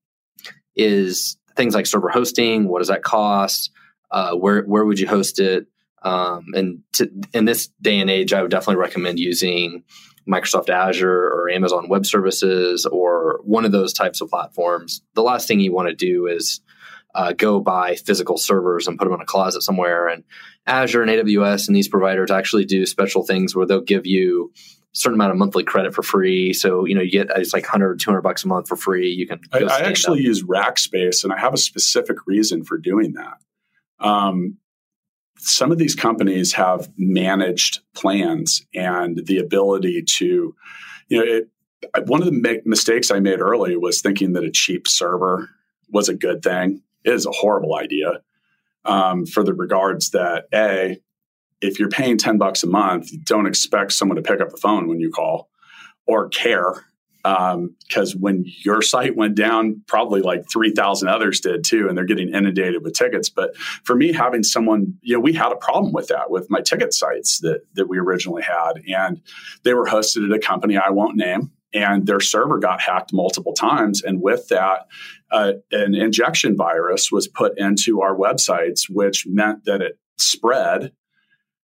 is 0.75 1.38
things 1.55 1.73
like 1.73 1.88
server 1.88 2.09
hosting. 2.09 2.67
What 2.67 2.79
does 2.79 2.89
that 2.89 3.03
cost? 3.03 3.71
Uh, 4.12 4.36
where 4.36 4.62
where 4.63 4.86
would 4.86 4.99
you 4.99 5.07
host 5.07 5.39
it? 5.39 5.65
Um, 6.03 6.47
and 6.53 6.83
to, 6.93 7.09
in 7.33 7.45
this 7.45 7.69
day 7.81 7.99
and 7.99 8.09
age, 8.09 8.33
I 8.33 8.41
would 8.41 8.51
definitely 8.51 8.81
recommend 8.81 9.19
using 9.19 9.83
Microsoft 10.29 10.69
Azure 10.69 11.29
or 11.29 11.49
Amazon 11.49 11.89
Web 11.89 12.05
Services 12.05 12.86
or 12.86 13.39
one 13.43 13.65
of 13.65 13.71
those 13.71 13.93
types 13.93 14.21
of 14.21 14.29
platforms. 14.29 15.01
The 15.15 15.23
last 15.23 15.47
thing 15.47 15.59
you 15.59 15.73
want 15.73 15.89
to 15.89 15.95
do 15.95 16.27
is 16.27 16.62
uh, 17.15 17.34
go 17.34 17.60
buy 17.60 17.95
physical 17.95 18.38
servers 18.38 18.88
and 18.88 18.97
put 18.97 19.06
them 19.06 19.13
in 19.13 19.21
a 19.21 19.26
closet 19.26 19.62
somewhere. 19.62 20.08
And 20.08 20.23
Azure 20.65 21.04
and 21.04 21.12
AWS 21.12 21.67
and 21.67 21.76
these 21.76 21.88
providers 21.88 22.32
actually 22.32 22.65
do 22.65 22.86
special 22.86 23.23
things 23.23 23.56
where 23.56 23.65
they'll 23.65 23.82
give 23.82 24.06
you 24.06 24.52
a 24.56 24.97
certain 24.97 25.15
amount 25.15 25.32
of 25.32 25.38
monthly 25.38 25.63
credit 25.63 25.93
for 25.93 26.04
free. 26.04 26.54
So, 26.54 26.86
you 26.86 26.95
know, 26.95 27.02
you 27.02 27.12
get 27.12 27.28
it's 27.36 27.54
like 27.54 27.63
100, 27.63 27.99
200 27.99 28.21
bucks 28.21 28.43
a 28.43 28.47
month 28.47 28.67
for 28.67 28.76
free. 28.76 29.10
You 29.10 29.28
can 29.28 29.41
I, 29.52 29.63
I 29.63 29.80
actually 29.82 30.19
up. 30.19 30.26
use 30.26 30.43
Rackspace, 30.43 31.23
and 31.23 31.34
I 31.34 31.39
have 31.39 31.54
a 31.54 31.58
specific 31.58 32.17
reason 32.26 32.63
for 32.63 32.78
doing 32.78 33.13
that. 33.13 33.38
Um, 33.99 34.58
some 35.38 35.71
of 35.71 35.78
these 35.78 35.95
companies 35.95 36.54
have 36.54 36.89
managed 36.97 37.80
plans 37.95 38.65
and 38.73 39.26
the 39.26 39.39
ability 39.39 40.04
to, 40.17 40.56
you 41.10 41.17
know, 41.17 41.23
it, 41.23 41.49
one 42.08 42.21
of 42.21 42.28
the 42.28 42.62
mistakes 42.65 43.12
I 43.12 43.19
made 43.19 43.41
early 43.41 43.76
was 43.76 44.02
thinking 44.02 44.34
that 44.34 44.45
a 44.45 44.52
cheap 44.52 44.88
server 44.88 45.49
was 45.89 46.08
a 46.08 46.15
good 46.15 46.41
thing. 46.41 46.82
Is 47.06 47.26
a 47.26 47.32
horrible 47.32 47.76
idea 47.76 48.22
um, 48.86 49.26
for 49.26 49.44
the 49.44 49.54
regards 49.54 50.12
that 50.12 50.46
a, 50.54 51.00
if 51.62 51.80
you're 51.80 51.89
paying 51.89 52.18
ten 52.18 52.38
bucks 52.38 52.63
a 52.63 52.68
month, 52.68 53.10
don't 53.26 53.48
expect 53.48 53.94
someone 53.94 54.16
to 54.16 54.22
pick 54.22 54.42
up 54.42 54.50
the 54.50 54.58
phone 54.58 54.88
when 54.88 55.00
you 55.00 55.12
call 55.12 55.50
or 56.06 56.30
care 56.30 56.86
because 57.24 58.16
when 58.16 58.46
your 58.66 58.82
site 58.82 59.16
went 59.16 59.36
down, 59.36 59.82
probably 59.88 60.22
like 60.22 60.50
3,000 60.52 61.08
others 61.08 61.39
did 61.39 61.63
too, 61.63 61.88
and 61.88 61.98
they're 61.98 62.06
getting 62.06 62.34
inundated 62.34 62.84
with 62.84 62.94
tickets. 62.94 63.30
But 63.30 63.56
for 63.58 63.96
me, 63.96 64.12
having 64.12 64.44
someone, 64.44 64.98
you 65.02 65.16
know, 65.16 65.22
we 65.22 65.34
had 65.34 65.52
a 65.52 65.58
problem 65.58 65.94
with 65.94 66.10
that 66.10 66.30
with 66.30 66.50
my 66.50 66.60
ticket 66.60 66.94
sites 66.94 67.39
that, 67.39 67.62
that 67.76 67.88
we 67.88 67.98
originally 67.98 68.44
had, 68.44 68.84
and 68.94 69.22
they 69.63 69.74
were 69.74 69.86
hosted 69.86 70.30
at 70.30 70.36
a 70.36 70.39
company 70.39 70.78
I 70.78 70.89
won't 70.89 71.16
name. 71.16 71.52
And 71.76 72.06
their 72.06 72.20
server 72.20 72.60
got 72.60 72.82
hacked 72.82 73.13
multiple 73.13 73.54
times. 73.54 74.04
And 74.04 74.22
with 74.22 74.50
that, 74.50 74.86
uh, 75.34 75.54
an 75.72 75.96
injection 75.96 76.56
virus 76.56 77.12
was 77.12 77.28
put 77.28 77.58
into 77.58 78.02
our 78.02 78.15
websites, 78.15 78.82
which 78.88 79.26
meant 79.28 79.65
that 79.65 79.82
it 79.82 79.98
spread. 80.17 80.91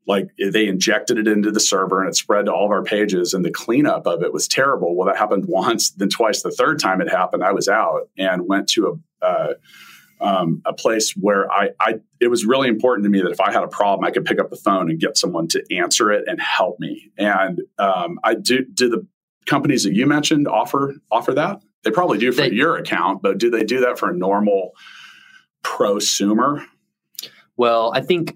Like 0.06 0.28
they 0.38 0.68
injected 0.68 1.18
it 1.18 1.30
into 1.30 1.50
the 1.50 1.62
server 1.62 2.02
and 2.02 2.10
it 2.10 2.16
spread 2.16 2.48
to 2.48 2.54
all 2.54 2.66
of 2.66 2.72
our 2.72 2.84
pages 2.84 3.34
and 3.34 3.46
the 3.46 3.52
cleanup 3.52 4.06
of 4.06 4.22
it 4.22 4.34
was 4.34 4.50
terrible. 4.50 4.98
Well 4.98 5.08
that 5.08 5.18
happened 5.18 5.46
once 5.48 5.92
then 5.92 6.10
twice 6.10 6.44
the 6.44 6.52
third 6.52 6.80
time 6.80 7.00
it 7.00 7.10
happened. 7.10 7.42
I 7.42 7.54
was 7.54 7.70
out 7.70 8.10
and 8.18 8.48
went 8.48 8.68
to 8.70 9.02
a 9.22 9.26
uh, 9.26 9.54
um, 10.20 10.62
a 10.66 10.74
place 10.74 11.14
where 11.20 11.52
I, 11.52 11.70
I 11.80 11.96
it 12.20 12.28
was 12.28 12.46
really 12.46 12.68
important 12.68 13.06
to 13.06 13.10
me 13.10 13.22
that 13.22 13.32
if 13.32 13.42
i 13.42 13.52
had 13.52 13.64
a 13.64 13.68
problem 13.68 14.06
i 14.06 14.12
could 14.12 14.24
pick 14.24 14.40
up 14.40 14.50
the 14.50 14.56
phone 14.56 14.90
and 14.90 15.00
get 15.00 15.18
someone 15.18 15.48
to 15.50 15.64
answer 15.72 16.12
it 16.12 16.26
and 16.28 16.40
help 16.40 16.80
me. 16.80 17.12
And 17.18 17.62
um, 17.80 18.20
i 18.24 18.36
do 18.36 18.66
do 18.66 18.90
the 18.90 19.08
companies 19.46 19.84
that 19.84 19.94
you 19.94 20.06
mentioned 20.06 20.48
offer 20.48 20.96
offer 21.12 21.34
that 21.34 21.62
they 21.84 21.92
probably 21.92 22.18
do 22.18 22.32
for 22.32 22.42
They- 22.44 22.52
your 22.52 22.78
account 22.78 23.22
but 23.22 23.38
do 23.38 23.50
they 23.50 23.64
do 23.64 23.82
that 23.82 23.98
for 24.00 24.10
a 24.10 24.16
normal 24.16 24.72
prosumer 25.64 26.66
Well, 27.56 27.92
I 27.94 28.02
think 28.02 28.36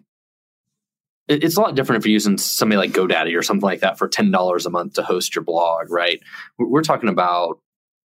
it's 1.28 1.58
a 1.58 1.62
lot 1.62 1.76
different 1.76 2.02
if 2.02 2.06
you're 2.06 2.14
using 2.14 2.38
somebody 2.38 2.78
like 2.78 2.92
GoDaddy 2.92 3.38
or 3.38 3.42
something 3.42 3.66
like 3.66 3.82
that 3.82 3.98
for 3.98 4.08
ten 4.08 4.32
dollars 4.32 4.66
a 4.66 4.70
month 4.70 4.94
to 4.94 5.04
host 5.04 5.36
your 5.36 5.44
blog, 5.44 5.90
right? 5.92 6.22
We're 6.58 6.84
talking 6.84 7.10
about 7.10 7.60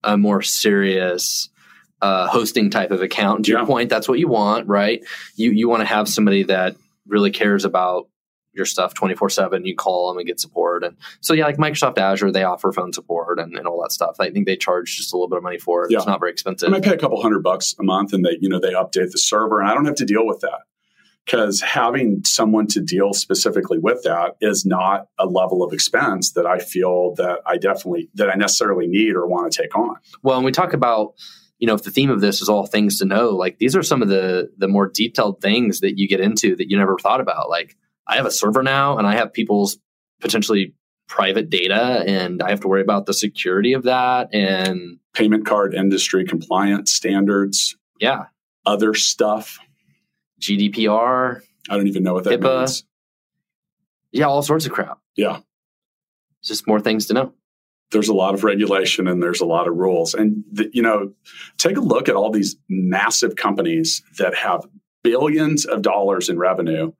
a 0.05 0.17
more 0.17 0.43
serious 0.43 1.49
uh, 2.03 2.29
hosting 2.29 2.71
type 2.71 2.91
of 2.93 3.03
account. 3.03 3.45
To 3.47 3.51
Yeah. 3.53 3.59
your 3.59 3.67
point, 3.67 3.91
that's 3.91 4.09
what 4.09 4.19
you 4.21 4.29
want, 4.29 4.69
right? 4.69 5.03
You 5.35 5.51
you 5.51 5.69
want 5.69 5.81
to 5.81 5.87
have 5.87 6.09
somebody 6.09 6.45
that 6.45 6.77
really 7.09 7.31
cares 7.33 7.65
about 7.65 8.07
your 8.53 8.65
stuff 8.65 8.95
24 8.95 9.31
7 9.31 9.65
you 9.65 9.77
call 9.77 10.09
them 10.09 10.19
and 10.19 10.27
get 10.27 10.41
support 10.41 10.83
and 10.83 10.97
so 11.21 11.33
yeah 11.35 11.45
like 11.45 11.57
microsoft 11.57 11.99
azure 11.99 12.33
they 12.33 12.43
offer 12.43 12.73
phone 12.73 12.93
support 12.93 13.39
and, 13.39 13.57
and 13.57 13.67
all 13.67 13.81
that 13.81 13.93
stuff 13.93 14.17
i 14.21 14.29
think 14.31 14.47
they 14.47 14.57
charge 14.57 14.97
just 14.97 15.13
a 15.13 15.17
little 15.17 15.29
bit 15.29 15.37
of 15.37 15.43
money 15.43 15.59
for 15.59 15.85
it 15.85 15.91
Yeah. 15.91 15.99
it's 15.99 16.07
not 16.07 16.19
very 16.21 16.33
expensive 16.33 16.69
I 16.69 16.73
might 16.73 16.83
pay 16.83 16.93
a 16.95 16.99
couple 16.99 17.21
hundred 17.23 17.43
bucks 17.43 17.75
a 17.79 17.83
month 17.83 18.13
and 18.13 18.25
they, 18.25 18.37
you 18.41 18.49
know, 18.49 18.59
they 18.59 18.73
update 18.73 19.11
the 19.13 19.19
server 19.19 19.61
and 19.61 19.71
I 19.71 19.75
don't 19.75 19.85
have 19.87 19.95
to 19.97 20.05
deal 20.05 20.27
with 20.27 20.41
that. 20.41 20.61
Because 21.27 21.61
having 21.61 22.23
someone 22.25 22.67
to 22.69 22.81
deal 22.81 23.13
specifically 23.13 23.79
with 23.79 24.03
that 24.03 24.37
is 24.41 24.65
not 24.67 25.07
a 25.19 25.27
level 25.27 25.63
of 25.63 25.73
expense 25.73 26.33
that 26.33 26.47
I 26.47 26.59
feel 26.59 27.15
that 27.17 27.39
I 27.47 27.57
definitely 27.57 28.09
that 28.15 28.31
I 28.31 28.35
necessarily 28.35 28.87
need 28.89 29.15
or 29.15 29.27
want 29.27 29.53
to 29.53 29.63
take 29.63 29.77
on. 29.77 29.97
Well, 30.23 30.37
and 30.39 30.45
we 30.45 30.51
talk 30.51 30.73
about, 30.73 31.15
you 31.59 31.67
know, 31.69 31.75
if 31.75 31.83
the 31.85 31.91
theme 31.91 32.11
of 32.11 32.21
this 32.21 32.41
is 32.43 32.49
all 32.49 32.67
things 32.67 32.99
to 32.99 33.05
know, 33.05 33.29
like 33.31 33.59
these 33.59 33.77
are 33.77 33.83
some 33.83 34.03
of 34.03 34.09
the 34.09 34.51
the 34.57 34.67
more 34.67 34.89
detailed 34.89 35.41
things 35.41 35.81
that 35.81 35.99
you 35.99 36.09
get 36.09 36.21
into 36.21 36.57
that 36.57 36.69
you 36.71 36.77
never 36.77 36.97
thought 36.99 37.21
about. 37.21 37.49
Like 37.49 37.77
I 38.11 38.17
have 38.17 38.27
a 38.27 38.31
server 38.31 38.63
now 38.65 38.99
and 38.99 39.07
I 39.07 39.15
have 39.15 39.33
people's 39.33 39.79
potentially 40.21 40.75
private 41.09 41.49
data 41.49 42.05
and 42.07 42.43
I 42.43 42.51
have 42.51 42.61
to 42.61 42.69
worry 42.69 42.83
about 42.83 43.07
the 43.07 43.15
security 43.15 43.73
of 43.73 43.85
that 43.85 44.35
and 44.35 44.99
Payment 45.13 45.45
card 45.45 45.75
industry 45.75 46.25
compliance 46.25 46.93
standards, 46.93 47.77
yeah. 48.01 48.27
other 48.65 48.95
stuff. 48.95 49.59
GDPR. 50.41 51.41
I 51.69 51.77
don't 51.77 51.89
even 51.89 52.05
know 52.05 52.15
what 52.15 52.25
that 52.25 52.41
HIPAA. 52.41 52.59
means. 52.59 52.85
Yeah, 54.13 54.27
all 54.27 54.43
sorts 54.43 54.67
of 54.67 54.73
crap. 54.73 55.01
Yeah. 55.17 55.41
It's 56.41 56.49
just 56.49 56.67
more 56.67 56.81
things 56.81 57.07
to 57.07 57.15
know. 57.15 57.35
There's 57.91 58.09
a 58.09 58.15
lot 58.15 58.35
of 58.35 58.45
regulation 58.45 59.09
and 59.09 59.21
there's 59.21 59.41
a 59.41 59.47
lot 59.47 59.67
of 59.67 59.77
rules. 59.77 60.15
And, 60.15 60.45
the, 60.53 60.71
you 60.73 60.83
know, 60.83 61.13
take 61.59 61.77
a 61.77 61.81
look 61.81 62.09
at 62.09 62.15
all 62.15 62.31
these 62.31 62.57
massive 62.69 63.35
companies 63.35 64.03
that 64.19 64.37
have 64.37 64.65
billions 65.03 65.65
of 65.65 65.83
dollars 65.83 66.29
in 66.29 66.39
revenue 66.39 66.93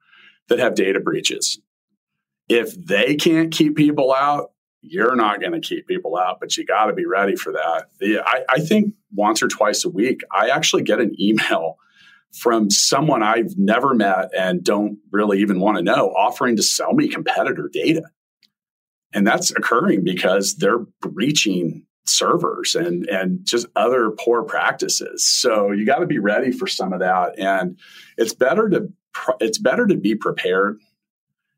that 0.51 0.59
have 0.59 0.75
data 0.75 0.99
breaches. 0.99 1.59
If 2.49 2.73
they 2.75 3.15
can't 3.15 3.53
keep 3.53 3.77
people 3.77 4.13
out, 4.13 4.51
you're 4.81 5.15
not 5.15 5.39
going 5.39 5.53
to 5.53 5.61
keep 5.61 5.87
people 5.87 6.17
out, 6.17 6.41
but 6.41 6.57
you 6.57 6.65
got 6.65 6.87
to 6.87 6.93
be 6.93 7.05
ready 7.05 7.37
for 7.37 7.53
that. 7.53 7.85
Yeah, 8.01 8.21
I, 8.25 8.43
I 8.49 8.59
think 8.59 8.93
once 9.13 9.41
or 9.41 9.47
twice 9.47 9.85
a 9.85 9.89
week, 9.89 10.19
I 10.29 10.49
actually 10.49 10.83
get 10.83 10.99
an 10.99 11.15
email 11.19 11.77
from 12.33 12.69
someone 12.69 13.23
I've 13.23 13.57
never 13.57 13.93
met 13.93 14.31
and 14.37 14.61
don't 14.61 14.97
really 15.09 15.39
even 15.39 15.61
want 15.61 15.77
to 15.77 15.83
know 15.83 16.09
offering 16.09 16.57
to 16.57 16.63
sell 16.63 16.93
me 16.93 17.07
competitor 17.07 17.69
data. 17.71 18.03
And 19.13 19.25
that's 19.25 19.51
occurring 19.51 20.03
because 20.03 20.55
they're 20.55 20.85
breaching 20.99 21.85
servers 22.05 22.75
and 22.75 23.05
and 23.07 23.45
just 23.45 23.67
other 23.75 24.11
poor 24.11 24.43
practices. 24.43 25.25
So 25.25 25.71
you 25.71 25.85
got 25.85 25.99
to 25.99 26.07
be 26.07 26.19
ready 26.19 26.51
for 26.51 26.67
some 26.67 26.91
of 26.91 26.99
that 26.99 27.39
and 27.39 27.77
it's 28.17 28.33
better 28.33 28.67
to 28.69 28.91
it's 29.39 29.57
better 29.57 29.85
to 29.87 29.95
be 29.95 30.15
prepared. 30.15 30.79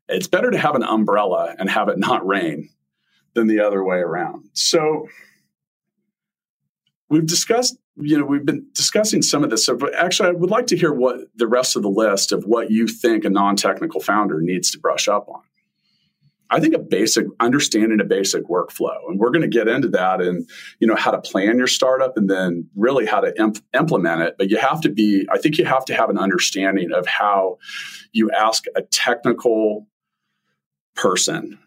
It's 0.08 0.28
better 0.28 0.50
to 0.50 0.58
have 0.58 0.74
an 0.74 0.82
umbrella 0.82 1.54
and 1.58 1.70
have 1.70 1.88
it 1.88 1.98
not 1.98 2.26
rain 2.26 2.70
than 3.34 3.46
the 3.46 3.60
other 3.60 3.82
way 3.82 3.98
around. 3.98 4.50
So 4.52 5.08
we've 7.08 7.26
discussed, 7.26 7.76
you 7.96 8.18
know, 8.18 8.24
we've 8.24 8.44
been 8.44 8.66
discussing 8.74 9.22
some 9.22 9.44
of 9.44 9.50
this. 9.50 9.64
So, 9.64 9.78
actually, 9.96 10.30
I 10.30 10.32
would 10.32 10.50
like 10.50 10.66
to 10.68 10.76
hear 10.76 10.92
what 10.92 11.20
the 11.36 11.46
rest 11.46 11.76
of 11.76 11.82
the 11.82 11.88
list 11.88 12.32
of 12.32 12.44
what 12.44 12.70
you 12.70 12.86
think 12.86 13.24
a 13.24 13.30
non-technical 13.30 14.00
founder 14.00 14.40
needs 14.40 14.70
to 14.72 14.78
brush 14.78 15.08
up 15.08 15.28
on. 15.28 15.42
I 16.54 16.60
think 16.60 16.72
a 16.72 16.78
basic 16.78 17.26
understanding 17.40 18.00
a 18.00 18.04
basic 18.04 18.44
workflow, 18.44 18.96
and 19.08 19.18
we're 19.18 19.32
going 19.32 19.42
to 19.42 19.48
get 19.48 19.66
into 19.66 19.88
that 19.88 20.20
and 20.20 20.48
you 20.78 20.86
know 20.86 20.94
how 20.94 21.10
to 21.10 21.20
plan 21.20 21.58
your 21.58 21.66
startup 21.66 22.16
and 22.16 22.30
then 22.30 22.70
really 22.76 23.06
how 23.06 23.20
to 23.20 23.36
imp- 23.36 23.64
implement 23.74 24.22
it. 24.22 24.36
But 24.38 24.50
you 24.50 24.58
have 24.58 24.80
to 24.82 24.88
be, 24.88 25.26
I 25.32 25.38
think 25.38 25.58
you 25.58 25.64
have 25.64 25.84
to 25.86 25.94
have 25.96 26.10
an 26.10 26.18
understanding 26.18 26.92
of 26.92 27.08
how 27.08 27.58
you 28.12 28.30
ask 28.30 28.66
a 28.76 28.82
technical 28.82 29.88
person 30.94 31.58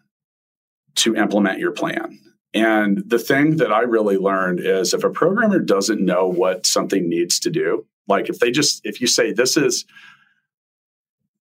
to 0.94 1.14
implement 1.14 1.58
your 1.58 1.72
plan. 1.72 2.18
And 2.54 3.02
the 3.06 3.18
thing 3.18 3.58
that 3.58 3.70
I 3.70 3.80
really 3.80 4.16
learned 4.16 4.60
is 4.60 4.94
if 4.94 5.04
a 5.04 5.10
programmer 5.10 5.58
doesn't 5.58 6.02
know 6.02 6.26
what 6.26 6.64
something 6.64 7.10
needs 7.10 7.38
to 7.40 7.50
do, 7.50 7.86
like 8.06 8.30
if 8.30 8.38
they 8.38 8.50
just, 8.50 8.80
if 8.84 9.02
you 9.02 9.06
say, 9.06 9.34
this 9.34 9.58
is 9.58 9.84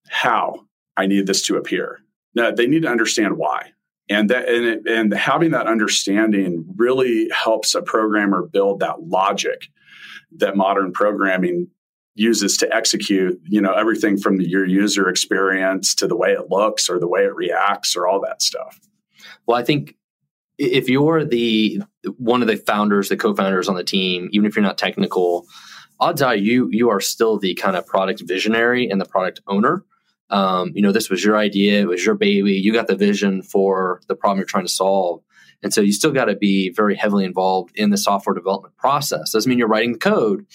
how 0.10 0.66
I 0.98 1.06
need 1.06 1.28
this 1.28 1.44
to 1.44 1.56
appear, 1.56 2.02
now 2.36 2.52
they 2.52 2.68
need 2.68 2.84
to 2.84 2.90
understand 2.90 3.38
why. 3.38 3.72
And 4.10 4.30
that 4.30 4.48
and, 4.48 4.66
it, 4.66 4.88
and 4.88 5.14
having 5.14 5.52
that 5.52 5.68
understanding 5.68 6.66
really 6.78 7.30
helps 7.30 7.76
a 7.76 7.82
programmer 7.82 8.44
build 8.44 8.80
that 8.80 9.04
logic 9.04 9.68
that 10.38 10.56
modern 10.56 10.92
programming 10.94 11.68
uses 12.16 12.58
to 12.58 12.76
execute, 12.76 13.40
you 13.46 13.62
know, 13.62 13.74
everything 13.74 14.18
from 14.18 14.42
your 14.42 14.66
user 14.66 15.08
experience 15.08 15.94
to 15.96 16.08
the 16.08 16.16
way 16.16 16.32
it 16.32 16.50
looks 16.50 16.90
or 16.90 17.00
the 17.00 17.08
way 17.08 17.22
it 17.22 17.36
reacts 17.36 17.96
or 17.96 18.08
all 18.08 18.20
that 18.22 18.42
stuff. 18.42 18.80
Well, 19.46 19.58
I 19.58 19.64
think 19.64 19.96
if 20.58 20.90
you're 20.90 21.24
the 21.24 21.82
one 22.18 22.42
of 22.42 22.48
the 22.48 22.58
founders, 22.58 23.10
the 23.10 23.18
co-founders 23.18 23.70
on 23.70 23.76
the 23.76 23.84
team, 23.84 24.30
even 24.32 24.48
if 24.48 24.56
you're 24.56 24.64
not 24.64 24.78
technical, 24.78 25.46
odds 26.00 26.22
are 26.22 26.36
you 26.36 26.68
you 26.72 26.90
are 26.90 27.00
still 27.00 27.38
the 27.38 27.54
kind 27.56 27.76
of 27.76 27.86
product 27.86 28.24
visionary 28.26 28.90
and 28.90 29.00
the 29.00 29.06
product 29.06 29.42
owner. 29.48 29.84
Um, 30.30 30.72
you 30.76 30.82
know, 30.82 30.92
this 30.92 31.10
was 31.10 31.24
your 31.24 31.38
idea, 31.38 31.82
it 31.82 31.88
was 31.88 32.06
your 32.06 32.16
baby. 32.16 32.54
You 32.54 32.74
got 32.74 32.88
the 32.88 32.96
vision 32.96 33.42
for 33.42 34.02
the 34.08 34.16
problem 34.16 34.40
you're 34.40 34.46
trying 34.46 34.66
to 34.66 34.72
solve, 34.72 35.22
and 35.64 35.74
so 35.74 35.82
you 35.82 35.94
still 35.94 36.12
got 36.12 36.26
to 36.26 36.36
be 36.36 36.70
very 36.70 36.96
heavily 36.96 37.26
involved 37.26 37.72
in 37.76 37.90
the 37.90 37.98
software 37.98 38.36
development 38.36 38.76
process. 38.78 39.32
Doesn't 39.32 39.50
mean 39.50 39.58
you're 39.58 39.68
writing 39.68 39.94
the 39.94 40.00
code, 40.00 40.46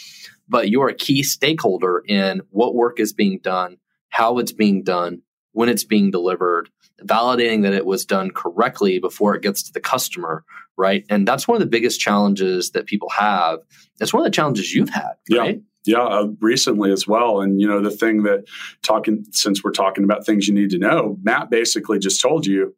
but 0.48 0.68
you're 0.68 0.88
a 0.88 0.94
key 0.94 1.22
stakeholder 1.22 2.02
in 2.06 2.42
what 2.50 2.74
work 2.74 3.00
is 3.00 3.12
being 3.12 3.38
done, 3.38 3.78
how 4.10 4.38
it's 4.38 4.52
being 4.52 4.82
done, 4.82 5.22
when 5.52 5.68
it's 5.68 5.84
being 5.84 6.10
delivered, 6.10 6.68
validating 7.02 7.62
that 7.62 7.74
it 7.74 7.86
was 7.86 8.04
done 8.04 8.30
correctly 8.30 8.98
before 8.98 9.34
it 9.34 9.42
gets 9.42 9.62
to 9.64 9.72
the 9.72 9.80
customer, 9.80 10.44
right? 10.76 11.04
And 11.10 11.26
that's 11.26 11.46
one 11.48 11.56
of 11.56 11.60
the 11.60 11.66
biggest 11.66 12.00
challenges 12.00 12.70
that 12.70 12.86
people 12.86 13.10
have. 13.10 13.60
That's 13.98 14.12
one 14.12 14.20
of 14.20 14.24
the 14.24 14.34
challenges 14.34 14.72
you've 14.72 14.90
had, 14.90 15.12
right? 15.38 15.60
Yeah. 15.84 16.02
Uh, 16.02 16.28
recently 16.40 16.92
as 16.92 17.06
well. 17.06 17.40
And, 17.40 17.60
you 17.60 17.66
know, 17.66 17.80
the 17.80 17.90
thing 17.90 18.22
that 18.22 18.44
talking, 18.82 19.24
since 19.32 19.64
we're 19.64 19.72
talking 19.72 20.04
about 20.04 20.24
things 20.24 20.46
you 20.46 20.54
need 20.54 20.70
to 20.70 20.78
know, 20.78 21.18
Matt 21.22 21.50
basically 21.50 21.98
just 21.98 22.20
told 22.20 22.46
you, 22.46 22.74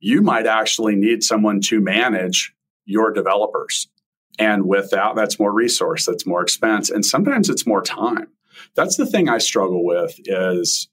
you 0.00 0.22
might 0.22 0.46
actually 0.46 0.94
need 0.94 1.22
someone 1.22 1.60
to 1.62 1.80
manage 1.80 2.54
your 2.84 3.12
developers. 3.12 3.88
And 4.38 4.66
with 4.66 4.90
that, 4.90 5.16
that's 5.16 5.38
more 5.38 5.52
resource, 5.52 6.06
that's 6.06 6.26
more 6.26 6.42
expense. 6.42 6.90
And 6.90 7.04
sometimes 7.04 7.48
it's 7.48 7.66
more 7.66 7.82
time. 7.82 8.28
That's 8.76 8.96
the 8.96 9.06
thing 9.06 9.28
I 9.28 9.38
struggle 9.38 9.84
with 9.84 10.14
is 10.26 10.88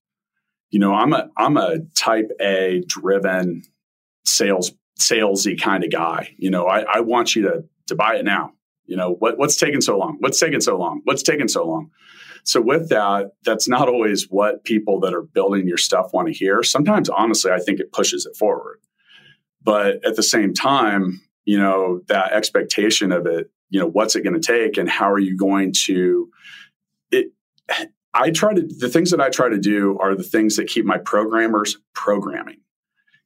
you 0.72 0.80
know, 0.80 0.94
I'm 0.94 1.14
a 1.14 1.30
I'm 1.38 1.58
a 1.58 1.80
type 1.96 2.32
A 2.42 2.82
driven 2.88 3.64
sales 4.26 4.72
salesy 5.00 5.62
kind 5.62 5.84
of 5.84 5.92
guy. 5.92 6.34
You 6.38 6.50
know, 6.50 6.66
I, 6.66 6.80
I 6.82 7.00
want 7.02 7.36
you 7.36 7.44
to 7.44 7.66
to 7.88 7.96
buy 7.96 8.16
it 8.16 8.26
now. 8.26 8.54
You 8.92 8.98
know, 8.98 9.14
what 9.14 9.38
what's 9.38 9.56
taking 9.56 9.80
so 9.80 9.98
long? 9.98 10.18
What's 10.20 10.38
taking 10.38 10.60
so 10.60 10.78
long? 10.78 11.00
What's 11.06 11.24
taking 11.24 11.48
so 11.48 11.66
long? 11.66 11.92
So 12.44 12.60
with 12.60 12.90
that, 12.90 13.32
that's 13.46 13.70
not 13.70 13.88
always 13.88 14.30
what 14.30 14.66
people 14.66 15.00
that 15.00 15.14
are 15.14 15.22
building 15.22 15.66
your 15.66 15.78
stuff 15.78 16.12
want 16.12 16.28
to 16.28 16.34
hear. 16.34 16.62
Sometimes 16.62 17.08
honestly, 17.08 17.54
I 17.54 17.60
think 17.60 17.80
it 17.80 17.94
pushes 17.94 18.26
it 18.26 18.36
forward. 18.36 18.82
But 19.64 20.04
at 20.04 20.18
the 20.18 20.24
same 20.24 20.54
time, 20.54 21.22
you 21.46 21.58
know, 21.58 22.02
that 22.10 22.34
expectation 22.34 23.14
of 23.14 23.26
it, 23.28 23.50
you 23.70 23.80
know, 23.80 23.88
what's 23.88 24.18
it 24.18 24.26
going 24.26 24.34
to 24.34 24.46
take 24.46 24.76
and 24.76 24.90
how 24.90 25.10
are 25.10 25.20
you 25.20 25.38
going 25.38 25.72
to 25.86 26.30
it 27.12 27.28
I 28.14 28.32
try 28.32 28.54
to, 28.54 28.62
the 28.62 28.90
things 28.90 29.12
that 29.12 29.22
I 29.22 29.30
try 29.30 29.48
to 29.48 29.58
do 29.58 29.98
are 30.02 30.16
the 30.16 30.24
things 30.24 30.58
that 30.58 30.68
keep 30.68 30.84
my 30.84 30.98
programmers 30.98 31.78
programming. 31.94 32.58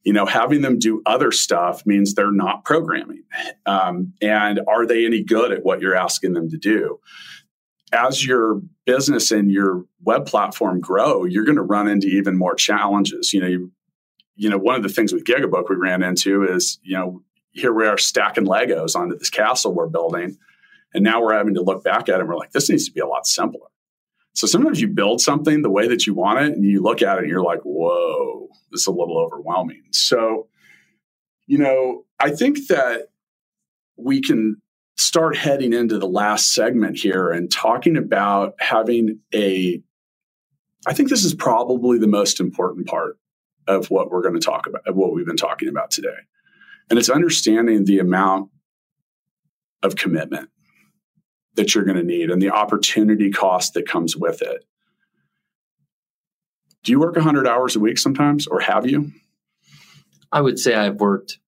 You 0.06 0.12
know, 0.12 0.24
having 0.24 0.62
them 0.62 0.78
do 0.78 1.02
other 1.04 1.32
stuff 1.32 1.84
means 1.84 2.14
they're 2.14 2.30
not 2.30 2.64
programming. 2.64 3.24
Um, 3.66 4.12
and 4.22 4.60
are 4.68 4.86
they 4.86 5.04
any 5.04 5.20
good 5.20 5.50
at 5.50 5.64
what 5.64 5.80
you're 5.80 5.96
asking 5.96 6.34
them 6.34 6.48
to 6.50 6.56
do? 6.56 7.00
As 7.92 8.24
your 8.24 8.62
business 8.84 9.32
and 9.32 9.50
your 9.50 9.84
web 10.04 10.24
platform 10.24 10.78
grow, 10.78 11.24
you're 11.24 11.44
going 11.44 11.56
to 11.56 11.62
run 11.62 11.88
into 11.88 12.06
even 12.06 12.36
more 12.36 12.54
challenges. 12.54 13.32
You 13.32 13.40
know, 13.40 13.48
you, 13.48 13.72
you 14.36 14.48
know, 14.48 14.58
one 14.58 14.76
of 14.76 14.84
the 14.84 14.88
things 14.88 15.12
with 15.12 15.24
Gigabook 15.24 15.68
we 15.68 15.74
ran 15.74 16.04
into 16.04 16.44
is, 16.44 16.78
you 16.84 16.96
know, 16.96 17.24
here 17.50 17.72
we 17.72 17.88
are 17.88 17.98
stacking 17.98 18.46
Legos 18.46 18.94
onto 18.94 19.18
this 19.18 19.30
castle 19.30 19.74
we're 19.74 19.88
building. 19.88 20.38
And 20.94 21.02
now 21.02 21.20
we're 21.20 21.34
having 21.34 21.54
to 21.54 21.62
look 21.62 21.82
back 21.82 22.08
at 22.08 22.14
it 22.14 22.20
and 22.20 22.28
we're 22.28 22.36
like, 22.36 22.52
this 22.52 22.70
needs 22.70 22.86
to 22.86 22.92
be 22.92 23.00
a 23.00 23.08
lot 23.08 23.26
simpler. 23.26 23.66
So 24.36 24.46
sometimes 24.46 24.82
you 24.82 24.88
build 24.88 25.22
something 25.22 25.62
the 25.62 25.70
way 25.70 25.88
that 25.88 26.06
you 26.06 26.12
want 26.12 26.40
it 26.40 26.52
and 26.52 26.62
you 26.62 26.82
look 26.82 27.00
at 27.00 27.16
it 27.16 27.22
and 27.22 27.30
you're 27.30 27.42
like, 27.42 27.60
whoa, 27.62 28.48
this 28.70 28.82
is 28.82 28.86
a 28.86 28.92
little 28.92 29.18
overwhelming. 29.18 29.82
So, 29.92 30.48
you 31.46 31.56
know, 31.56 32.04
I 32.20 32.30
think 32.30 32.66
that 32.68 33.08
we 33.96 34.20
can 34.20 34.60
start 34.98 35.38
heading 35.38 35.72
into 35.72 35.98
the 35.98 36.06
last 36.06 36.52
segment 36.52 36.98
here 36.98 37.30
and 37.30 37.50
talking 37.50 37.96
about 37.96 38.54
having 38.60 39.20
a, 39.34 39.80
I 40.86 40.92
think 40.92 41.08
this 41.08 41.24
is 41.24 41.34
probably 41.34 41.98
the 41.98 42.06
most 42.06 42.38
important 42.38 42.86
part 42.86 43.18
of 43.66 43.90
what 43.90 44.10
we're 44.10 44.22
going 44.22 44.38
to 44.38 44.40
talk 44.40 44.66
about, 44.66 44.86
of 44.86 44.96
what 44.96 45.14
we've 45.14 45.26
been 45.26 45.38
talking 45.38 45.68
about 45.68 45.90
today. 45.90 46.08
And 46.90 46.98
it's 46.98 47.08
understanding 47.08 47.86
the 47.86 48.00
amount 48.00 48.50
of 49.82 49.96
commitment 49.96 50.50
that 51.56 51.74
you're 51.74 51.84
going 51.84 51.96
to 51.96 52.02
need 52.02 52.30
and 52.30 52.40
the 52.40 52.50
opportunity 52.50 53.30
cost 53.30 53.74
that 53.74 53.88
comes 53.88 54.16
with 54.16 54.42
it. 54.42 54.64
Do 56.84 56.92
you 56.92 57.00
work 57.00 57.16
100 57.16 57.48
hours 57.48 57.74
a 57.74 57.80
week 57.80 57.98
sometimes, 57.98 58.46
or 58.46 58.60
have 58.60 58.86
you? 58.88 59.10
I 60.30 60.40
would 60.40 60.58
say 60.58 60.74
I've 60.74 61.00
worked 61.00 61.38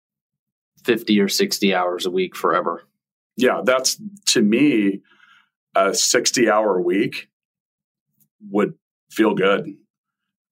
50 0.84 1.20
or 1.20 1.28
60 1.28 1.74
hours 1.74 2.06
a 2.06 2.10
week 2.10 2.34
forever. 2.34 2.82
Yeah, 3.36 3.60
that's 3.64 4.00
to 4.26 4.42
me, 4.42 5.02
a 5.76 5.94
60 5.94 6.50
hour 6.50 6.80
week 6.80 7.28
would 8.50 8.74
feel 9.10 9.34
good. 9.34 9.76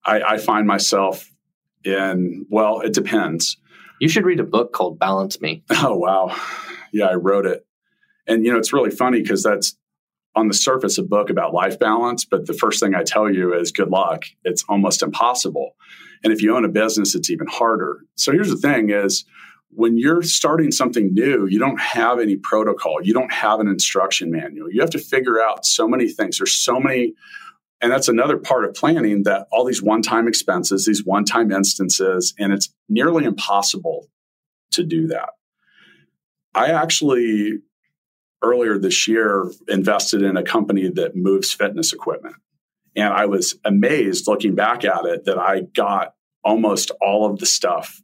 I, 0.05 0.21
I 0.21 0.37
find 0.37 0.65
myself 0.65 1.29
in, 1.83 2.45
well, 2.49 2.79
it 2.79 2.93
depends. 2.93 3.57
You 3.99 4.07
should 4.07 4.25
read 4.25 4.39
a 4.39 4.45
book 4.45 4.71
called 4.71 4.99
Balance 4.99 5.41
Me. 5.41 5.63
Oh, 5.71 5.97
wow. 5.97 6.33
Yeah, 6.93 7.07
I 7.07 7.15
wrote 7.15 7.45
it. 7.45 7.66
And 8.27 8.45
you 8.45 8.51
know, 8.51 8.57
it's 8.57 8.73
really 8.73 8.91
funny 8.91 9.21
because 9.21 9.43
that's 9.43 9.75
on 10.35 10.47
the 10.47 10.53
surface 10.53 10.97
a 10.97 11.03
book 11.03 11.29
about 11.29 11.53
life 11.53 11.79
balance, 11.79 12.23
but 12.23 12.45
the 12.45 12.53
first 12.53 12.79
thing 12.79 12.93
I 12.93 13.03
tell 13.03 13.31
you 13.31 13.53
is 13.53 13.71
good 13.71 13.89
luck. 13.89 14.25
It's 14.43 14.63
almost 14.69 15.01
impossible. 15.01 15.75
And 16.23 16.31
if 16.31 16.41
you 16.41 16.55
own 16.55 16.63
a 16.63 16.69
business, 16.69 17.15
it's 17.15 17.29
even 17.29 17.47
harder. 17.47 18.01
So 18.15 18.31
here's 18.31 18.49
the 18.49 18.57
thing 18.57 18.91
is 18.91 19.25
when 19.69 19.97
you're 19.97 20.21
starting 20.21 20.71
something 20.71 21.13
new, 21.13 21.47
you 21.47 21.59
don't 21.59 21.79
have 21.79 22.19
any 22.19 22.37
protocol, 22.37 23.01
you 23.01 23.13
don't 23.13 23.31
have 23.33 23.59
an 23.59 23.67
instruction 23.67 24.31
manual. 24.31 24.71
You 24.71 24.81
have 24.81 24.89
to 24.91 24.99
figure 24.99 25.41
out 25.41 25.65
so 25.65 25.87
many 25.87 26.07
things. 26.07 26.37
There's 26.37 26.53
so 26.53 26.79
many, 26.79 27.13
and 27.81 27.91
that's 27.91 28.07
another 28.07 28.37
part 28.37 28.65
of 28.65 28.73
planning 28.73 29.23
that 29.23 29.47
all 29.51 29.65
these 29.65 29.81
one 29.81 30.01
time 30.01 30.27
expenses, 30.27 30.85
these 30.85 31.03
one 31.03 31.25
time 31.25 31.51
instances, 31.51 32.33
and 32.39 32.53
it's 32.53 32.73
nearly 32.87 33.25
impossible 33.25 34.07
to 34.71 34.83
do 34.83 35.07
that. 35.07 35.29
I 36.53 36.71
actually 36.71 37.59
earlier 38.41 38.77
this 38.77 39.07
year 39.07 39.51
invested 39.67 40.21
in 40.21 40.37
a 40.37 40.43
company 40.43 40.89
that 40.89 41.15
moves 41.15 41.51
fitness 41.51 41.93
equipment. 41.93 42.35
And 42.95 43.13
I 43.13 43.25
was 43.25 43.55
amazed 43.63 44.27
looking 44.27 44.55
back 44.55 44.83
at 44.83 45.05
it 45.05 45.25
that 45.25 45.37
I 45.37 45.61
got 45.75 46.13
almost 46.43 46.91
all 47.01 47.29
of 47.29 47.39
the 47.39 47.45
stuff 47.45 48.01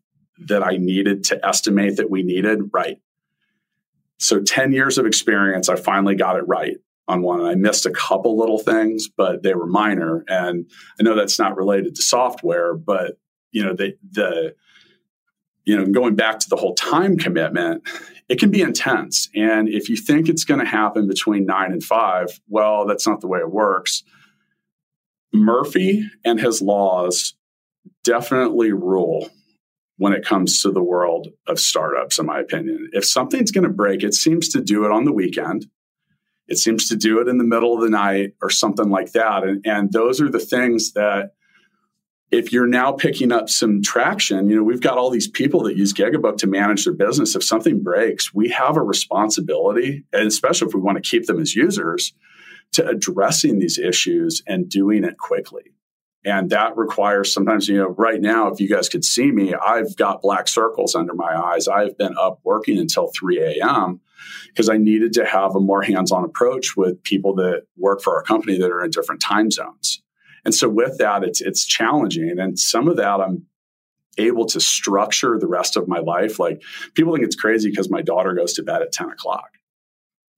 that 0.48 0.64
I 0.64 0.78
needed 0.78 1.24
to 1.26 1.46
estimate 1.46 1.98
that 1.98 2.10
we 2.10 2.24
needed 2.24 2.70
right. 2.74 2.98
So 4.20 4.42
10 4.42 4.72
years 4.72 4.98
of 4.98 5.06
experience, 5.06 5.70
I 5.70 5.76
finally 5.76 6.16
got 6.16 6.38
it 6.38 6.48
right 6.48 6.78
on 7.08 7.22
one. 7.22 7.40
And 7.40 7.50
I 7.50 7.56
missed 7.56 7.86
a 7.86 7.92
couple 7.92 8.38
little 8.38 8.60
things, 8.60 9.08
but 9.10 9.44
they 9.44 9.54
were 9.54 9.66
minor. 9.66 10.24
And 10.28 10.70
I 11.00 11.04
know 11.04 11.16
that's 11.16 11.40
not 11.40 11.58
related 11.58 11.96
to 11.96 12.02
software, 12.02 12.74
but 12.74 13.18
you 13.52 13.64
know, 13.64 13.74
the 13.74 13.96
the 14.12 14.56
you 15.66 15.78
know, 15.78 15.86
going 15.86 16.16
back 16.16 16.40
to 16.40 16.50
the 16.50 16.56
whole 16.56 16.76
time 16.76 17.18
commitment, 17.18 17.88
it 18.34 18.40
can 18.40 18.50
be 18.50 18.64
intense. 18.64 19.30
And 19.36 19.70
if 19.70 19.90
you 19.90 19.96
think 19.96 20.28
it's 20.28 20.44
going 20.44 20.60
to 20.60 20.66
happen 20.66 21.08
between 21.08 21.46
nine 21.46 21.72
and 21.72 21.84
five, 21.84 22.40
well, 22.50 22.88
that's 22.88 23.06
not 23.06 23.22
the 23.22 23.28
way 23.28 23.38
it 23.38 23.52
works. 23.52 24.02
Murphy 25.32 26.10
and 26.26 26.40
his 26.40 26.60
laws 26.60 27.36
definitely 28.04 28.72
rule 28.72 29.30
when 29.98 30.14
it 30.14 30.26
comes 30.26 30.64
to 30.64 30.72
the 30.72 30.82
world 30.82 31.28
of 31.46 31.60
startups, 31.60 32.18
in 32.18 32.26
my 32.26 32.40
opinion. 32.40 32.90
If 32.94 33.06
something's 33.06 33.52
going 33.52 33.66
to 33.66 33.70
break, 33.70 34.02
it 34.02 34.16
seems 34.16 34.50
to 34.50 34.62
do 34.62 34.84
it 34.84 34.92
on 34.92 35.06
the 35.06 35.14
weekend. 35.14 35.68
It 36.48 36.58
seems 36.58 36.90
to 36.90 36.96
do 36.96 37.22
it 37.22 37.28
in 37.28 37.38
the 37.38 37.44
middle 37.44 37.76
of 37.76 37.82
the 37.82 37.90
night 37.92 38.34
or 38.42 38.50
something 38.50 38.90
like 38.90 39.12
that. 39.12 39.44
And, 39.44 39.64
and 39.64 39.92
those 39.92 40.20
are 40.20 40.30
the 40.30 40.40
things 40.40 40.94
that 40.94 41.34
if 42.34 42.52
you're 42.52 42.66
now 42.66 42.92
picking 42.92 43.32
up 43.32 43.48
some 43.48 43.84
traction, 43.84 44.50
you 44.50 44.56
know, 44.56 44.64
we've 44.64 44.82
got 44.82 44.98
all 44.98 45.12
these 45.12 45.28
people 45.28 45.62
that 45.64 45.78
use 45.78 45.94
Gigabook 45.94 46.38
to 46.38 46.48
manage 46.48 46.84
their 46.84 46.94
business. 46.94 47.36
If 47.36 47.44
something 47.44 47.84
breaks, 47.84 48.34
we 48.34 48.50
have 48.50 48.76
a 48.76 48.82
responsibility, 48.82 50.04
and 50.12 50.28
especially 50.28 50.68
if 50.68 50.74
we 50.74 50.82
want 50.82 51.02
to 51.02 51.08
keep 51.08 51.28
them 51.28 51.40
as 51.40 51.56
users, 51.56 52.12
to 52.72 52.88
addressing 52.88 53.60
these 53.60 53.78
issues 53.78 54.42
and 54.48 54.68
doing 54.68 55.04
it 55.04 55.20
quickly. 55.20 55.76
And 56.26 56.50
that 56.50 56.76
requires 56.76 57.32
sometimes, 57.32 57.68
you 57.68 57.78
know, 57.78 57.90
right 57.90 58.20
now, 58.20 58.48
if 58.48 58.60
you 58.60 58.68
guys 58.68 58.90
could 58.90 59.06
see 59.06 59.32
me, 59.32 59.54
I've 59.54 59.96
got 59.96 60.24
black 60.24 60.48
circles 60.48 60.96
under 60.96 61.14
my 61.14 61.38
eyes. 61.38 61.68
I've 61.68 61.98
been 62.00 62.18
up 62.18 62.40
working 62.44 62.80
until 62.80 63.12
3 63.16 63.44
a.m. 63.44 64.02
because 64.48 64.70
I 64.70 64.78
needed 64.78 65.14
to 65.14 65.26
have 65.26 65.56
a 65.56 65.60
more 65.60 65.84
hands 65.84 66.12
on 66.12 66.24
approach 66.24 66.76
with 66.76 67.04
people 67.04 67.36
that 67.36 67.64
work 67.78 68.02
for 68.02 68.16
our 68.16 68.24
company 68.24 68.58
that 68.58 68.72
are 68.72 68.84
in 68.84 68.90
different 68.90 69.22
time 69.22 69.52
zones. 69.52 70.03
And 70.46 70.54
so 70.54 70.70
with 70.70 70.98
that, 70.98 71.24
it's 71.24 71.42
it's 71.42 71.66
challenging. 71.66 72.38
And 72.38 72.60
some 72.60 72.88
of 72.88 72.98
that 72.98 73.22
I'm 73.22 73.46
able 74.18 74.46
to 74.46 74.60
structure 74.60 75.38
the 75.40 75.48
rest 75.48 75.76
of 75.76 75.88
my 75.88 76.00
life. 76.00 76.40
Like 76.40 76.62
people 76.94 77.14
think 77.14 77.26
it's 77.26 77.36
crazy 77.36 77.70
because 77.70 77.90
my 77.90 78.02
daughter 78.02 78.34
goes 78.34 78.54
to 78.54 78.64
bed 78.64 78.82
at 78.82 78.92
10 78.92 79.10
o'clock. 79.10 79.50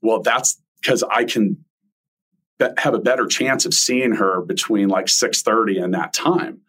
Well, 0.01 0.21
that's 0.21 0.61
because 0.81 1.03
I 1.03 1.25
can 1.25 1.65
be- 2.59 2.67
have 2.77 2.93
a 2.93 2.99
better 2.99 3.27
chance 3.27 3.65
of 3.65 3.73
seeing 3.73 4.13
her 4.13 4.41
between 4.41 4.87
like 4.89 5.07
6:30 5.07 5.83
and 5.83 5.93
that 5.93 6.13
time. 6.13 6.61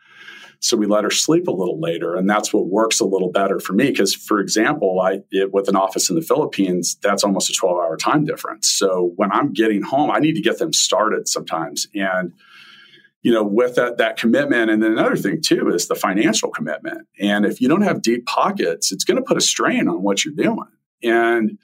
So 0.59 0.77
we 0.77 0.87
let 0.87 1.05
her 1.05 1.11
sleep 1.11 1.49
a 1.49 1.53
little 1.53 1.79
later, 1.79 2.17
and 2.17 2.29
that's 2.29 2.53
what 2.53 2.67
works 2.67 2.99
a 2.99 3.05
little 3.05 3.31
better 3.31 3.61
for 3.61 3.75
me. 3.75 3.91
Because, 3.91 4.15
for 4.15 4.41
example, 4.41 5.01
I 5.01 5.21
it, 5.31 5.53
with 5.53 5.69
an 5.69 5.77
office 5.77 6.09
in 6.09 6.17
the 6.17 6.23
Philippines, 6.23 6.97
that's 7.03 7.23
almost 7.23 7.51
a 7.51 7.53
12 7.53 7.77
hour 7.77 7.97
time 7.97 8.25
difference. 8.25 8.69
So 8.71 9.13
when 9.17 9.31
I'm 9.33 9.53
getting 9.53 9.83
home, 9.83 10.11
I 10.11 10.19
need 10.19 10.35
to 10.35 10.41
get 10.41 10.59
them 10.59 10.73
started 10.73 11.29
sometimes, 11.29 11.87
and 11.95 12.33
you 13.27 13.33
know, 13.33 13.43
with 13.43 13.75
that 13.75 13.99
that 13.99 14.17
commitment, 14.17 14.71
and 14.71 14.81
then 14.81 14.93
another 14.93 15.17
thing 15.17 15.43
too 15.43 15.69
is 15.71 15.89
the 15.89 15.97
financial 15.97 16.49
commitment. 16.49 17.09
And 17.19 17.45
if 17.45 17.61
you 17.61 17.67
don't 17.69 17.83
have 17.83 18.01
deep 18.01 18.25
pockets, 18.25 18.93
it's 18.93 19.03
going 19.03 19.17
to 19.17 19.23
put 19.25 19.37
a 19.37 19.41
strain 19.41 19.89
on 19.89 20.05
what 20.05 20.25
you're 20.25 20.33
doing. 20.33 20.69
And 21.03 21.59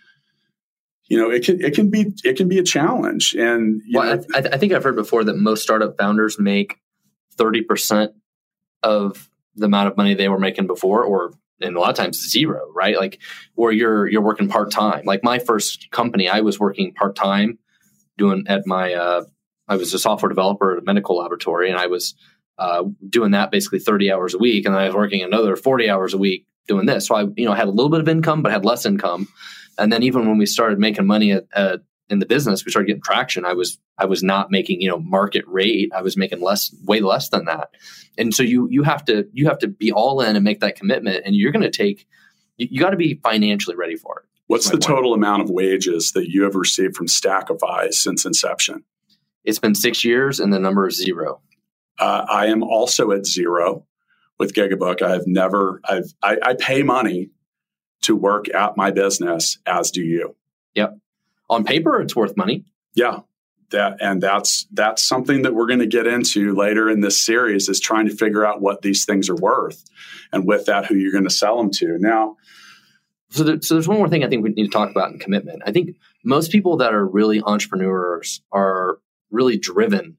you 1.04 1.16
know, 1.16 1.30
it 1.30 1.44
can 1.44 1.60
it 1.60 1.72
can 1.72 1.88
be 1.88 2.14
it 2.24 2.36
can 2.36 2.48
be 2.48 2.58
a 2.58 2.64
challenge. 2.64 3.36
And 3.38 3.80
well, 3.94 4.16
know, 4.16 4.24
I, 4.34 4.38
I 4.38 4.56
think 4.58 4.72
I've 4.72 4.82
heard 4.82 4.96
before 4.96 5.22
that 5.22 5.36
most 5.36 5.62
startup 5.62 5.96
founders 5.96 6.36
make 6.36 6.80
thirty 7.36 7.62
percent 7.62 8.10
of 8.82 9.30
the 9.54 9.66
amount 9.66 9.86
of 9.86 9.96
money 9.96 10.14
they 10.14 10.28
were 10.28 10.40
making 10.40 10.66
before, 10.66 11.04
or 11.04 11.32
and 11.60 11.76
a 11.76 11.78
lot 11.78 11.90
of 11.90 11.96
times 11.96 12.28
zero, 12.28 12.72
right? 12.74 12.96
Like, 12.96 13.20
or 13.54 13.70
you're 13.70 14.08
you're 14.08 14.20
working 14.20 14.48
part 14.48 14.72
time. 14.72 15.04
Like 15.04 15.22
my 15.22 15.38
first 15.38 15.92
company, 15.92 16.28
I 16.28 16.40
was 16.40 16.58
working 16.58 16.92
part 16.92 17.14
time, 17.14 17.60
doing 18.18 18.46
at 18.48 18.66
my 18.66 18.94
uh, 18.94 19.22
I 19.72 19.76
was 19.76 19.94
a 19.94 19.98
software 19.98 20.28
developer 20.28 20.72
at 20.72 20.82
a 20.82 20.84
medical 20.84 21.16
laboratory, 21.16 21.70
and 21.70 21.78
I 21.78 21.86
was 21.86 22.14
uh, 22.58 22.84
doing 23.08 23.30
that 23.30 23.50
basically 23.50 23.78
30 23.78 24.12
hours 24.12 24.34
a 24.34 24.38
week, 24.38 24.66
and 24.66 24.74
I 24.74 24.86
was 24.86 24.94
working 24.94 25.22
another 25.22 25.56
40 25.56 25.88
hours 25.88 26.12
a 26.12 26.18
week 26.18 26.46
doing 26.68 26.86
this. 26.86 27.06
So 27.06 27.14
I, 27.14 27.22
you 27.36 27.46
know, 27.46 27.54
had 27.54 27.68
a 27.68 27.72
little 27.72 27.90
bit 27.90 28.00
of 28.00 28.08
income, 28.08 28.42
but 28.42 28.52
had 28.52 28.64
less 28.64 28.84
income. 28.84 29.28
And 29.78 29.90
then 29.90 30.02
even 30.02 30.28
when 30.28 30.36
we 30.36 30.46
started 30.46 30.78
making 30.78 31.06
money 31.06 31.32
at, 31.32 31.46
at, 31.54 31.80
in 32.10 32.18
the 32.18 32.26
business, 32.26 32.64
we 32.64 32.70
started 32.70 32.88
getting 32.88 33.02
traction. 33.02 33.46
I 33.46 33.54
was 33.54 33.78
I 33.96 34.04
was 34.04 34.22
not 34.22 34.50
making 34.50 34.82
you 34.82 34.88
know 34.90 34.98
market 34.98 35.44
rate. 35.46 35.90
I 35.96 36.02
was 36.02 36.16
making 36.16 36.42
less, 36.42 36.74
way 36.84 37.00
less 37.00 37.30
than 37.30 37.46
that. 37.46 37.70
And 38.18 38.34
so 38.34 38.42
you 38.42 38.68
you 38.70 38.82
have 38.82 39.04
to 39.06 39.26
you 39.32 39.46
have 39.46 39.58
to 39.60 39.68
be 39.68 39.90
all 39.90 40.20
in 40.20 40.36
and 40.36 40.44
make 40.44 40.60
that 40.60 40.76
commitment, 40.76 41.22
and 41.24 41.34
you're 41.34 41.52
going 41.52 41.62
to 41.62 41.70
take 41.70 42.06
you, 42.58 42.68
you 42.70 42.80
got 42.80 42.90
to 42.90 42.96
be 42.96 43.18
financially 43.22 43.76
ready 43.76 43.96
for 43.96 44.18
it. 44.20 44.26
What's 44.46 44.66
the 44.66 44.72
point. 44.72 44.82
total 44.82 45.14
amount 45.14 45.42
of 45.42 45.48
wages 45.48 46.12
that 46.12 46.28
you 46.28 46.42
have 46.42 46.54
received 46.54 46.96
from 46.96 47.06
Stackify 47.06 47.92
since 47.94 48.26
inception? 48.26 48.84
It's 49.45 49.59
been 49.59 49.74
six 49.74 50.05
years, 50.05 50.40
and 50.40 50.53
the 50.53 50.59
number 50.59 50.86
is 50.86 50.97
zero. 50.97 51.40
Uh, 51.99 52.24
I 52.28 52.47
am 52.47 52.62
also 52.62 53.11
at 53.12 53.26
zero 53.26 53.86
with 54.38 54.55
Gigabook. 54.55 55.03
I 55.03 55.12
have 55.12 55.26
never. 55.26 55.80
I've. 55.84 56.12
I, 56.22 56.36
I 56.43 56.55
pay 56.55 56.82
money 56.82 57.30
to 58.03 58.16
work 58.16 58.53
at 58.55 58.76
my 58.76 58.90
business, 58.90 59.59
as 59.66 59.90
do 59.90 60.03
you. 60.03 60.36
Yep. 60.74 60.99
On 61.51 61.64
paper, 61.64 62.01
it's 62.01 62.16
worth 62.16 62.36
money. 62.36 62.64
Yeah. 62.95 63.20
That, 63.70 63.97
and 64.03 64.22
that's 64.22 64.66
that's 64.72 65.03
something 65.03 65.43
that 65.43 65.55
we're 65.55 65.66
going 65.66 65.78
to 65.78 65.86
get 65.86 66.07
into 66.07 66.55
later 66.55 66.90
in 66.90 67.01
this 67.01 67.24
series 67.24 67.70
is 67.70 67.80
trying 67.80 68.07
to 68.07 68.14
figure 68.14 68.45
out 68.45 68.61
what 68.61 68.82
these 68.82 69.07
things 69.07 69.30
are 69.30 69.34
worth, 69.34 69.82
and 70.30 70.47
with 70.47 70.66
that, 70.66 70.84
who 70.84 70.95
you're 70.95 71.12
going 71.12 71.24
to 71.24 71.30
sell 71.30 71.57
them 71.57 71.70
to. 71.70 71.97
Now, 71.99 72.36
so, 73.30 73.45
there, 73.45 73.62
so 73.62 73.74
there's 73.74 73.88
one 73.88 73.97
more 73.97 74.11
thing 74.11 74.24
I 74.24 74.28
think 74.28 74.45
we 74.45 74.51
need 74.51 74.64
to 74.64 74.70
talk 74.70 74.90
about 74.90 75.11
in 75.11 75.18
commitment. 75.18 75.62
I 75.64 75.72
think 75.72 75.97
most 76.22 76.53
people 76.53 76.76
that 76.76 76.93
are 76.93 77.07
really 77.07 77.40
entrepreneurs 77.40 78.43
are 78.53 78.99
really 79.33 79.59
driven 79.59 80.16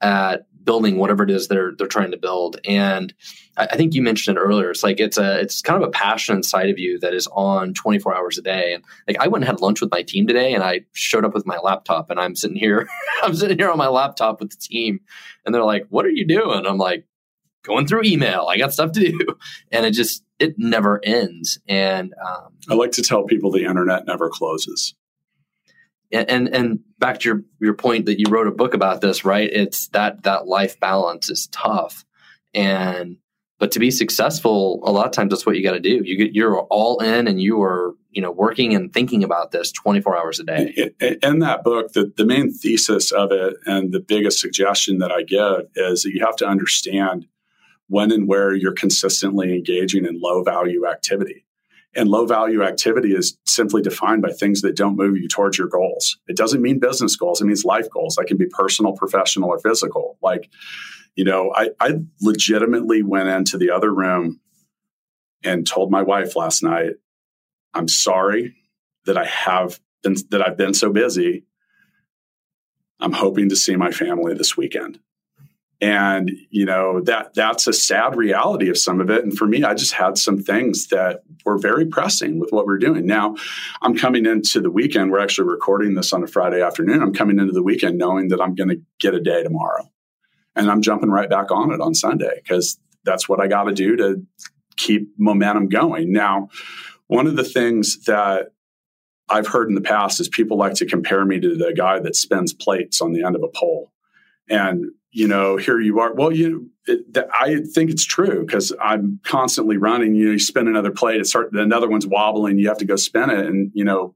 at 0.00 0.46
building 0.68 0.98
whatever 0.98 1.24
it 1.24 1.30
is 1.30 1.48
they're 1.48 1.72
they're 1.78 1.86
trying 1.86 2.10
to 2.10 2.18
build. 2.18 2.60
And 2.66 3.14
I, 3.56 3.68
I, 3.70 3.76
think 3.76 3.94
you 3.94 4.02
mentioned 4.02 4.36
it 4.36 4.40
earlier. 4.40 4.70
It's 4.70 4.82
like 4.82 5.00
it's 5.00 5.16
a 5.16 5.40
it's 5.40 5.62
kind 5.62 5.82
of 5.82 5.88
a 5.88 5.90
passion 5.90 6.36
inside 6.36 6.68
of 6.68 6.78
you 6.78 6.98
that 6.98 7.14
is 7.14 7.26
on 7.28 7.72
24 7.72 8.14
hours 8.14 8.36
a 8.36 8.42
day. 8.42 8.74
And 8.74 8.84
like 9.06 9.16
I 9.18 9.28
went 9.28 9.44
and 9.44 9.50
had 9.50 9.62
lunch 9.62 9.80
with 9.80 9.90
my 9.90 10.02
team 10.02 10.26
today, 10.26 10.52
and 10.52 10.62
I 10.62 10.82
showed 10.92 11.24
up 11.24 11.32
with 11.32 11.46
my 11.46 11.56
laptop, 11.56 12.10
and 12.10 12.20
I'm 12.20 12.36
sitting 12.36 12.58
here, 12.58 12.86
I'm 13.22 13.34
sitting 13.34 13.56
here 13.56 13.70
on 13.70 13.78
my 13.78 13.88
laptop 13.88 14.40
with 14.40 14.50
the 14.50 14.58
team, 14.58 15.00
and 15.46 15.54
they're 15.54 15.64
like, 15.64 15.86
"What 15.88 16.04
are 16.04 16.10
you 16.10 16.26
doing?" 16.26 16.66
I'm 16.66 16.76
like, 16.76 17.06
"Going 17.62 17.86
through 17.86 18.02
email. 18.04 18.46
I 18.50 18.58
got 18.58 18.74
stuff 18.74 18.92
to 18.92 19.00
do," 19.00 19.18
and 19.72 19.86
it 19.86 19.92
just 19.92 20.22
it 20.38 20.56
never 20.58 21.00
ends. 21.02 21.58
And 21.66 22.12
um, 22.22 22.52
I 22.68 22.74
like 22.74 22.92
to 22.92 23.02
tell 23.02 23.24
people 23.24 23.50
the 23.50 23.64
internet 23.64 24.06
never 24.06 24.28
closes 24.28 24.94
and 26.12 26.48
and 26.48 26.80
back 26.98 27.20
to 27.20 27.28
your 27.28 27.42
your 27.60 27.74
point 27.74 28.06
that 28.06 28.18
you 28.18 28.26
wrote 28.28 28.46
a 28.46 28.52
book 28.52 28.74
about 28.74 29.00
this 29.00 29.24
right? 29.24 29.50
It's 29.52 29.88
that 29.88 30.22
that 30.24 30.46
life 30.46 30.78
balance 30.80 31.30
is 31.30 31.46
tough. 31.48 32.04
And 32.54 33.16
but 33.58 33.72
to 33.72 33.78
be 33.78 33.90
successful 33.90 34.80
a 34.84 34.92
lot 34.92 35.06
of 35.06 35.12
times 35.12 35.30
that's 35.30 35.44
what 35.44 35.56
you 35.56 35.62
got 35.62 35.72
to 35.72 35.80
do. 35.80 36.02
You 36.04 36.16
get 36.16 36.34
you're 36.34 36.60
all 36.60 37.00
in 37.00 37.28
and 37.28 37.40
you 37.40 37.62
are 37.62 37.94
you 38.10 38.22
know 38.22 38.30
working 38.30 38.74
and 38.74 38.92
thinking 38.92 39.22
about 39.22 39.50
this 39.52 39.70
24 39.72 40.16
hours 40.16 40.40
a 40.40 40.44
day. 40.44 40.92
In 41.22 41.40
that 41.40 41.62
book 41.62 41.92
the, 41.92 42.12
the 42.16 42.24
main 42.24 42.52
thesis 42.52 43.12
of 43.12 43.32
it 43.32 43.56
and 43.66 43.92
the 43.92 44.00
biggest 44.00 44.40
suggestion 44.40 44.98
that 44.98 45.12
i 45.12 45.22
give 45.22 45.68
is 45.76 46.02
that 46.02 46.12
you 46.12 46.24
have 46.24 46.36
to 46.36 46.46
understand 46.46 47.26
when 47.88 48.12
and 48.12 48.28
where 48.28 48.54
you're 48.54 48.72
consistently 48.72 49.54
engaging 49.54 50.04
in 50.04 50.20
low 50.20 50.42
value 50.42 50.86
activity 50.86 51.44
and 51.98 52.08
low 52.08 52.24
value 52.26 52.62
activity 52.62 53.12
is 53.12 53.36
simply 53.44 53.82
defined 53.82 54.22
by 54.22 54.30
things 54.30 54.62
that 54.62 54.76
don't 54.76 54.96
move 54.96 55.16
you 55.16 55.26
towards 55.26 55.58
your 55.58 55.66
goals. 55.66 56.16
It 56.28 56.36
doesn't 56.36 56.62
mean 56.62 56.78
business 56.78 57.16
goals, 57.16 57.40
it 57.40 57.46
means 57.46 57.64
life 57.64 57.90
goals. 57.90 58.14
That 58.14 58.26
can 58.26 58.36
be 58.36 58.46
personal, 58.46 58.92
professional, 58.92 59.50
or 59.50 59.58
physical. 59.58 60.16
Like, 60.22 60.48
you 61.16 61.24
know, 61.24 61.52
I, 61.52 61.70
I 61.80 61.94
legitimately 62.20 63.02
went 63.02 63.28
into 63.28 63.58
the 63.58 63.70
other 63.70 63.92
room 63.92 64.40
and 65.42 65.66
told 65.66 65.90
my 65.90 66.02
wife 66.02 66.36
last 66.36 66.62
night, 66.62 66.92
I'm 67.74 67.88
sorry 67.88 68.54
that 69.06 69.18
I 69.18 69.24
have 69.24 69.80
been 70.04 70.14
that 70.30 70.46
I've 70.46 70.56
been 70.56 70.74
so 70.74 70.92
busy. 70.92 71.44
I'm 73.00 73.12
hoping 73.12 73.48
to 73.48 73.56
see 73.56 73.74
my 73.74 73.90
family 73.90 74.34
this 74.34 74.56
weekend. 74.56 75.00
And 75.80 76.30
you 76.50 76.64
know 76.64 77.00
that 77.00 77.34
that's 77.34 77.66
a 77.66 77.72
sad 77.72 78.16
reality 78.16 78.68
of 78.68 78.76
some 78.76 79.00
of 79.00 79.10
it. 79.10 79.22
And 79.22 79.36
for 79.36 79.46
me 79.46 79.62
i 79.62 79.74
just 79.74 79.92
had 79.92 80.18
some 80.18 80.42
things 80.42 80.88
that 80.88 81.22
were 81.44 81.58
very 81.58 81.86
pressing 81.86 82.40
with 82.40 82.50
what 82.50 82.66
we're 82.66 82.78
doing. 82.78 83.06
Now 83.06 83.36
i'm 83.82 83.96
coming 83.96 84.26
into 84.26 84.60
the 84.60 84.70
weekend. 84.70 85.10
We're 85.10 85.20
actually 85.20 85.48
recording 85.48 85.94
this 85.94 86.12
on 86.12 86.22
a 86.22 86.26
friday 86.26 86.62
afternoon. 86.62 87.02
I'm 87.02 87.14
coming 87.14 87.38
into 87.38 87.52
the 87.52 87.62
weekend 87.62 87.98
knowing 87.98 88.28
that 88.28 88.40
i'm 88.40 88.54
going 88.54 88.70
to 88.70 88.80
get 89.00 89.14
a 89.14 89.20
day 89.20 89.42
tomorrow. 89.42 89.88
And 90.56 90.70
i'm 90.70 90.82
jumping 90.82 91.10
right 91.10 91.30
back 91.30 91.50
on 91.50 91.72
it 91.72 91.80
on 91.80 91.94
sunday 91.94 92.40
because 92.42 92.78
that's 93.04 93.28
what 93.28 93.40
i 93.40 93.46
got 93.46 93.64
to 93.64 93.72
do 93.72 93.96
to 93.96 94.22
keep 94.76 95.08
momentum 95.18 95.68
going. 95.68 96.12
Now 96.12 96.48
one 97.08 97.26
of 97.26 97.36
the 97.36 97.44
things 97.44 98.04
that 98.04 98.52
I've 99.28 99.46
heard 99.46 99.68
in 99.68 99.74
the 99.74 99.80
past 99.82 100.20
is 100.20 100.28
people 100.28 100.56
like 100.56 100.74
to 100.74 100.86
compare 100.86 101.24
me 101.24 101.38
to 101.40 101.54
the 101.54 101.74
guy 101.76 101.98
that 101.98 102.16
spins 102.16 102.54
plates 102.54 103.00
on 103.00 103.12
the 103.12 103.24
end 103.24 103.36
of 103.36 103.42
a 103.42 103.48
pole. 103.48 103.92
And 104.48 104.86
you 105.10 105.26
know, 105.26 105.56
here 105.56 105.80
you 105.80 106.00
are. 106.00 106.12
Well, 106.14 106.32
you, 106.32 106.70
it, 106.86 107.16
I 107.40 107.60
think 107.72 107.90
it's 107.90 108.04
true 108.04 108.44
because 108.44 108.72
I'm 108.80 109.20
constantly 109.24 109.76
running. 109.76 110.14
You 110.14 110.26
know, 110.26 110.32
you 110.32 110.38
spin 110.38 110.68
another 110.68 110.90
plate, 110.90 111.20
it 111.20 111.26
start 111.26 111.52
another 111.52 111.88
one's 111.88 112.06
wobbling. 112.06 112.58
You 112.58 112.68
have 112.68 112.78
to 112.78 112.84
go 112.84 112.96
spin 112.96 113.30
it, 113.30 113.46
and 113.46 113.70
you 113.74 113.84
know, 113.84 114.14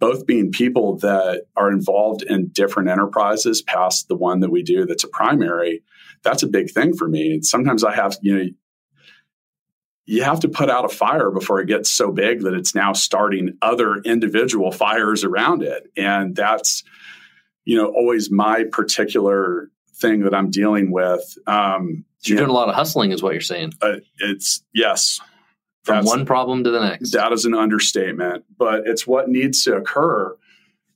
both 0.00 0.26
being 0.26 0.50
people 0.50 0.98
that 0.98 1.42
are 1.56 1.70
involved 1.70 2.22
in 2.22 2.48
different 2.48 2.88
enterprises 2.88 3.62
past 3.62 4.08
the 4.08 4.16
one 4.16 4.40
that 4.40 4.50
we 4.50 4.62
do 4.62 4.86
that's 4.86 5.04
a 5.04 5.08
primary. 5.08 5.82
That's 6.22 6.42
a 6.42 6.48
big 6.48 6.70
thing 6.70 6.96
for 6.96 7.06
me. 7.06 7.34
And 7.34 7.46
sometimes 7.46 7.84
I 7.84 7.94
have, 7.94 8.16
you 8.22 8.36
know, 8.36 8.44
you 10.06 10.22
have 10.22 10.40
to 10.40 10.48
put 10.48 10.70
out 10.70 10.84
a 10.84 10.88
fire 10.88 11.30
before 11.30 11.60
it 11.60 11.68
gets 11.68 11.90
so 11.90 12.12
big 12.12 12.42
that 12.42 12.54
it's 12.54 12.74
now 12.74 12.92
starting 12.92 13.56
other 13.62 13.96
individual 14.04 14.70
fires 14.70 15.24
around 15.24 15.62
it, 15.62 15.90
and 15.96 16.34
that's 16.34 16.82
you 17.64 17.76
know 17.76 17.86
always 17.86 18.30
my 18.30 18.64
particular 18.64 19.70
thing 20.04 20.20
that 20.20 20.34
I'm 20.34 20.50
dealing 20.50 20.90
with. 20.90 21.38
Um, 21.46 22.04
you're 22.22 22.38
doing 22.38 22.50
a 22.50 22.54
lot 22.54 22.68
of 22.68 22.74
hustling, 22.74 23.12
is 23.12 23.22
what 23.22 23.32
you're 23.32 23.40
saying. 23.40 23.72
Uh, 23.82 23.96
it's 24.18 24.62
yes, 24.74 25.20
from 25.82 26.04
one 26.04 26.24
problem 26.24 26.64
to 26.64 26.70
the 26.70 26.80
next. 26.80 27.12
That 27.12 27.32
is 27.32 27.44
an 27.44 27.54
understatement, 27.54 28.44
but 28.56 28.86
it's 28.86 29.06
what 29.06 29.28
needs 29.28 29.64
to 29.64 29.76
occur 29.76 30.36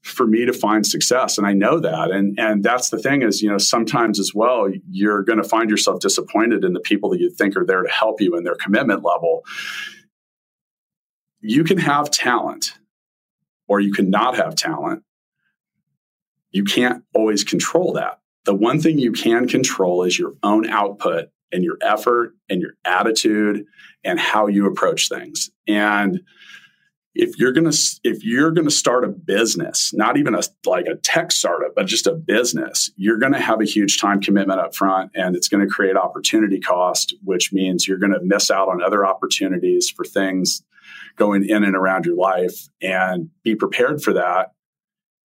for 0.02 0.26
me 0.26 0.46
to 0.46 0.52
find 0.52 0.86
success 0.86 1.38
and 1.38 1.46
i 1.46 1.52
know 1.52 1.80
that 1.80 2.12
and 2.12 2.38
and 2.38 2.62
that's 2.62 2.88
the 2.88 2.98
thing 2.98 3.20
is 3.20 3.42
you 3.42 3.50
know 3.50 3.58
sometimes 3.58 4.20
as 4.20 4.32
well 4.32 4.68
you're 4.88 5.24
going 5.24 5.42
to 5.42 5.48
find 5.48 5.68
yourself 5.68 6.00
disappointed 6.00 6.64
in 6.64 6.72
the 6.72 6.80
people 6.80 7.10
that 7.10 7.18
you 7.18 7.28
think 7.28 7.56
are 7.56 7.66
there 7.66 7.82
to 7.82 7.90
help 7.90 8.20
you 8.20 8.36
in 8.36 8.44
their 8.44 8.54
commitment 8.54 9.02
level 9.02 9.44
you 11.40 11.64
can 11.64 11.78
have 11.78 12.10
talent 12.10 12.74
or 13.66 13.80
you 13.80 13.92
can 13.92 14.08
not 14.08 14.36
have 14.36 14.54
talent 14.54 15.02
you 16.52 16.62
can't 16.62 17.02
always 17.12 17.42
control 17.42 17.92
that 17.92 18.17
the 18.48 18.54
one 18.54 18.80
thing 18.80 18.98
you 18.98 19.12
can 19.12 19.46
control 19.46 20.04
is 20.04 20.18
your 20.18 20.32
own 20.42 20.66
output 20.70 21.28
and 21.52 21.62
your 21.62 21.76
effort 21.82 22.32
and 22.48 22.62
your 22.62 22.70
attitude 22.86 23.66
and 24.04 24.18
how 24.18 24.46
you 24.46 24.64
approach 24.64 25.10
things. 25.10 25.50
And 25.66 26.22
if 27.14 27.38
you're 27.38 27.52
going 27.52 27.70
to 27.70 27.78
if 28.04 28.24
you're 28.24 28.50
going 28.50 28.66
to 28.66 28.74
start 28.74 29.04
a 29.04 29.08
business, 29.08 29.92
not 29.92 30.16
even 30.16 30.34
a 30.34 30.40
like 30.64 30.86
a 30.86 30.94
tech 30.94 31.30
startup, 31.30 31.74
but 31.74 31.84
just 31.84 32.06
a 32.06 32.14
business, 32.14 32.90
you're 32.96 33.18
going 33.18 33.34
to 33.34 33.38
have 33.38 33.60
a 33.60 33.66
huge 33.66 34.00
time 34.00 34.18
commitment 34.18 34.60
up 34.60 34.74
front 34.74 35.10
and 35.14 35.36
it's 35.36 35.48
going 35.48 35.62
to 35.62 35.70
create 35.70 35.98
opportunity 35.98 36.58
cost, 36.58 37.14
which 37.24 37.52
means 37.52 37.86
you're 37.86 37.98
going 37.98 38.14
to 38.14 38.22
miss 38.22 38.50
out 38.50 38.70
on 38.70 38.82
other 38.82 39.04
opportunities 39.04 39.90
for 39.90 40.06
things 40.06 40.62
going 41.16 41.46
in 41.46 41.64
and 41.64 41.76
around 41.76 42.06
your 42.06 42.16
life 42.16 42.66
and 42.80 43.28
be 43.42 43.54
prepared 43.54 44.02
for 44.02 44.14
that 44.14 44.52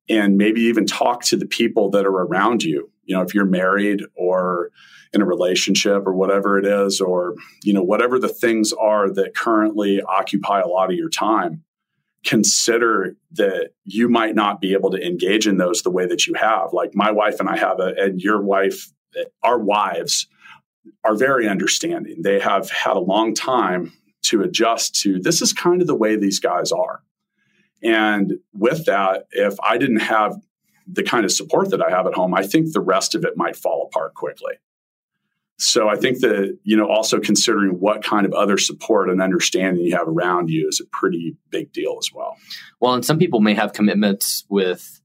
and 0.09 0.37
maybe 0.37 0.59
even 0.59 0.85
talk 0.85 1.23
to 1.23 1.37
the 1.37 1.45
people 1.45 1.89
that 1.89 2.05
are 2.05 2.09
around 2.09 2.63
you 2.63 2.89
you 3.05 3.15
know 3.15 3.21
if 3.21 3.33
you're 3.33 3.45
married 3.45 4.03
or 4.15 4.69
in 5.13 5.21
a 5.21 5.25
relationship 5.25 6.03
or 6.05 6.13
whatever 6.13 6.57
it 6.57 6.65
is 6.65 6.99
or 6.99 7.35
you 7.63 7.73
know 7.73 7.83
whatever 7.83 8.19
the 8.19 8.29
things 8.29 8.73
are 8.73 9.11
that 9.13 9.35
currently 9.35 10.01
occupy 10.01 10.59
a 10.59 10.67
lot 10.67 10.91
of 10.91 10.97
your 10.97 11.09
time 11.09 11.63
consider 12.23 13.15
that 13.31 13.71
you 13.83 14.07
might 14.07 14.35
not 14.35 14.61
be 14.61 14.73
able 14.73 14.89
to 14.91 15.05
engage 15.05 15.45
in 15.45 15.57
those 15.57 15.81
the 15.81 15.91
way 15.91 16.05
that 16.05 16.25
you 16.25 16.33
have. 16.35 16.71
Like 16.71 16.95
my 16.95 17.11
wife 17.11 17.39
and 17.39 17.49
i 17.49 17.57
have 17.57 17.79
a, 17.79 17.93
and 17.97 18.21
your 18.21 18.41
wife 18.41 18.91
our 19.43 19.59
wives 19.59 20.27
are 21.03 21.15
very 21.15 21.47
understanding. 21.47 22.21
They 22.23 22.39
have 22.39 22.69
had 22.71 22.95
a 22.95 23.01
long 23.01 23.35
time 23.35 23.93
to 24.23 24.41
adjust 24.41 24.95
to 25.01 25.19
this 25.19 25.41
is 25.41 25.53
kind 25.53 25.81
of 25.81 25.87
the 25.87 25.95
way 25.95 26.15
these 26.15 26.39
guys 26.39 26.71
are. 26.71 27.03
And 27.83 28.39
with 28.53 28.85
that 28.85 29.27
if 29.31 29.59
i 29.61 29.77
didn't 29.77 29.99
have 29.99 30.37
the 30.87 31.03
kind 31.03 31.25
of 31.25 31.31
support 31.31 31.69
that 31.71 31.81
I 31.81 31.89
have 31.89 32.07
at 32.07 32.13
home, 32.13 32.33
I 32.33 32.43
think 32.43 32.71
the 32.71 32.81
rest 32.81 33.15
of 33.15 33.23
it 33.23 33.37
might 33.37 33.55
fall 33.55 33.89
apart 33.89 34.13
quickly. 34.13 34.53
So 35.59 35.87
I 35.87 35.95
think 35.95 36.19
that, 36.19 36.57
you 36.63 36.75
know, 36.75 36.89
also 36.89 37.19
considering 37.19 37.79
what 37.79 38.03
kind 38.03 38.25
of 38.25 38.33
other 38.33 38.57
support 38.57 39.09
and 39.09 39.21
understanding 39.21 39.85
you 39.85 39.95
have 39.95 40.07
around 40.07 40.49
you 40.49 40.67
is 40.67 40.79
a 40.79 40.85
pretty 40.85 41.37
big 41.51 41.71
deal 41.71 41.95
as 41.99 42.09
well. 42.13 42.37
Well, 42.79 42.95
and 42.95 43.05
some 43.05 43.19
people 43.19 43.39
may 43.39 43.53
have 43.53 43.73
commitments 43.73 44.45
with 44.49 44.99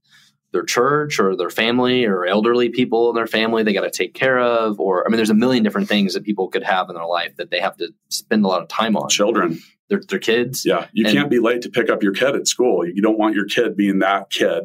their 0.51 0.63
church 0.63 1.19
or 1.19 1.35
their 1.35 1.49
family 1.49 2.05
or 2.05 2.25
elderly 2.25 2.69
people 2.69 3.09
in 3.09 3.15
their 3.15 3.27
family 3.27 3.61
they 3.61 3.73
got 3.73 3.81
to 3.81 3.91
take 3.91 4.15
care 4.15 4.39
of 4.39 4.79
or 4.79 5.05
i 5.05 5.09
mean 5.09 5.17
there's 5.17 5.29
a 5.29 5.35
million 5.35 5.63
different 5.63 5.87
things 5.87 6.15
that 6.15 6.23
people 6.23 6.47
could 6.47 6.63
have 6.63 6.89
in 6.89 6.95
their 6.95 7.05
life 7.05 7.35
that 7.35 7.51
they 7.51 7.59
have 7.59 7.77
to 7.77 7.93
spend 8.09 8.43
a 8.43 8.47
lot 8.47 8.61
of 8.61 8.67
time 8.67 8.97
on. 8.97 9.07
Children. 9.09 9.59
Their, 9.89 10.01
their 10.07 10.19
kids. 10.19 10.65
Yeah 10.65 10.87
you 10.91 11.05
and, 11.05 11.13
can't 11.13 11.29
be 11.29 11.39
late 11.39 11.61
to 11.63 11.69
pick 11.69 11.89
up 11.89 12.01
your 12.01 12.13
kid 12.13 12.35
at 12.35 12.47
school. 12.47 12.85
You 12.85 13.01
don't 13.01 13.17
want 13.17 13.35
your 13.35 13.45
kid 13.45 13.75
being 13.75 13.99
that 13.99 14.31
kid 14.31 14.63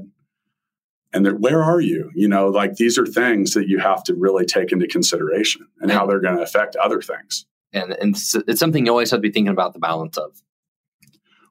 and 1.14 1.24
they're, 1.24 1.36
where 1.36 1.62
are 1.62 1.80
you? 1.80 2.10
You 2.14 2.28
know, 2.28 2.48
like 2.48 2.74
these 2.74 2.98
are 2.98 3.06
things 3.06 3.54
that 3.54 3.68
you 3.68 3.78
have 3.78 4.02
to 4.04 4.14
really 4.14 4.44
take 4.44 4.72
into 4.72 4.88
consideration 4.88 5.66
and, 5.80 5.90
and 5.90 5.98
how 5.98 6.06
they're 6.06 6.20
going 6.20 6.36
to 6.36 6.42
affect 6.42 6.76
other 6.76 7.00
things. 7.00 7.46
And, 7.72 7.92
and 7.92 8.16
it's 8.16 8.60
something 8.60 8.84
you 8.84 8.92
always 8.92 9.10
have 9.12 9.18
to 9.18 9.22
be 9.22 9.30
thinking 9.30 9.52
about 9.52 9.72
the 9.72 9.78
balance 9.78 10.18
of. 10.18 10.42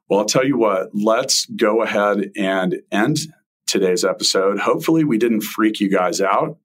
Well, 0.08 0.20
I'll 0.20 0.26
tell 0.26 0.44
you 0.44 0.58
what, 0.58 0.90
let's 0.92 1.46
go 1.46 1.82
ahead 1.82 2.30
and 2.36 2.82
end 2.92 3.18
today's 3.66 4.04
episode. 4.04 4.58
Hopefully, 4.58 5.02
we 5.02 5.16
didn't 5.16 5.40
freak 5.40 5.80
you 5.80 5.88
guys 5.88 6.20
out. 6.20 6.58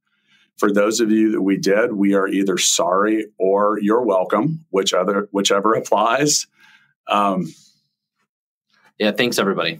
For 0.57 0.71
those 0.71 0.99
of 0.99 1.09
you 1.09 1.31
that 1.31 1.41
we 1.41 1.57
did, 1.57 1.93
we 1.93 2.15
are 2.15 2.27
either 2.27 2.57
sorry 2.57 3.27
or 3.37 3.79
you're 3.81 4.03
welcome, 4.03 4.65
which 4.71 4.93
other, 4.93 5.29
whichever 5.31 5.73
applies. 5.75 6.47
Um, 7.07 7.53
yeah, 8.97 9.11
thanks, 9.11 9.39
everybody. 9.39 9.79